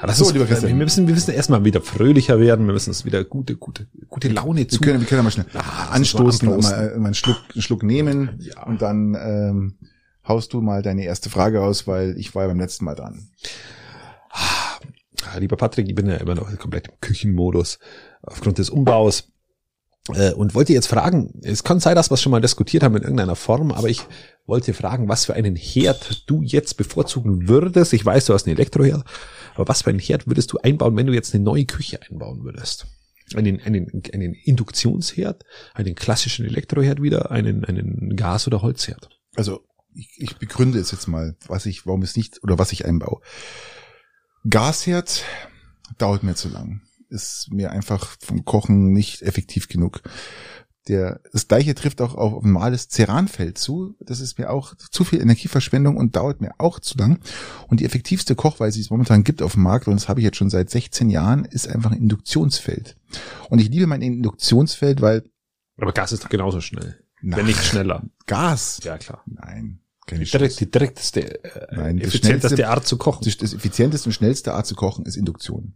[0.00, 0.78] Das So, ist, lieber wir Christian.
[0.78, 2.66] müssen, wir müssen erstmal wieder fröhlicher werden.
[2.66, 4.80] Wir müssen uns wieder gute, gute, gute Laune Wir zu.
[4.80, 8.62] können, wir können mal schnell Ah, anstoßen, mal, mal einen, Schluck, einen Schluck nehmen Ja.
[8.64, 9.78] und dann ähm,
[10.26, 13.28] haust du mal deine erste Frage aus, weil ich war ja beim letzten Mal dran.
[15.38, 17.78] lieber Patrick, ich bin ja immer noch komplett im Küchenmodus
[18.22, 19.32] aufgrund des Umbaus.
[20.14, 22.96] Äh, und wollte jetzt fragen, es kann sein, dass wir es schon mal diskutiert haben
[22.96, 24.06] in irgendeiner Form, aber ich
[24.48, 27.92] wollte fragen, was für einen Herd du jetzt bevorzugen würdest.
[27.92, 29.04] Ich weiß, du hast einen Elektroherd,
[29.54, 32.42] aber was für einen Herd würdest du einbauen, wenn du jetzt eine neue Küche einbauen
[32.44, 32.86] würdest?
[33.34, 35.44] Einen, einen, einen Induktionsherd,
[35.74, 39.10] einen klassischen Elektroherd wieder, einen, einen Gas- oder Holzherd?
[39.36, 39.60] Also
[39.94, 43.20] ich, ich begründe es jetzt mal, was ich, warum es nicht oder was ich einbaue.
[44.48, 45.24] Gasherd
[45.98, 46.80] dauert mir zu lang.
[47.10, 50.02] Ist mir einfach vom Kochen nicht effektiv genug.
[50.88, 53.94] Der, das gleiche trifft auch auf ein normales Ceranfeld zu.
[54.00, 57.20] Das ist mir auch zu viel Energieverschwendung und dauert mir auch zu lang.
[57.68, 60.24] Und die effektivste Kochweise, die es momentan gibt auf dem Markt, und das habe ich
[60.24, 62.96] jetzt schon seit 16 Jahren, ist einfach ein Induktionsfeld.
[63.50, 65.24] Und ich liebe mein Induktionsfeld, weil.
[65.76, 66.98] Aber Gas ist doch genauso schnell.
[67.20, 68.04] Wenn nicht schneller.
[68.26, 68.80] Gas?
[68.82, 69.22] Ja, klar.
[69.26, 69.80] Nein.
[70.08, 73.24] Keine Die, direkt, die direkteste, äh, Nein, effizienteste Art zu kochen.
[73.24, 75.74] Das, das effizienteste und schnellste Art zu kochen ist Induktion.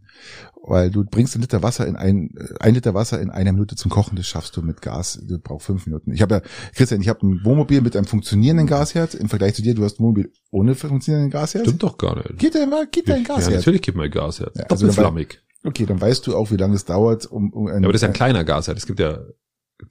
[0.63, 3.75] Weil du bringst ein Liter Wasser in ein, äh, ein Liter Wasser in einer Minute
[3.75, 6.11] zum Kochen, das schaffst du mit Gas, du brauchst fünf Minuten.
[6.13, 6.41] Ich habe ja,
[6.73, 9.99] Christian, ich habe ein Wohnmobil mit einem funktionierenden Gasherd, im Vergleich zu dir, du hast
[9.99, 11.65] ein Wohnmobil ohne funktionierenden Gasherd.
[11.67, 12.39] Stimmt doch gar nicht.
[12.39, 13.53] Geht dein, geht dein ja, Gasherd?
[13.53, 14.51] natürlich gibt man Gas her.
[14.55, 15.43] Ja, also Doppelflammig.
[15.63, 18.07] okay, dann weißt du auch, wie lange es dauert, um, um Ja, aber das ist
[18.07, 18.77] ein kleiner Gasherd.
[18.77, 19.19] Es gibt ja,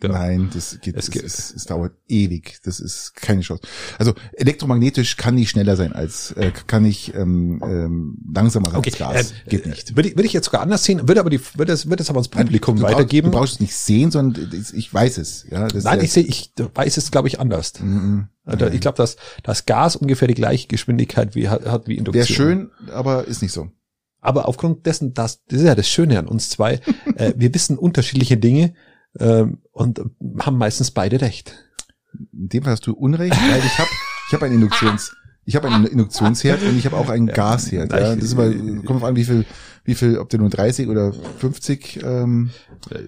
[0.02, 2.58] ja Nein, das geht, Es es, geht- es, es dauert ewig.
[2.64, 3.62] Das ist keine Chance.
[3.98, 8.90] Also elektromagnetisch kann nicht schneller sein als, äh, kann nicht ähm, ähm, langsamer sein Okay,
[8.90, 9.32] als Gas.
[9.46, 9.94] äh, geht nicht.
[9.96, 12.08] Würde ich, würde ich jetzt sogar anders sehen, würde aber die, würde es, würde es
[12.10, 13.30] aber ans Publikum du brauchst- weitergeben.
[13.30, 15.46] Du brauchst es nicht sehen, sondern ich weiß es.
[15.50, 17.74] Ja, das Nein, ich sehe, ich weiß es, glaube ich, anders.
[17.80, 18.28] Mhm.
[18.44, 22.24] Also Ich glaube, dass das Gas ungefähr die gleiche Geschwindigkeit wie, hat, hat wie Induktion.
[22.26, 23.68] Wäre schön, aber ist nicht so.
[24.20, 26.80] Aber aufgrund dessen, dass, das ist ja das Schöne an uns zwei,
[27.16, 28.74] äh, wir wissen unterschiedliche Dinge
[29.18, 30.00] ähm, und
[30.40, 31.54] haben meistens beide recht.
[32.32, 33.88] In dem Fall hast du Unrecht, weil ich habe
[34.28, 37.90] ich hab einen Induktions ich habe einen Induktionsherd und ich habe auch einen Gasherd.
[37.90, 38.14] Ja.
[38.14, 38.48] Das ist immer,
[38.84, 39.44] kommt auf an, wie viel,
[39.84, 42.50] wie viel, ob der nur 30 oder 50, ähm,
[42.92, 42.98] äh,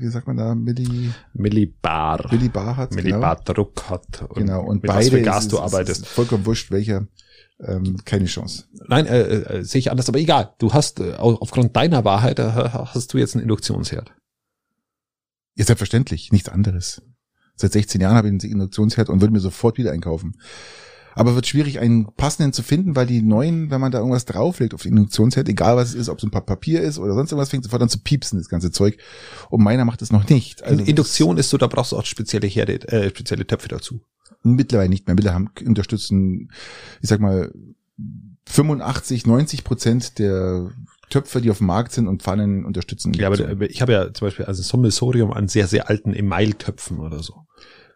[0.00, 2.24] wie sagt man da, Milli, Millibar.
[2.30, 2.92] Millibar hat.
[2.94, 4.22] Millibar Druck hat.
[4.28, 6.02] Und Genau, und mit beide was für Gas ist, du arbeitest.
[6.02, 7.08] Ist vollkommen wurscht, welcher.
[7.60, 8.64] Ähm, keine Chance.
[8.86, 10.52] Nein, äh, äh, sehe ich anders, aber egal.
[10.58, 14.12] Du hast äh, au- aufgrund deiner Wahrheit äh, hast du jetzt einen Induktionsherd.
[15.56, 17.02] Ja, selbstverständlich, nichts anderes.
[17.56, 20.36] Seit 16 Jahren habe ich einen Induktionsherd und würde mir sofort wieder einkaufen.
[21.16, 24.74] Aber wird schwierig, einen passenden zu finden, weil die neuen, wenn man da irgendwas drauflegt
[24.74, 27.30] auf den Induktionsherd, egal was es ist, ob es ein Pa- Papier ist oder sonst
[27.30, 28.98] irgendwas, fängt sofort an zu piepsen, das ganze Zeug.
[29.48, 30.64] Und meiner macht es noch nicht.
[30.64, 34.00] Also In Induktion ist so, da brauchst du auch spezielle Herde, äh, spezielle Töpfe dazu.
[34.42, 35.14] Mittlerweile nicht mehr.
[35.14, 36.50] Mittlerweile haben, unterstützen,
[37.00, 37.52] ich sag mal,
[38.46, 40.70] 85, 90 Prozent der
[41.14, 43.12] Töpfe, die auf dem Markt sind und Pfannen unterstützen.
[43.12, 46.12] Ja, aber äh, ich habe ja zum Beispiel also ein Sammelsurium an sehr, sehr alten
[46.12, 47.46] Emailtöpfen oder so.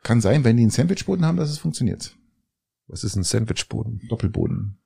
[0.04, 2.16] Kann sein, wenn die einen Sandwichboden haben, dass es funktioniert.
[2.86, 4.02] Was ist ein Sandwichboden?
[4.08, 4.78] Doppelboden.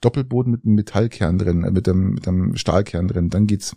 [0.00, 3.76] Doppelboden mit einem Metallkern drin, äh, mit einem, mit einem Stahlkern drin, dann geht's.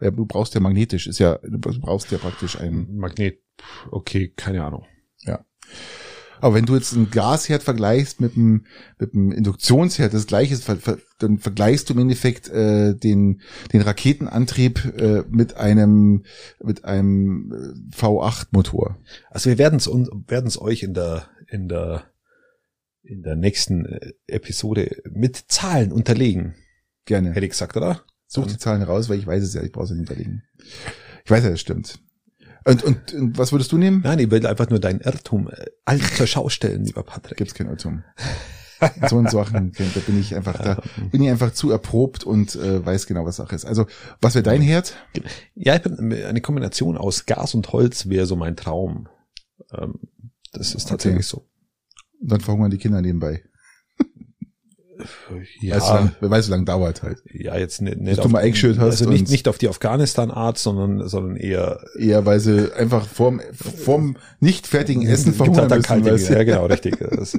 [0.00, 2.96] Ja, du brauchst ja magnetisch, ist ja, du brauchst ja praktisch einen.
[2.96, 3.42] Magnet.
[3.90, 4.86] Okay, keine Ahnung.
[6.40, 8.66] Aber wenn du jetzt einen Gasherd vergleichst mit einem,
[8.98, 13.40] mit einem Induktionsherd, das gleiche, ist, ver, ver, dann vergleichst du im Endeffekt äh, den,
[13.72, 16.24] den Raketenantrieb äh, mit einem,
[16.62, 18.98] mit einem äh, V8-Motor.
[19.30, 22.04] Also wir werden es werden es euch in der in der
[23.02, 26.54] in der nächsten äh, Episode mit Zahlen unterlegen,
[27.04, 27.30] Gerne.
[27.30, 28.02] hätte ich gesagt, oder?
[28.26, 30.42] Such die Zahlen raus, weil ich weiß es ja, ich brauche es nicht hinterlegen.
[31.24, 32.00] Ich weiß ja, das stimmt.
[32.66, 34.00] Und, und, und was würdest du nehmen?
[34.02, 37.38] Nein, ich will einfach nur deinen Irrtum äh, all zur Schau stellen, lieber Patrick.
[37.38, 38.02] Gibt's kein Irrtum.
[39.00, 42.56] In so einen Sachen, da bin ich einfach, da bin ich einfach zu erprobt und
[42.56, 43.64] äh, weiß genau, was Sache ist.
[43.64, 43.86] Also,
[44.20, 44.94] was wäre dein Herd?
[45.54, 49.08] Ja, ich bin eine Kombination aus Gas und Holz wäre so mein Traum.
[49.72, 50.00] Ähm,
[50.52, 51.48] das ist tatsächlich so.
[52.20, 53.44] Und dann verhungern die Kinder nebenbei.
[55.60, 57.22] Ja, Weißt du, lang, wer weiß, wie lange dauert halt.
[57.32, 61.08] ja jetzt nicht, nicht du mal eingeschüttet hast also nicht, nicht auf die Afghanistan-Art, sondern
[61.08, 66.04] sondern eher Eher, weil sie einfach vorm, vorm nicht fertigen Essen verhungern halt müssen.
[66.04, 66.98] kalte, ja genau, richtig.
[66.98, 67.38] Das,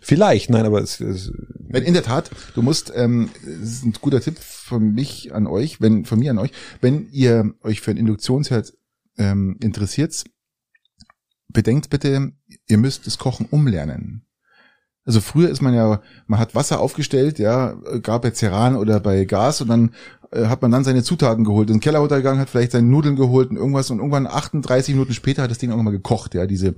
[0.00, 1.32] vielleicht, nein, aber es, es
[1.74, 5.48] Nein, in der Tat, du musst, ähm, das ist ein guter Tipp von mich an
[5.48, 8.72] euch, wenn, von mir an euch, wenn ihr euch für ein Induktionsherd
[9.18, 10.22] ähm, interessiert,
[11.48, 12.30] bedenkt bitte,
[12.68, 14.24] ihr müsst das Kochen umlernen.
[15.06, 19.24] Also früher ist man ja, man hat Wasser aufgestellt, ja, gab bei Ceran oder bei
[19.26, 19.90] Gas und dann
[20.34, 23.14] äh, hat man dann seine Zutaten geholt, in den Keller runtergegangen, hat vielleicht seine Nudeln
[23.14, 26.46] geholt und irgendwas und irgendwann 38 Minuten später hat das Ding auch nochmal gekocht, ja,
[26.46, 26.74] diese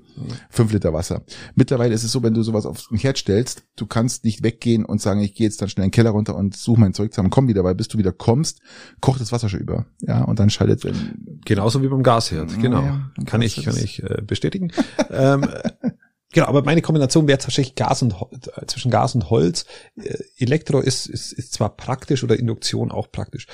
[0.51, 1.23] fünf Liter Wasser.
[1.55, 4.85] Mittlerweile ist es so, wenn du sowas auf den Herd stellst, du kannst nicht weggehen
[4.85, 7.13] und sagen, ich gehe jetzt dann schnell in den Keller runter und suche mein Zeug
[7.13, 8.61] zusammen, komm wieder, weil bis du wieder kommst,
[9.01, 10.85] kocht das Wasser schon über, ja, und dann schaltet,
[11.45, 12.83] genauso wie beim Gasherd, genau.
[12.83, 14.73] Ja, kann ich, kann ich äh, bestätigen.
[15.11, 15.47] ähm,
[16.37, 19.65] Genau, aber meine Kombination wäre tatsächlich Gas und äh, zwischen Gas und Holz.
[19.99, 23.47] Äh, Elektro ist, ist, ist zwar praktisch oder Induktion auch praktisch.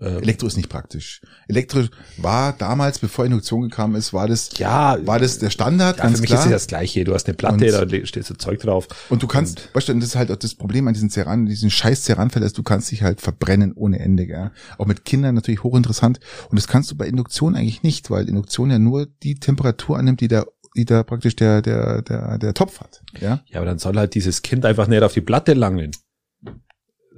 [0.00, 1.20] Äh, Elektro ist nicht praktisch.
[1.48, 1.80] Elektro
[2.16, 6.18] war damals, bevor Induktion gekommen ist, war das, ja, war das der Standard, ja, ganz
[6.18, 6.40] für mich klar.
[6.42, 7.02] ist es das Gleiche.
[7.02, 8.86] Du hast eine Platte, Und- da steht so Zeug drauf.
[9.08, 11.46] Und du kannst, weißt du, und das ist halt auch das Problem an diesen Ceran,
[11.46, 14.52] diesen scheiß Ceranfällen, ist, du kannst dich halt verbrennen ohne Ende, gell?
[14.76, 16.20] Auch mit Kindern natürlich hochinteressant.
[16.50, 20.20] Und das kannst du bei Induktion eigentlich nicht, weil Induktion ja nur die Temperatur annimmt,
[20.20, 20.46] die der,
[20.78, 23.42] die da praktisch der, der, der, der Topf hat, ja?
[23.46, 25.90] Ja, aber dann soll halt dieses Kind einfach nicht auf die Platte langen.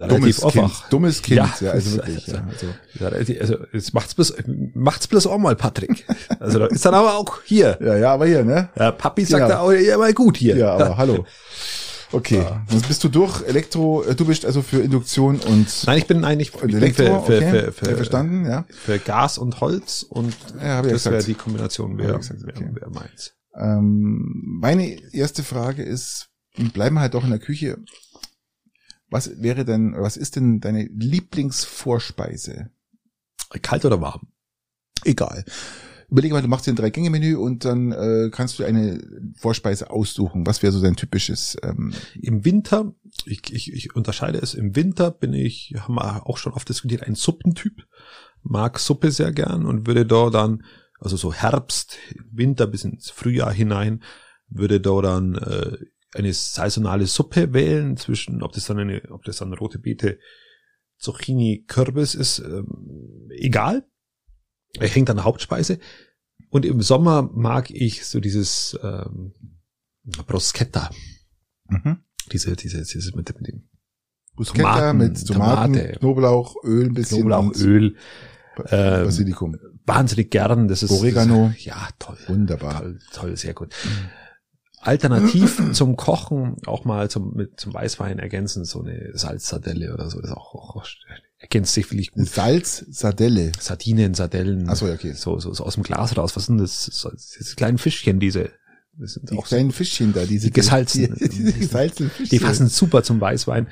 [0.08, 2.66] Dummes Kind, dummes Kind, Ja, ja, also das- wirklich, ja, also.
[3.34, 4.32] Ja, Also, jetzt macht's bloß,
[4.74, 6.06] macht's bloß auch mal, Patrick.
[6.38, 7.76] Also, da ist dann aber auch hier.
[7.82, 8.70] Ja, ja, aber hier, ne?
[8.78, 9.48] Ja, Papi sagt Ja.
[9.48, 10.56] da auch, ja, mal gut hier.
[10.56, 11.26] Ja, aber hallo.
[12.12, 16.06] Okay, dann bist du durch Elektro, äh, du bist also für Induktion und, Nein, ich
[16.06, 18.64] bin eigentlich ich Elektro, für, für, okay, für, für, verstanden, ja.
[18.68, 23.34] für Gas und Holz und Ja, ja das wäre die Kombination, wäre wär, wär meins.
[23.54, 27.78] Ähm, meine erste Frage ist, wir bleiben halt doch in der Küche.
[29.08, 32.70] Was wäre denn, was ist denn deine Lieblingsvorspeise?
[33.62, 34.28] Kalt oder warm?
[35.04, 35.44] Egal.
[36.10, 39.00] Überlege mal, du machst dir ein Drei-Gänge-Menü und dann äh, kannst du eine
[39.36, 40.44] Vorspeise aussuchen.
[40.44, 41.56] Was wäre so dein typisches?
[41.62, 42.92] Ähm, Im Winter,
[43.26, 47.04] ich, ich, ich unterscheide es, im Winter bin ich, haben wir auch schon oft diskutiert,
[47.04, 47.86] ein Suppentyp.
[48.42, 50.64] Mag Suppe sehr gern und würde da dann,
[51.00, 51.96] also so Herbst,
[52.30, 54.02] Winter bis ins Frühjahr hinein,
[54.48, 55.76] würde da dann äh,
[56.12, 60.18] eine saisonale Suppe wählen, zwischen, ob das dann eine, ob das dann rote Beete,
[60.98, 63.86] Zucchini, Kürbis ist, ähm, egal.
[64.78, 65.78] Er hängt an der Hauptspeise.
[66.50, 69.32] Und im Sommer mag ich so dieses ähm,
[70.04, 70.90] Bruschetta.
[71.68, 71.98] mhm.
[72.32, 73.68] Diese, diese, diese mit, mit dem
[74.36, 75.98] Bruschetta Tomaten, mit Tomaten, Tomate.
[75.98, 77.96] Knoblauch, Öl, ein bisschen Knoblauch, Öl.
[78.68, 79.56] Ähm, Basilikum.
[79.94, 80.68] Wahnsinnig gern.
[80.68, 81.50] Das ist Oregano.
[81.54, 82.16] Das, ja, toll.
[82.26, 82.80] Wunderbar.
[82.80, 83.74] Toll, toll, sehr gut.
[84.80, 90.20] Alternativ zum Kochen auch mal zum, mit, zum Weißwein ergänzen, so eine Salzsardelle oder so.
[90.20, 90.86] Das auch, auch
[91.38, 92.28] ergänzt sich wirklich gut.
[92.28, 93.52] Salz, Sardelle.
[93.58, 94.68] Sardinen, Sardellen.
[94.68, 95.12] Ach so, okay.
[95.12, 96.36] So, so, so aus dem Glas raus.
[96.36, 96.84] Was sind das?
[96.84, 98.50] So, diese kleinen Fischchen, diese.
[98.98, 101.16] Das sind Die auch so, kleinen Fischchen da, diese Die gesalzenen.
[101.18, 102.38] Die, diese gesalzenen Fischchen.
[102.38, 103.68] die passen super zum Weißwein.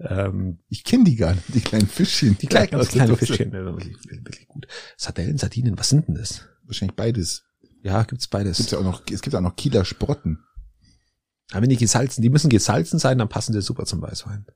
[0.00, 2.36] Ähm, Ich kenne die gar nicht, die kleinen Fischchen.
[2.38, 3.16] die kleinen, aus kleinen.
[3.16, 4.66] Fischchen, äh, wirklich, wirklich gut.
[4.96, 6.42] Sardellen, Sardinen, was sind denn das?
[6.64, 7.44] Wahrscheinlich beides.
[7.82, 8.56] Ja, gibt's beides.
[8.58, 10.44] Gibt's ja auch noch, es gibt auch noch Kieler Sprotten.
[11.50, 14.46] Aber wenn die gesalzen, die müssen gesalzen sein, dann passen die super zum Weißwein.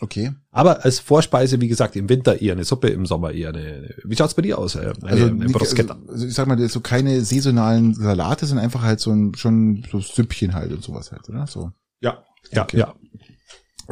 [0.00, 0.32] Okay.
[0.50, 3.94] Aber als Vorspeise, wie gesagt, im Winter eher eine Suppe, im Sommer eher eine.
[4.04, 4.76] Wie schaut's bei dir aus?
[4.76, 5.94] Eine, Also, eine Bruschetta.
[5.94, 9.84] also, also ich sag mal, so keine saisonalen Salate, sondern einfach halt so ein schon
[9.90, 11.46] so Süppchen halt und sowas halt, oder?
[11.46, 11.72] So.
[12.00, 12.78] ja, ja, okay.
[12.78, 12.94] ja.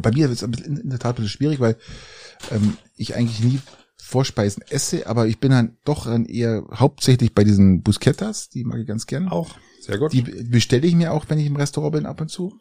[0.03, 1.77] Bei mir ist es in der Tat ein bisschen schwierig, weil
[2.51, 3.61] ähm, ich eigentlich nie
[3.97, 8.79] Vorspeisen esse, aber ich bin dann doch dann eher hauptsächlich bei diesen Bruschettas, die mag
[8.79, 9.29] ich ganz gern.
[9.29, 9.57] Auch.
[9.81, 10.13] Sehr gut.
[10.13, 12.59] Die bestelle ich mir auch, wenn ich im Restaurant bin, ab und zu.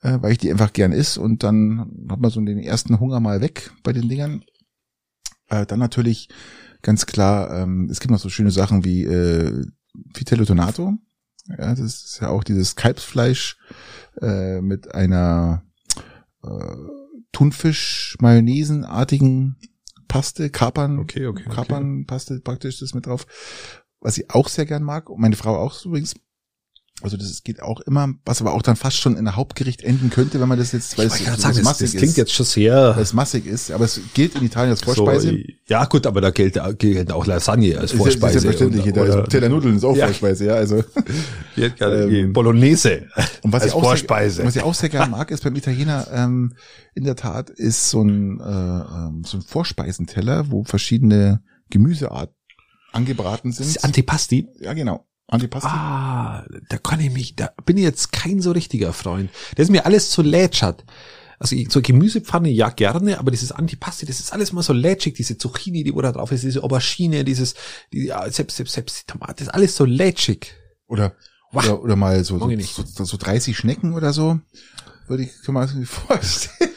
[0.00, 3.20] Äh, weil ich die einfach gern isst und dann hat man so den ersten Hunger
[3.20, 4.42] mal weg bei den Dingern.
[5.48, 6.28] Äh, dann natürlich
[6.82, 9.64] ganz klar, ähm, es gibt noch so schöne Sachen wie äh,
[10.14, 10.94] Vitello Tonato.
[11.46, 13.58] Ja, das ist ja auch dieses Kalbsfleisch
[14.20, 15.62] äh, mit einer
[16.44, 16.76] äh,
[17.32, 19.56] Thunfisch-Mayonnaise-artigen
[20.08, 21.54] Paste, Kapern, Okay, okay, okay.
[21.54, 23.26] Kapernpaste praktisch ist mit drauf.
[24.00, 26.16] Was ich auch sehr gern mag, und meine Frau auch übrigens.
[27.02, 30.10] Also das geht auch immer, was aber auch dann fast schon in ein Hauptgericht enden
[30.10, 32.32] könnte, wenn man das jetzt, weil es so sagen, das, massig das klingt ist, jetzt
[32.32, 32.94] schon sehr.
[32.94, 35.30] weil es massig ist, aber es gilt in Italien als Vorspeise.
[35.30, 35.36] So,
[35.66, 38.38] ja, gut, aber da gilt, gilt auch Lasagne als Vorspeise.
[38.38, 38.92] Ist ja selbstverständlich.
[38.92, 40.06] oder, oder, Teller Nudeln ist auch Ja.
[40.06, 40.54] Vorspeise, ja.
[40.54, 40.84] Also
[41.56, 43.08] ähm, Bolognese
[43.42, 44.36] und was als ich auch Vorspeise.
[44.36, 46.54] Sehr, was ich auch sehr gerne mag, ist beim Italiener ähm,
[46.94, 52.36] in der Tat ist so ein äh, ähm, so ein Vorspeisenteller, wo verschiedene Gemüsearten
[52.92, 53.82] angebraten sind.
[53.84, 54.48] Antipasti.
[54.60, 55.06] ja, genau.
[55.32, 55.68] Antipasti.
[55.68, 59.30] Ah, da kann ich mich, da bin ich jetzt kein so richtiger Freund.
[59.56, 60.84] Das ist mir alles zu lätschert.
[61.38, 65.38] Also so Gemüsepfanne ja gerne, aber dieses Antipasti, das ist alles mal so lätschig, diese
[65.38, 67.54] Zucchini, die wo da drauf ist, diese Aubergine, dieses,
[67.92, 70.54] die, ja, selbst, selbst, selbst die Tomate, das ist alles so lätschig.
[70.86, 71.16] Oder,
[71.50, 71.64] Wah.
[71.64, 74.38] oder, oder mal so, so, so, so 30 Schnecken oder so.
[75.08, 76.71] Würde ich, kann man sich irgendwie vorstellen.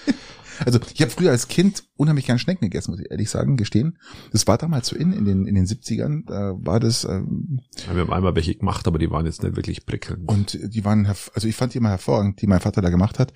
[0.64, 3.98] Also ich habe früher als Kind unheimlich gern Schnecken gegessen, muss ich ehrlich sagen, gestehen.
[4.32, 6.26] Das war damals so in, in den, in den 70ern.
[6.28, 7.62] Da war das, ähm,
[7.92, 10.30] Wir haben einmal welche gemacht, aber die waren jetzt nicht wirklich prickelnd.
[10.30, 13.34] und die waren, also ich fand die immer hervorragend, die mein Vater da gemacht hat.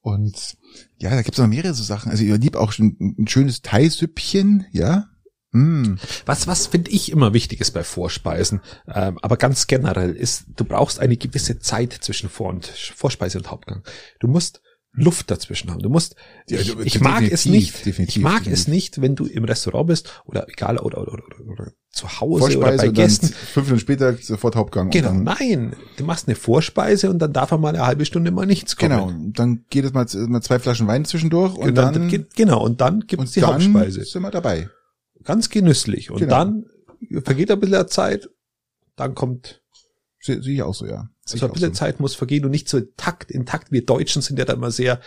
[0.00, 0.56] Und
[0.98, 2.10] ja, da gibt's noch mehrere so Sachen.
[2.10, 5.08] Also ich lieb auch schon ein schönes Thaisüppchen, ja.
[5.52, 5.96] Mm.
[6.24, 10.64] Was, was finde ich immer wichtig ist bei Vorspeisen, ähm, aber ganz generell ist, du
[10.64, 13.84] brauchst eine gewisse Zeit zwischen Vor- und Vorspeise und Hauptgang.
[14.18, 14.62] Du musst
[14.94, 15.80] Luft dazwischen haben.
[15.80, 16.16] Du musst,
[16.48, 20.22] Ja, ich, ich mag es nicht, ich mag es nicht, wenn du im Restaurant bist
[20.26, 23.26] oder egal oder, oder, oder, oder zu Hause oder Vorspeise bei und dann Gästen.
[23.28, 24.90] fünf Minuten später sofort Hauptgang.
[24.90, 28.30] Genau, dann, nein, du machst eine Vorspeise und dann darf er mal eine halbe Stunde
[28.32, 28.90] mal nichts kommen.
[28.90, 29.30] genau.
[29.32, 32.62] Dann geht es mal, mal zwei Flaschen Wein zwischendurch und Und dann, dann, ge- genau,
[32.62, 34.04] und dann gibt's und die dann Hauptspeise.
[34.04, 34.68] sind wir dabei.
[35.24, 36.10] Ganz genüsslich.
[36.10, 36.30] Und Genau.
[36.36, 36.66] dann
[37.24, 38.28] vergeht ein bisschen Zeit,
[38.96, 39.61] dann kommt,
[40.24, 41.08] Sehe sehe ich auch so, ja.
[41.24, 41.78] Sehe also ein bisschen so.
[41.78, 43.72] Zeit muss vergehen und nicht so Takt in Takt.
[43.72, 45.00] Wir Deutschen sind ja da immer sehr,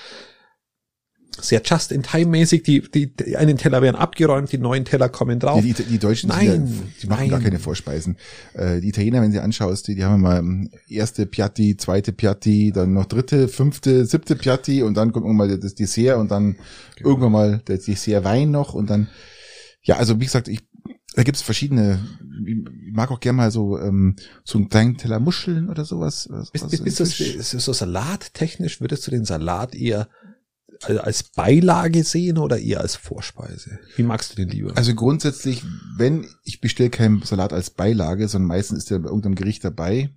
[1.39, 2.63] sehr just in time mäßig.
[2.63, 5.61] Die, die, die einen Teller werden abgeräumt, die neuen Teller kommen drauf.
[5.61, 7.45] Die, die, die Deutschen Nein, sind ja, die machen gar nein.
[7.45, 8.17] keine Vorspeisen.
[8.53, 12.71] Äh, die Italiener, wenn sie anschaust, die, die haben immer ähm, erste Piatti, zweite Piatti,
[12.73, 16.55] dann noch dritte, fünfte, siebte Piatti und dann kommt irgendwann mal das Dessert und dann
[16.97, 17.09] Genau.
[17.09, 19.09] irgendwann mal der Dessert Wein noch und dann,
[19.81, 20.61] ja, also wie gesagt, ich,
[21.15, 21.99] da gibt's verschiedene,
[22.95, 26.27] mag auch gerne mal so, ähm, so einen kleinen Teller Muscheln oder sowas.
[26.29, 27.35] was- Bist, was bist du Fisch.
[27.35, 30.07] ist so salattechnisch, würdest du den Salat eher
[30.87, 33.79] als Beilage sehen oder eher als Vorspeise?
[33.95, 34.75] Wie magst du den lieber?
[34.75, 35.63] Also grundsätzlich,
[35.97, 40.09] wenn ich bestelle keinen Salat als Beilage, sondern meistens ist der bei irgendeinem Gericht dabei,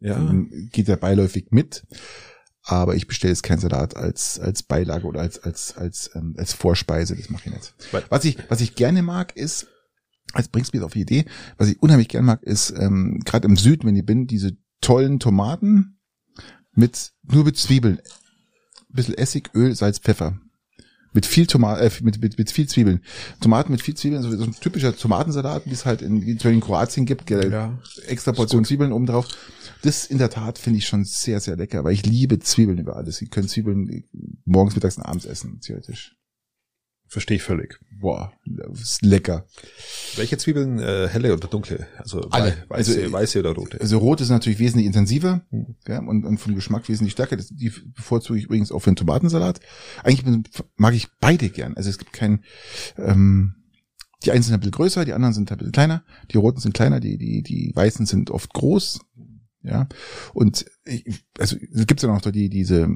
[0.00, 0.14] ja.
[0.14, 1.84] dann geht der beiläufig mit.
[2.66, 6.54] Aber ich bestelle jetzt keinen Salat als, als Beilage oder als, als, als, ähm, als
[6.54, 7.14] Vorspeise.
[7.16, 7.74] Das mache ich nicht.
[8.08, 9.66] Was ich, was ich gerne mag, ist,
[10.32, 11.24] als bringst du mich auf die Idee,
[11.58, 15.20] was ich unheimlich gerne mag, ist, ähm, gerade im Süden, wenn ich bin, diese tollen
[15.20, 15.98] Tomaten
[16.74, 17.98] mit, nur mit Zwiebeln.
[17.98, 20.38] Ein bisschen Essig, Öl, Salz, Pfeffer.
[21.12, 23.00] Mit viel Tomaten, äh, mit, mit, mit viel Zwiebeln.
[23.40, 27.06] Tomaten mit viel Zwiebeln, so, so ein typischer Tomatensalat, wie es halt in, in Kroatien
[27.06, 27.78] gibt, gell, Ja.
[28.08, 29.28] extra Portion Zwiebeln oben drauf.
[29.82, 32.96] Das in der Tat finde ich schon sehr, sehr lecker, weil ich liebe Zwiebeln über
[32.96, 33.18] alles.
[33.18, 34.04] Sie können Zwiebeln
[34.44, 36.16] morgens, mittags und abends essen, theoretisch.
[37.14, 37.78] Verstehe ich völlig.
[38.00, 39.46] Boah, das ist lecker.
[40.16, 41.86] Welche Zwiebeln, äh, helle oder dunkle?
[41.96, 42.56] Also Alle.
[42.68, 43.80] wei- weiße, Also, weiße oder rote?
[43.80, 45.76] Also rot ist natürlich wesentlich intensiver Hm.
[45.86, 47.36] ja, und, und vom Geschmack wesentlich stärker.
[47.36, 49.60] Das, die bevorzuge ich übrigens auch für einen Tomatensalat.
[50.02, 50.42] Eigentlich
[50.74, 51.76] mag ich beide gern.
[51.76, 52.42] Also es gibt keinen,
[52.98, 53.54] ähm,
[54.24, 56.02] die einen sind ein bisschen größer, die anderen sind ein bisschen kleiner.
[56.32, 58.98] Die roten sind kleiner, die, die, die weißen sind oft groß.
[59.62, 59.88] Ja.
[60.32, 62.88] Und ich, also es gibt ja noch die, diese,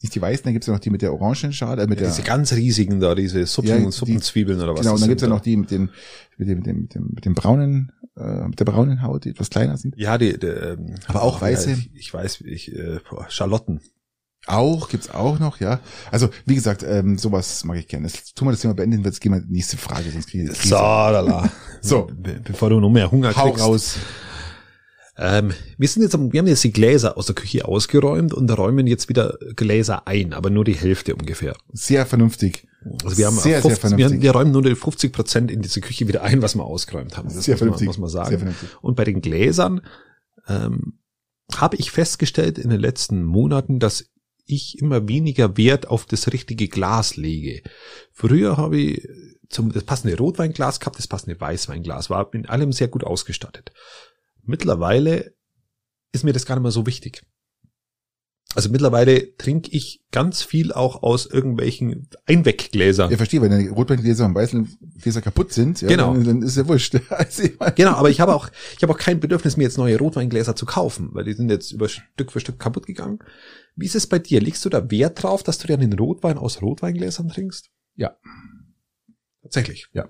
[0.00, 2.06] nicht die weißen, dann gibt es ja noch die mit der Orangenschale, äh, mit Ja,
[2.06, 4.80] der diese ganz riesigen da, diese Suppen, Ja, die- Suppenzwiebeln oder was.
[4.80, 5.90] Genau, und das dann gibt's ja noch die mit dem,
[6.36, 9.30] mit dem, mit dem, mit dem, mit dem braunen, äh, mit der braunen Haut, die
[9.30, 9.94] etwas kleiner sind.
[9.96, 11.70] Ja, die, die ähm, Aber auch weiße?
[11.70, 13.80] Ja, ich, ich weiß, ich, äh, boah, Schalotten.
[14.46, 15.80] Auch, gibt's auch noch, ja.
[16.10, 18.06] Also, wie gesagt, ähm, sowas mag ich gerne.
[18.06, 20.44] Jetzt tun wir das Thema beenden, jetzt gehen wir in die nächste Frage, sonst kriege
[20.44, 20.74] ich So, Krise.
[20.76, 21.50] lala.
[21.82, 22.08] So.
[22.16, 23.64] Be bevor du noch mehr Hunger Hau kriegst.
[23.66, 23.96] raus.
[25.20, 28.48] Ähm, wir sind jetzt, am- wir haben jetzt die Gläser aus der Küche ausgeräumt und
[28.56, 31.56] räumen jetzt wieder Gläser ein, aber nur die Hälfte ungefähr.
[31.72, 32.68] Sehr vernünftig.
[33.04, 34.04] Also wir haben Sehr, sehr 50, wir, vernünftig.
[34.16, 37.16] haben- wir räumen nur die 50 Prozent in diese Küche wieder ein, was wir ausgeräumt
[37.16, 37.28] haben.
[37.28, 37.86] Das Sehr muss, man, vernünftig.
[37.88, 38.28] muss man sagen.
[38.28, 38.68] Sehr vernünftig.
[38.80, 39.80] Und bei den Gläsern
[40.46, 40.98] ähm,
[41.56, 44.04] habe ich festgestellt in den letzten Monaten, dass
[44.46, 47.62] ich immer weniger Wert auf das richtige Glas lege.
[48.12, 49.06] Früher habe ich
[49.50, 53.72] zum, das passende Rotweinglas gehabt, das passende Weißweinglas, war in allem sehr gut ausgestattet.
[54.48, 55.34] Mittlerweile
[56.12, 57.22] ist mir das gar nicht mehr so wichtig.
[58.54, 63.10] Also mittlerweile trinke ich ganz viel auch aus irgendwelchen Einweggläsern.
[63.10, 66.14] Ja, verstehe, wenn die Rotweingläser und Weißweingläser kaputt sind, ja, Genau.
[66.14, 66.96] dann, dann ist ja wurscht.
[67.10, 67.42] Also,
[67.76, 70.64] Genau, aber ich habe auch, ich habe auch kein Bedürfnis, mir jetzt neue Rotweingläser zu
[70.64, 73.18] kaufen, weil die sind jetzt über Stück für Stück kaputt gegangen.
[73.76, 74.40] Wie ist es bei dir?
[74.40, 77.68] Legst du da Wert drauf, dass du dir den Rotwein aus Rotweingläsern trinkst?
[77.96, 78.16] Ja.
[79.42, 79.88] Tatsächlich.
[79.92, 80.08] Ja.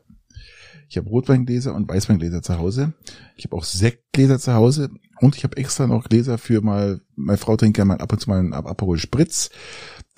[0.89, 2.95] Ich habe Rotweingläser und Weißweingläser zu Hause.
[3.37, 4.91] Ich habe auch Sektgläser zu Hause
[5.21, 8.21] und ich habe extra noch Gläser für mal, meine Frau trinkt gerne mal ab und
[8.21, 9.51] zu mal einen Ap- Aperol Spritz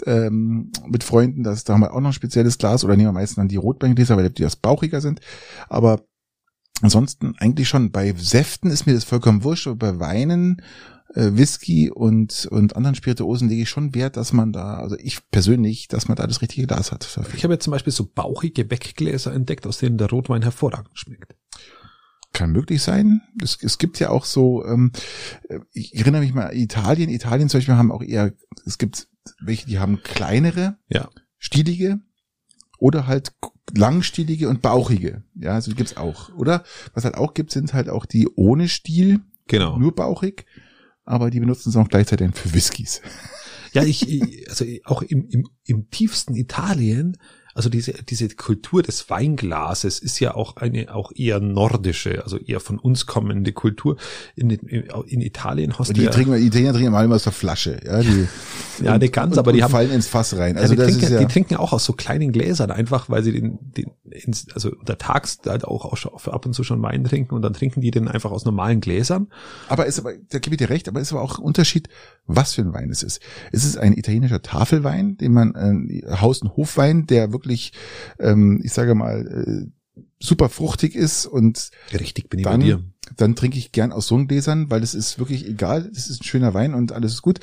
[0.07, 1.43] ähm, mit Freunden.
[1.43, 3.57] Das, da haben wir auch noch ein spezielles Glas oder nehmen wir meistens dann die
[3.57, 5.21] Rotweingläser, weil die das bauchiger sind.
[5.69, 6.05] Aber
[6.83, 7.91] ansonsten eigentlich schon.
[7.91, 10.63] Bei Säften ist mir das vollkommen wurscht, aber bei Weinen
[11.15, 15.29] äh, Whisky und, und anderen Spirituosen lege ich schon Wert, dass man da, also ich
[15.31, 17.07] persönlich, dass man da das richtige Glas hat.
[17.35, 21.35] Ich habe jetzt zum Beispiel so bauchige Weggläser entdeckt, aus denen der Rotwein hervorragend schmeckt.
[22.33, 23.23] Kann möglich sein.
[23.43, 24.93] Es, es gibt ja auch so, ähm,
[25.73, 27.11] ich erinnere mich mal an Italien.
[27.11, 28.33] Italien zum Beispiel haben auch eher,
[28.65, 29.09] es gibt
[29.41, 31.09] welche, die haben kleinere, Ja.
[31.39, 31.99] stielige
[32.79, 33.33] oder halt
[33.75, 35.25] langstielige und bauchige.
[35.35, 36.33] Ja, also die gibt's auch.
[36.37, 36.63] Oder
[36.95, 39.77] was halt auch gibt, sind halt auch die ohne Stiel, Genau.
[39.79, 40.47] nur bauchig,
[41.11, 43.03] aber die benutzen es auch gleichzeitig für Whiskys.
[43.73, 47.17] Ja, ich, ich also auch im, im, im tiefsten Italien,
[47.55, 52.61] also diese, diese Kultur des Weinglases ist ja auch eine auch eher nordische, also eher
[52.61, 53.97] von uns kommende Kultur.
[54.37, 57.25] In, in, Italien hast Und du die ja, trinken, die Italiener trinken mal immer aus
[57.25, 57.81] der Flasche.
[57.85, 58.29] Ja, die,
[58.85, 60.57] ja, nicht ganz, aber die haben fallen ins Fass rein.
[60.57, 63.09] Ja, Also die, das trinken, ist ja, die trinken auch aus so kleinen Gläsern einfach,
[63.09, 67.05] weil sie den, den ins, also untertags halt auch, auch ab und zu schon Wein
[67.05, 69.29] trinken und dann trinken die den einfach aus normalen Gläsern.
[69.69, 71.89] Aber ist aber, da gebe ich dir recht, aber ist aber auch ein Unterschied,
[72.27, 73.21] was für ein Wein es ist.
[73.53, 77.41] Es ist ein italienischer Tafelwein, den man, äh, Haus- und Hofwein, der wirklich,
[78.19, 82.85] ähm, ich sage mal, äh, super fruchtig ist und Richtig, bin ich dann, bei dir.
[83.17, 86.21] Dann trinke ich gern aus so einem Gläsern, weil es ist wirklich egal, es ist
[86.23, 87.41] ein schöner Wein und alles ist gut.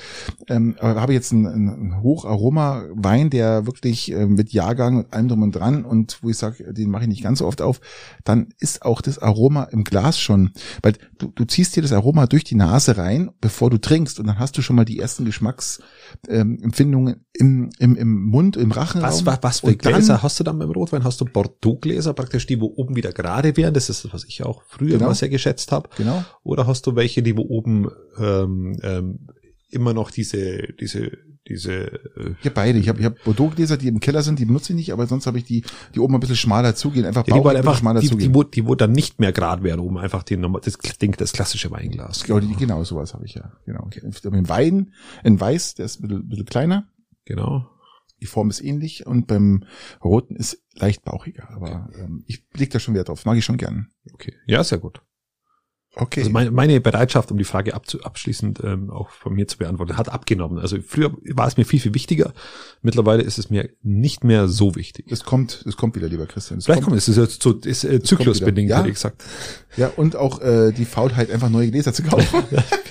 [0.48, 5.42] Ähm, aber habe jetzt einen, einen Hocharoma-Wein, der wirklich äh, mit Jahrgang und allem drum
[5.44, 7.82] und dran und wo ich sage, den mache ich nicht ganz so oft auf,
[8.24, 12.28] dann ist auch das Aroma im Glas schon, weil du, du ziehst dir das Aroma
[12.28, 15.26] durch die Nase rein, bevor du trinkst und dann hast du schon mal die ersten
[15.26, 19.02] Geschmacksempfindungen ähm, im, im, im Mund, im Rachen.
[19.02, 21.04] Was, was, was für und dann- Gläser hast du dann beim Rotwein?
[21.04, 23.74] Hast du Bordeaux-Gläser, praktisch die, wo oben wieder gerade wären?
[23.74, 25.06] Das ist das, was ich auch früher Genau.
[25.06, 25.90] immer sehr geschätzt habe.
[25.98, 26.24] Genau.
[26.44, 29.28] Oder hast du welche, die wo oben ähm, ähm,
[29.70, 31.12] immer noch diese, diese,
[31.48, 32.80] diese äh, Ich habe beide.
[32.80, 35.28] Ich habe ich hab Bordeaux-Gläser, die im Keller sind, die benutze ich nicht, aber sonst
[35.28, 35.64] habe ich die,
[35.94, 38.12] die oben ein bisschen schmaler zugehen, einfach ja, die, ein bisschen einfach, schmaler die, die,
[38.14, 38.34] zugehen.
[38.36, 41.34] wo, die wo dann nicht mehr gerade wären, oben einfach die, normal- das Ding, das
[41.34, 42.24] klassische Weinglas.
[42.24, 43.52] Genau, die, genau sowas habe ich ja.
[43.66, 43.84] Genau.
[43.86, 44.02] Okay.
[44.24, 44.94] Im Wein,
[45.24, 46.88] in Weiß, der ist ein bisschen, bisschen kleiner.
[47.26, 47.68] Genau.
[48.22, 49.66] Die Form ist ähnlich und beim
[50.04, 51.52] Roten ist leicht bauchiger.
[51.52, 53.26] Aber ähm, ich leg da schon Wert drauf.
[53.26, 53.90] Mag ich schon gern.
[54.14, 54.34] Okay.
[54.48, 55.02] Ja, sehr gut.
[56.00, 56.22] Okay.
[56.22, 59.98] Also meine, meine Bereitschaft, um die Frage abzu, abschließend ähm, auch von mir zu beantworten,
[59.98, 60.60] hat abgenommen.
[60.60, 62.34] Also früher war es mir viel, viel wichtiger.
[62.84, 65.08] Mittlerweile ist es mir nicht mehr so wichtig.
[65.10, 66.60] das kommt, das kommt wieder, lieber Christian.
[66.60, 69.24] Das Vielleicht kommt es, ist jetzt so, ist äh, zyklusbedingt, hätte ich gesagt.
[69.76, 72.44] Ja, und auch äh, die Faulheit, einfach neue Gläser zu kaufen.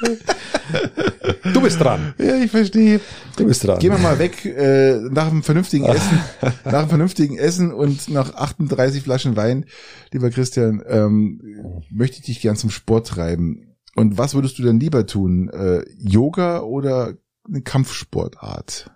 [1.52, 2.14] Du bist dran.
[2.18, 3.00] ja, ich verstehe.
[3.36, 3.78] Du bist dran.
[3.78, 6.20] Gehen wir mal weg äh, nach einem vernünftigen Essen,
[6.64, 9.66] nach einem vernünftigen Essen und nach 38 Flaschen Wein,
[10.12, 13.76] lieber Christian, ähm, möchte ich dich gern zum Sport treiben.
[13.94, 15.48] Und was würdest du denn lieber tun?
[15.48, 17.14] Äh, Yoga oder
[17.46, 18.90] eine Kampfsportart?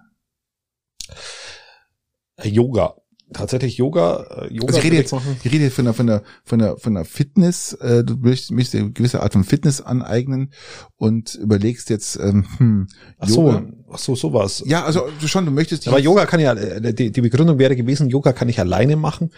[2.43, 3.00] Yoga.
[3.33, 4.25] Tatsächlich Yoga.
[4.49, 5.37] Äh, Yoga Also ich rede jetzt, machen.
[5.43, 7.75] ich rede von der, von der, von der, von der Fitness.
[7.75, 10.53] Äh, du möchtest, möchtest dir eine gewisse Art von Fitness aneignen
[10.97, 12.87] und überlegst jetzt, ähm, hm,
[13.19, 13.63] Ach so, Yoga.
[13.93, 14.63] ach so, sowas.
[14.67, 17.77] Ja, also du schon, du möchtest Aber Yoga kann ja, äh, die, die Begründung wäre
[17.77, 19.31] gewesen, Yoga kann ich alleine machen.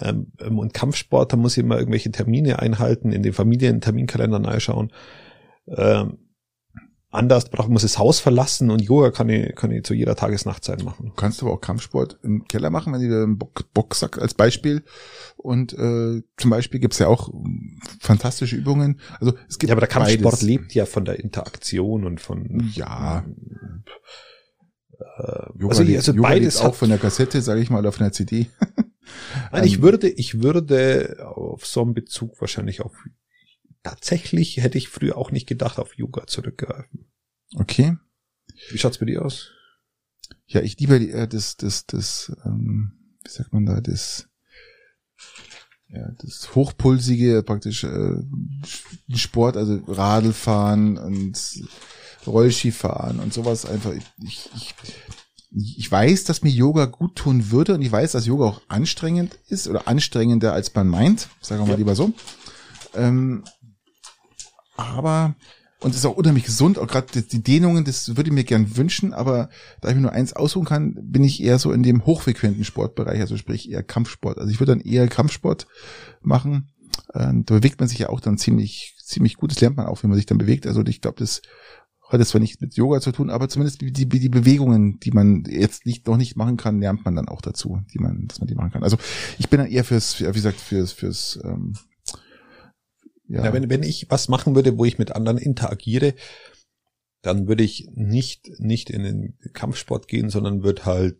[0.00, 4.92] Ähm, ähm, und Kampfsport, da muss ich immer irgendwelche Termine einhalten, in den Familien-Terminkalender reinschauen.
[5.68, 6.18] Ähm,
[7.10, 10.84] anders braucht, muss das Haus verlassen und Yoga kann ich, kann ich zu jeder Tages-Nachtzeit
[10.84, 11.06] machen.
[11.06, 14.82] Du kannst aber auch Kampfsport im Keller machen, wenn du dir einen Boxsack als Beispiel.
[15.36, 19.00] Und äh, zum Beispiel gibt's ja auch ähm, fantastische Übungen.
[19.20, 20.42] Also es gibt Ja, aber der Kampfsport beides.
[20.42, 23.24] lebt ja von der Interaktion und von, Ja,
[25.18, 27.78] äh, Yoga, also, lebt- also Yoga beides lebt auch von der Kassette, sage ich mal,
[27.80, 28.46] oder von der CD.
[29.52, 32.92] Nein, ich Ähm, würde, ich würde auf so einen Bezug wahrscheinlich auf,
[33.82, 37.06] tatsächlich hätte ich früher auch nicht gedacht, auf Yoga zurückgreifen.
[37.54, 37.96] Okay.
[38.70, 39.50] Wie schaut's bei dir aus?
[40.46, 42.92] Ja, ich liebe die, äh, das, das, das, ähm,
[43.22, 44.28] wie sagt man da, das,
[45.88, 48.22] ja, das hochpulsige, praktisch äh,
[49.14, 51.62] Sport, also Radlfahren und
[52.26, 53.92] Rollskifahren und sowas einfach.
[54.22, 54.74] Ich, ich,
[55.76, 59.38] ich weiß, dass mir Yoga gut tun würde und ich weiß, dass Yoga auch anstrengend
[59.48, 61.78] ist oder anstrengender als man meint, sagen wir mal Ja.
[61.78, 62.12] lieber so.
[62.94, 63.44] Ähm,
[64.78, 65.34] aber
[65.80, 68.76] und es ist auch unheimlich gesund, auch gerade die- Dehnungen, das würde ich mir gern
[68.76, 69.48] wünschen, aber
[69.80, 73.20] da ich mir nur eins aussuchen kann, bin ich eher so in dem hochfrequenten Sportbereich,
[73.20, 74.38] also sprich eher Kampfsport.
[74.38, 75.68] Also ich würde dann eher Kampfsport
[76.20, 76.72] machen.
[77.14, 79.52] Ähm, da bewegt man sich ja auch dann ziemlich, ziemlich gut.
[79.52, 80.66] Das lernt man auch, wenn man sich dann bewegt.
[80.66, 81.42] Also ich glaube, das
[82.08, 85.12] hat jetzt zwar nicht mit Yoga zu tun, aber zumindest die, die, die Bewegungen, die
[85.12, 88.40] man jetzt nicht, noch nicht machen kann, lernt man dann auch dazu, die man, dass
[88.40, 88.82] man die machen kann.
[88.82, 88.96] Also
[89.38, 91.74] ich bin dann eher fürs, für, wie gesagt, fürs, fürs, ähm,
[93.28, 96.14] ja, Ja, wenn, wenn ich was machen würde, wo ich mit anderen interagiere,
[97.22, 101.16] dann würde ich nicht, nicht in den Kampfsport gehen, sondern würde halt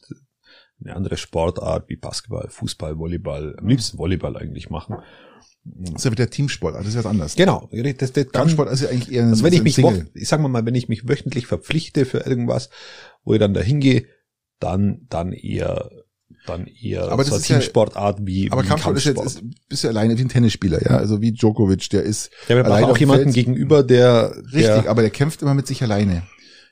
[0.80, 4.96] eine andere Sportart wie Basketball, Fußball, Volleyball, am liebsten Volleyball eigentlich machen.
[5.64, 7.34] das ist ja wieder Teamsport, das ist ja was anderes.
[7.34, 7.68] Genau.
[7.72, 10.08] Das, das, Kampfsport ist ja eigentlich eher ein, also wenn ich mich, Single.
[10.14, 12.70] ich sag mal mal, wenn ich mich wöchentlich verpflichte für irgendwas,
[13.24, 14.06] wo ich dann da hingehe,
[14.60, 15.90] dann, dann eher,
[16.48, 19.42] dann eher Aber das so ist ja- Teamsportart wie, Aber wie Kampfsport ist jetzt, ist,
[19.68, 22.88] bist ja alleine wie ein Tennisspieler, ja, also wie Djokovic, der ist ja, wir alleine
[22.88, 23.34] auch jemanden Feld.
[23.34, 26.22] gegenüber, der, Richtig, der, aber der kämpft immer mit sich alleine.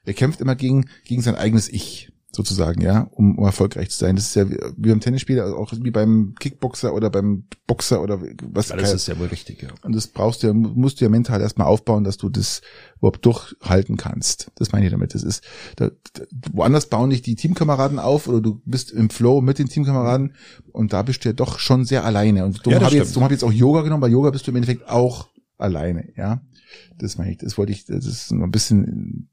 [0.05, 4.15] Er kämpft immer gegen, gegen sein eigenes Ich, sozusagen, ja, um, um erfolgreich zu sein.
[4.15, 8.03] Das ist ja wie, wie beim Tennisspieler, also auch wie beim Kickboxer oder beim Boxer
[8.03, 8.21] oder
[8.53, 8.69] was.
[8.69, 9.71] Das ist ja wohl richtig, ja.
[9.83, 12.61] und das brauchst du ja, musst du ja mental erstmal aufbauen, dass du das
[12.99, 14.53] überhaupt durchhalten kannst.
[14.57, 15.15] Das meine ich damit.
[15.15, 15.45] Das ist,
[15.77, 19.69] da, da, woanders bauen dich die Teamkameraden auf oder du bist im Flow mit den
[19.69, 20.35] Teamkameraden
[20.73, 22.45] und da bist du ja doch schon sehr alleine.
[22.45, 24.31] Und darum Ja, habe ich jetzt, darum habe ich jetzt auch Yoga genommen, weil Yoga
[24.31, 26.43] bist du im Endeffekt auch alleine, ja.
[26.99, 29.31] Das meine ich, das wollte ich, das ist ein bisschen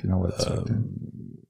[0.00, 0.70] genauer erzählt.
[0.70, 1.43] Ähm,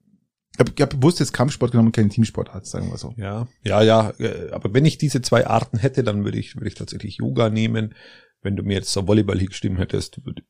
[0.55, 3.13] Ich habe hab bewusst jetzt Kampfsport genommen, keinen Teamsportarzt, sagen wir so.
[3.17, 4.13] Ja, ja, ja.
[4.19, 7.51] äh, Aber wenn ich diese zwei Arten hätte, dann würde ich, würde ich tatsächlich Yoga
[7.51, 7.95] nehmen.
[8.43, 10.43] Wenn du mir jetzt zur Volleyball hingestimmt hättest, würde,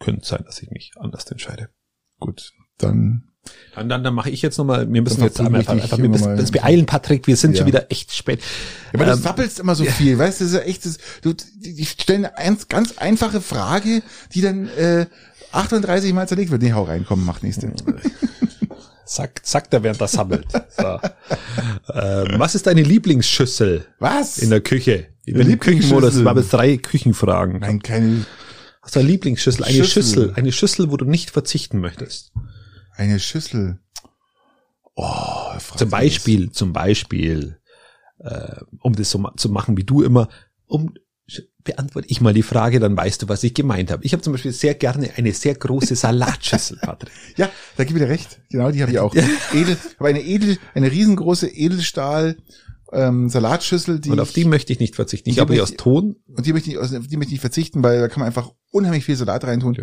[0.00, 1.68] könnte sein, dass ich mich anders entscheide.
[2.18, 3.24] Gut, dann
[3.74, 6.50] Dann, dann, dann mache ich jetzt nochmal, wir müssen jetzt einfach, dich wir müssen uns
[6.50, 7.58] beeilen, Patrick, wir sind Ja.
[7.58, 8.40] schon wieder echt spät.
[8.40, 10.98] Ja, aber du Ähm, sappelst immer so viel, weißt du, das ist ja echt, das,
[11.22, 14.02] du, die, die stellen eine ein- ganz einfache Frage,
[14.32, 15.06] die dann äh,
[15.52, 16.62] 38 Mal zerlegt wird.
[16.62, 17.72] Nee, hau rein, komm, mach nächste.
[19.08, 20.46] Sagt, sagt er, während er sammelt.
[20.70, 21.00] So.
[21.94, 24.38] ähm, was ist deine Lieblingsschüssel Was?
[24.38, 25.08] in der Küche?
[25.24, 25.58] Im Lieblingsschüssel?
[25.58, 27.60] Küchenmodus, wir haben jetzt drei Küchenfragen.
[27.60, 28.26] Nein, keine,
[28.82, 29.64] Hast du eine Lieblingsschüssel?
[29.64, 30.02] Eine Schüssel.
[30.02, 32.32] Schüssel, eine Schüssel, wo du nicht verzichten möchtest.
[32.96, 33.80] eine Schüssel.
[34.94, 37.58] Oh, Zum Beispiel, zum Beispiel,
[38.18, 40.28] äh, um das so ma zu machen wie du immer,
[40.66, 40.92] um
[41.68, 44.02] beantworte ich mal die Frage, dann weißt du, was ich gemeint habe.
[44.02, 47.12] Ich habe zum Beispiel sehr gerne eine sehr große Salatschüssel, Patrick.
[47.36, 48.40] Ja, da gebe ich dir recht.
[48.50, 49.14] Genau, die habe ich auch.
[49.52, 52.36] Edel, aber eine edel, eine riesengroße Edelstahl
[52.92, 55.28] ähm, Salatschüssel, die Und auf die möchte ich nicht verzichten.
[55.30, 56.16] Ich habe die aus Ton.
[56.34, 58.50] und die möchte ich, aus- die möchte ich nicht verzichten, weil da kann man einfach
[58.70, 59.76] unheimlich viel Salat reintun.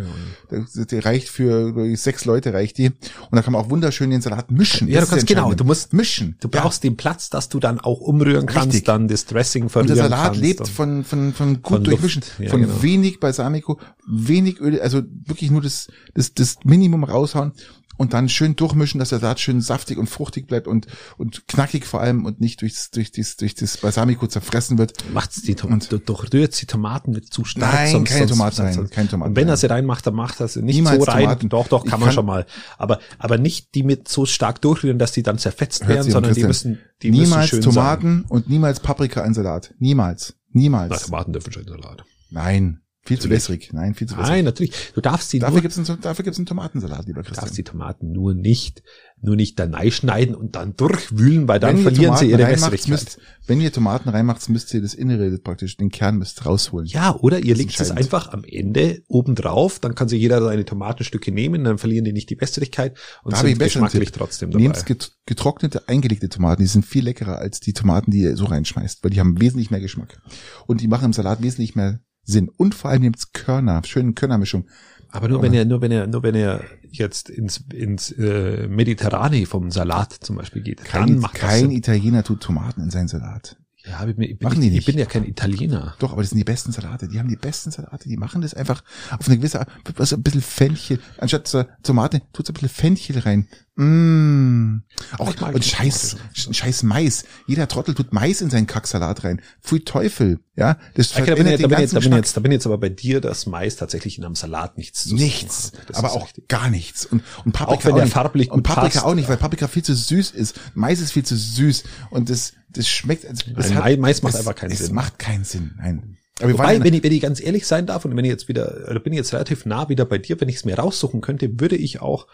[0.48, 2.86] Das, die reicht für sechs Leute reicht die.
[2.88, 2.96] Und
[3.32, 4.88] da kann man auch wunderschön den Salat mischen.
[4.88, 6.36] Ja, Das du kannst genau, du musst mischen.
[6.40, 8.84] Du brauchst den Platz, dass du dann auch umrühren kannst, Richtig.
[8.84, 10.40] dann das Dressing Und verrühren der Salat kannst.
[10.40, 12.82] lebt und- von, von, von gut Von durchmischen, Ja, von genau.
[12.82, 13.78] wenig Balsamico,
[14.08, 17.52] wenig Öl, also wirklich nur das, das, das Minimum raushauen
[17.96, 20.86] und dann schön durchmischen, dass der Salat schön saftig und fruchtig bleibt und,
[21.16, 24.92] und knackig vor allem und nicht durchs, durch, das, durch das Balsamico zerfressen wird.
[25.12, 27.72] Macht's die Tom Und- du durchrührst die Tomaten nicht zu stark.
[27.74, 30.40] Nein, sonst, keine Tomaten rein, sonst, keine Tomaten Und wenn er sie reinmacht, dann macht
[30.40, 31.22] er sie nicht Niemals so rein.
[31.24, 31.48] Tomaten.
[31.48, 32.46] Doch, doch, Ich kann man kann- schon mal.
[32.78, 36.42] Aber, aber nicht die mit so stark durchrühren, dass die dann zerfetzt werden, sondern die
[36.42, 36.72] Christian.
[36.72, 39.74] müssen, die müssen niemals schön Tomaten und niemals Paprika in Salat.
[39.78, 40.26] Niemals.
[40.28, 40.34] sein.
[40.52, 41.02] Na, Niemals.
[41.04, 42.04] Tomaten dürfen schon in Salat.
[42.30, 42.80] Nein.
[43.06, 43.70] Viel zu wässrig.
[43.72, 44.30] Nein, viel zu wässrig.
[44.30, 44.92] Nein, natürlich.
[44.94, 47.54] Du darfst die Dafür nur, gibt's einen, dafür gibt's einen Tomatensalat, lieber du darfst Christian.
[47.56, 48.82] die Tomaten nur nicht,
[49.22, 52.88] nur nicht da schneiden und dann durchwühlen, weil dann verlieren sie ihre reinmacht, Wässrigkeit.
[52.88, 56.86] müsst, wenn ihr Tomaten reinmacht, müsst ihr das Innere praktisch, den Kern müsst rausholen.
[56.86, 60.64] Ja, oder ihr legt es einfach am Ende oben drauf, dann kann sich jeder seine
[60.64, 64.18] Tomatenstücke nehmen, dann verlieren die nicht die Wässrigkeit und Da sind geschmacklich Tipp.
[64.18, 64.62] trotzdem dabei.
[64.62, 68.44] Nehmt get getrocknete, eingelegte Tomaten, die sind viel leckerer als die Tomaten, die ihr so
[68.44, 70.20] reinschmeißt, weil die haben wesentlich mehr Geschmack.
[70.66, 72.50] Und die machen im Salat wesentlich mehr Sinn.
[72.56, 74.66] Und vor allem nehmt Körner, schöne Körnermischung.
[75.10, 79.46] Aber nur wenn ihr, nur wenn ihr, nur wenn ihr jetzt ins, ins äh, Mediterrane
[79.46, 81.70] vom Salat zum Beispiel geht, dann Kein, macht das kein.
[81.70, 83.56] Italiener tut Tomaten in seinen Salat.
[83.86, 84.86] Ja, ich bin, ich bin, Machen die ich nicht.
[84.86, 85.94] bin ja kein Italiener.
[86.00, 87.06] Doch, aber das sind die besten Salate.
[87.06, 88.08] Die haben die besten Salate.
[88.08, 88.82] Die machen das einfach
[89.16, 89.68] auf eine gewisse Art.
[89.94, 90.98] Was, ein bisschen Fenchel.
[91.18, 93.46] Anstatt zur Tomate tut ein bisschen Fenchel rein.
[93.78, 94.80] Mmh.
[95.18, 97.24] Auch, und scheiß, scheiß Mais.
[97.46, 99.42] Jeder Trottel tut Mais in seinen Kacksalat rein.
[99.62, 100.40] Pfui Teufel.
[100.56, 102.52] Ja, das Okay, da, bin ich, da, bin ich, ganzen da, bin jetzt, da bin
[102.52, 105.96] jetzt aber bei dir, dass Mais tatsächlich in einem Salat nichts zu Nichts, hat.
[105.96, 106.48] Aber auch richtig.
[106.48, 107.04] gar nichts.
[107.04, 108.14] Und, und Paprika Auch wenn der nicht.
[108.14, 109.04] farblich und Paprika passt.
[109.04, 110.58] auch nicht, weil Paprika viel zu süß ist.
[110.74, 113.26] Mais ist viel zu süß und das, das schmeckt.
[113.26, 114.86] Also, das Nein, Mais- Mais macht es, einfach keinen es Sinn.
[114.86, 115.74] Es macht keinen Sinn.
[115.76, 116.16] Nein.
[116.40, 118.86] Aber Wobei, wenn ich, wenn ich ganz ehrlich sein darf und wenn ich jetzt wieder,
[118.90, 121.60] oder bin ich jetzt relativ nah wieder bei dir, wenn ich es mir raussuchen könnte,
[121.60, 122.26] würde ich auch,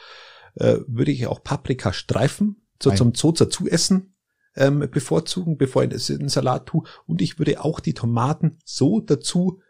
[0.54, 4.14] äh, würde ich auch Paprikastreifen so zum Zoo dazu essen,
[4.56, 6.82] ähm, bevorzugen, bevor ich es in den Salat tue.
[7.06, 9.60] Und ich würde auch die Tomaten so dazu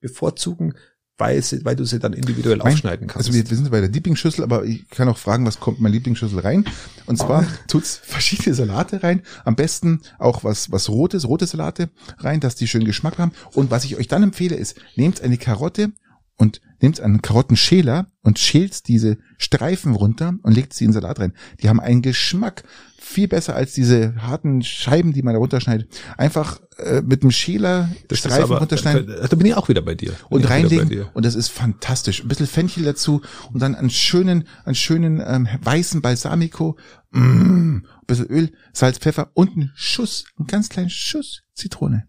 [0.00, 0.74] bevorzugen,
[1.18, 3.28] weil, sie, weil du sie dann individuell Mein- aufschneiden kannst.
[3.28, 5.82] Also wir, wir sind bei der Lieblingsschüssel, aber ich kann auch fragen, was kommt in
[5.82, 6.64] meine Lieblingsschüssel rein?
[7.06, 9.22] Und zwar tut's verschiedene Salate rein.
[9.44, 13.32] Am besten auch was, was rotes, rote Salate rein, dass die schön Geschmack haben.
[13.52, 15.92] Und was ich euch dann empfehle ist, nehmt eine Karotte
[16.40, 21.20] und nehmt einen Karottenschäler und schält diese Streifen runter und legt sie in den Salat
[21.20, 21.34] rein.
[21.60, 22.64] Die haben einen Geschmack
[22.98, 25.90] viel besser als diese harten Scheiben, die man da runterschneidet.
[26.16, 29.82] Einfach äh, mit dem Schäler das Streifen aber, runterschneiden da, da bin ich auch wieder
[29.82, 30.14] bei dir.
[30.30, 31.10] Und reinlegen dir.
[31.12, 32.22] und das ist fantastisch.
[32.22, 33.20] Ein bisschen Fenchel dazu
[33.52, 36.78] und dann einen schönen, einen schönen ähm, weißen Balsamico,
[37.10, 42.06] mm, ein bisschen Öl, Salz, Pfeffer und einen Schuss, einen ganz kleinen Schuss Zitrone.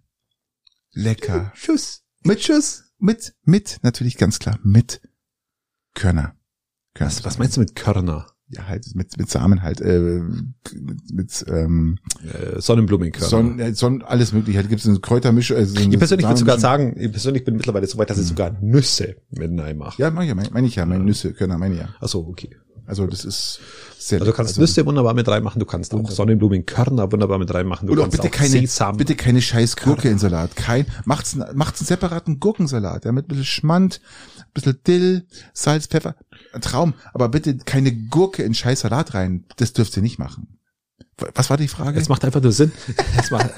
[0.94, 1.52] Lecker.
[1.54, 2.04] Tschüss.
[2.24, 5.02] Mit Schuss, mit, mit, natürlich ganz klar, mit
[5.94, 6.36] Körner.
[6.94, 7.12] Körner.
[7.12, 8.28] Was, was meinst du mit Körner?
[8.54, 10.20] Ja, halt mit, mit Samen halt, äh,
[10.74, 13.30] mit, mit ähm, Äh, Sonnenblumenkörner.
[13.30, 14.58] Sonn, äh, Sonn, alles mögliche.
[14.60, 15.56] Halt gibt's eine Kräutermischung.
[15.56, 18.52] Also Ich persönlich würde sogar sagen, ich persönlich bin mittlerweile so weit, dass ich sogar
[18.62, 20.02] Nüsse mit reinmache.
[20.02, 21.90] Ja, meine ich ja, meine mein ich ja, meine Nüsse, Körner, meine ich ja.
[22.02, 22.58] Ach so, okay.
[22.88, 23.60] Also das ist
[23.98, 27.88] sehr Also du kannst Nüsse wunderbar mit reinmachen, du kannst auch Sonnenblumenkörner wunderbar mit reinmachen,
[27.88, 28.98] du auch kannst bitte auch keine, Sesam.
[28.98, 30.56] bitte keine scheiß Gurke in Salat.
[30.56, 34.02] Kein, macht's, einen- macht's einen separaten Gurkensalat, ja, mit ein bisschen Schmand,
[34.40, 36.16] ein bisschen Dill, Salz, Pfeffer.
[36.60, 36.94] Traum.
[37.14, 39.46] Aber bitte keine Gurke in scheiß Salat rein.
[39.58, 40.58] Das dürft ihr nicht machen.
[41.36, 42.00] Was war die Frage?
[42.00, 42.72] Es macht einfach nur Sinn.
[43.18, 43.50] Es macht,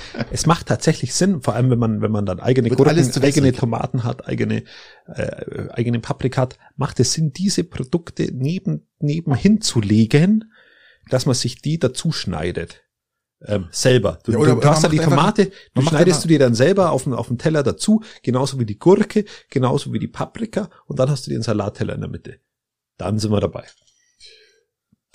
[0.30, 4.04] es macht tatsächlich Sinn, vor allem wenn man, wenn man dann eigene Gurken, eigene Tomaten
[4.04, 4.64] hat, eigene,
[5.06, 10.52] äh, eigene Paprika hat, macht es Sinn, diese Produkte neben, nebenhin zu legen,
[11.10, 12.82] dass man sich die dazu schneidet.
[13.44, 14.18] Ähm, selber.
[14.24, 17.04] Du, Ja, oder- du, hast dann die Tomate, du schneidest du dir dann selber auf
[17.04, 21.10] dem, auf dem Teller dazu, genauso wie die Gurke, genauso wie die Paprika und dann
[21.10, 22.38] hast du den Salatteller in der Mitte.
[22.98, 23.64] Dann sind wir dabei.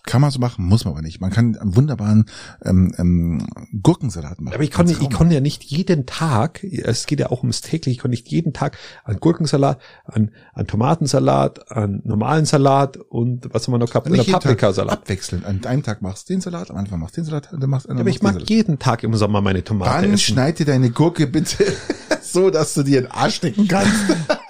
[0.08, 1.22] Kann man so machen, muss man aber nicht.
[1.22, 2.26] Man kann einen wunderbaren
[2.64, 3.48] ähm, ähm,
[3.84, 4.56] Gurkensalat machen.
[4.56, 7.98] Aber ich Ganz ich kann ja nicht jeden Tag, es geht ja auch ums täglich,
[7.98, 13.68] ich kann nicht jeden Tag an Gurkensalat, an, an Tomatensalat, an normalen Salat und was
[13.68, 14.10] haben wir noch gehabt?
[14.10, 15.00] Nicht An jeden Tag Paprikasalat.
[15.00, 15.44] abwechseln.
[15.44, 17.88] An einem Tag machst du den Salat, am Anfang machst du den Salat, dann machst
[17.90, 20.18] du Ja, aber ich mag jeden Tag im Sommer meine Tomate Dann essen.
[20.20, 21.66] schneid dir deine Gurke bitte
[22.22, 23.92] so, dass du dir den Arsch stecken kannst.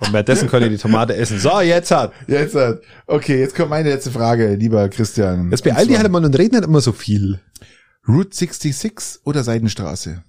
[0.00, 1.38] Und währenddessen kann ich die Tomate essen.
[1.38, 2.12] So, jetzt hat.
[2.26, 2.76] Jetzt, äh,
[3.06, 5.50] okay, jetzt kommt meine letzte Frage, lieber Christian.
[5.50, 7.40] Jetzt beeil dich halt mal und reden nicht immer so viel.
[8.06, 10.22] Route 66 oder Seidenstraße?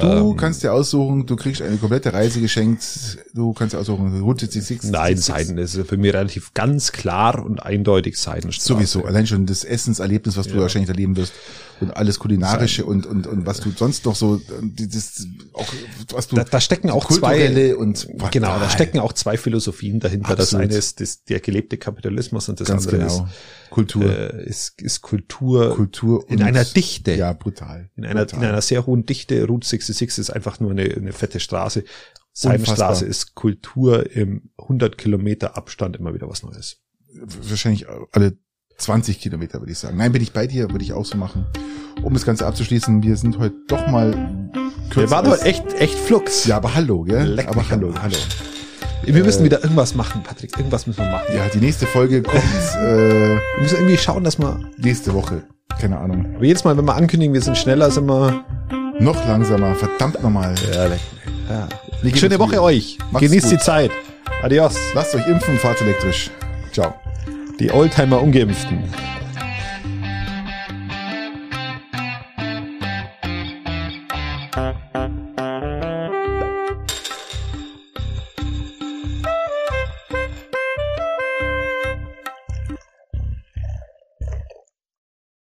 [0.00, 3.18] Du Ähm, kannst dir aussuchen, du kriegst eine komplette Reise geschenkt.
[3.34, 4.90] Du kannst dir aussuchen, Route 66.
[4.92, 8.68] Nein, Seiden ist für mich relativ ganz klar und eindeutig Seidenstraße.
[8.74, 10.60] Sowieso, allein schon das Essenserlebnis, was du Ja.
[10.60, 11.32] wahrscheinlich erleben wirst
[11.80, 15.66] und alles kulinarische und und und was du sonst noch so dieses auch
[16.10, 20.36] was du Da, da stecken auch zwei und genau, da stecken auch zwei Philosophien dahinter.
[20.36, 20.66] Das Absolut.
[20.66, 23.28] eine ist das, der gelebte Kapitalismus und das ganz andere genau
[23.70, 27.14] Kultur, ist, äh, ist, ist Kultur, Kultur in einer Dichte.
[27.14, 27.90] Ja, brutal.
[27.96, 28.42] in einer, brutal.
[28.42, 29.46] in einer sehr hohen Dichte.
[29.46, 31.84] Route 66 ist einfach nur eine, eine fette Straße.
[32.32, 36.80] Seidenstraße ist Kultur im 100 Kilometer Abstand immer wieder was Neues.
[37.10, 38.38] wahrscheinlich alle
[38.78, 39.96] 20 Kilometer, würde ich sagen.
[39.96, 41.46] Nein, bin ich bei dir, würde ich auch so machen.
[42.02, 44.12] Um das Ganze abzuschließen, wir sind heute doch mal
[44.90, 45.00] kürzer.
[45.00, 46.46] Wir waren heute echt, echt flux.
[46.46, 47.26] Ja, aber hallo, gell?
[47.34, 48.16] Leck aber hallo, hallo.
[49.02, 50.56] Wir müssen wieder irgendwas machen, Patrick.
[50.56, 51.26] Irgendwas müssen wir machen.
[51.34, 52.36] Ja, die nächste Folge kommt
[52.76, 55.42] äh, Wir müssen irgendwie schauen, dass wir, nächste Woche.
[55.80, 56.26] Keine Ahnung.
[56.36, 58.44] aber jedes Mal, wenn wir ankündigen, wir sind schneller, sind wir,
[59.00, 60.54] Noch langsamer, verdammt nochmal.
[60.72, 61.00] ja, leck.
[61.48, 61.68] ja.
[62.16, 62.62] Schöne Woche wieder.
[62.62, 62.98] euch.
[63.10, 63.52] Macht's Genießt gut.
[63.60, 63.90] die Zeit.
[64.42, 64.76] Adios.
[64.94, 66.30] Lasst euch impfen, fahrt elektrisch.
[66.72, 66.94] Ciao.
[67.58, 68.84] Die Oldtimer Ungeimpften.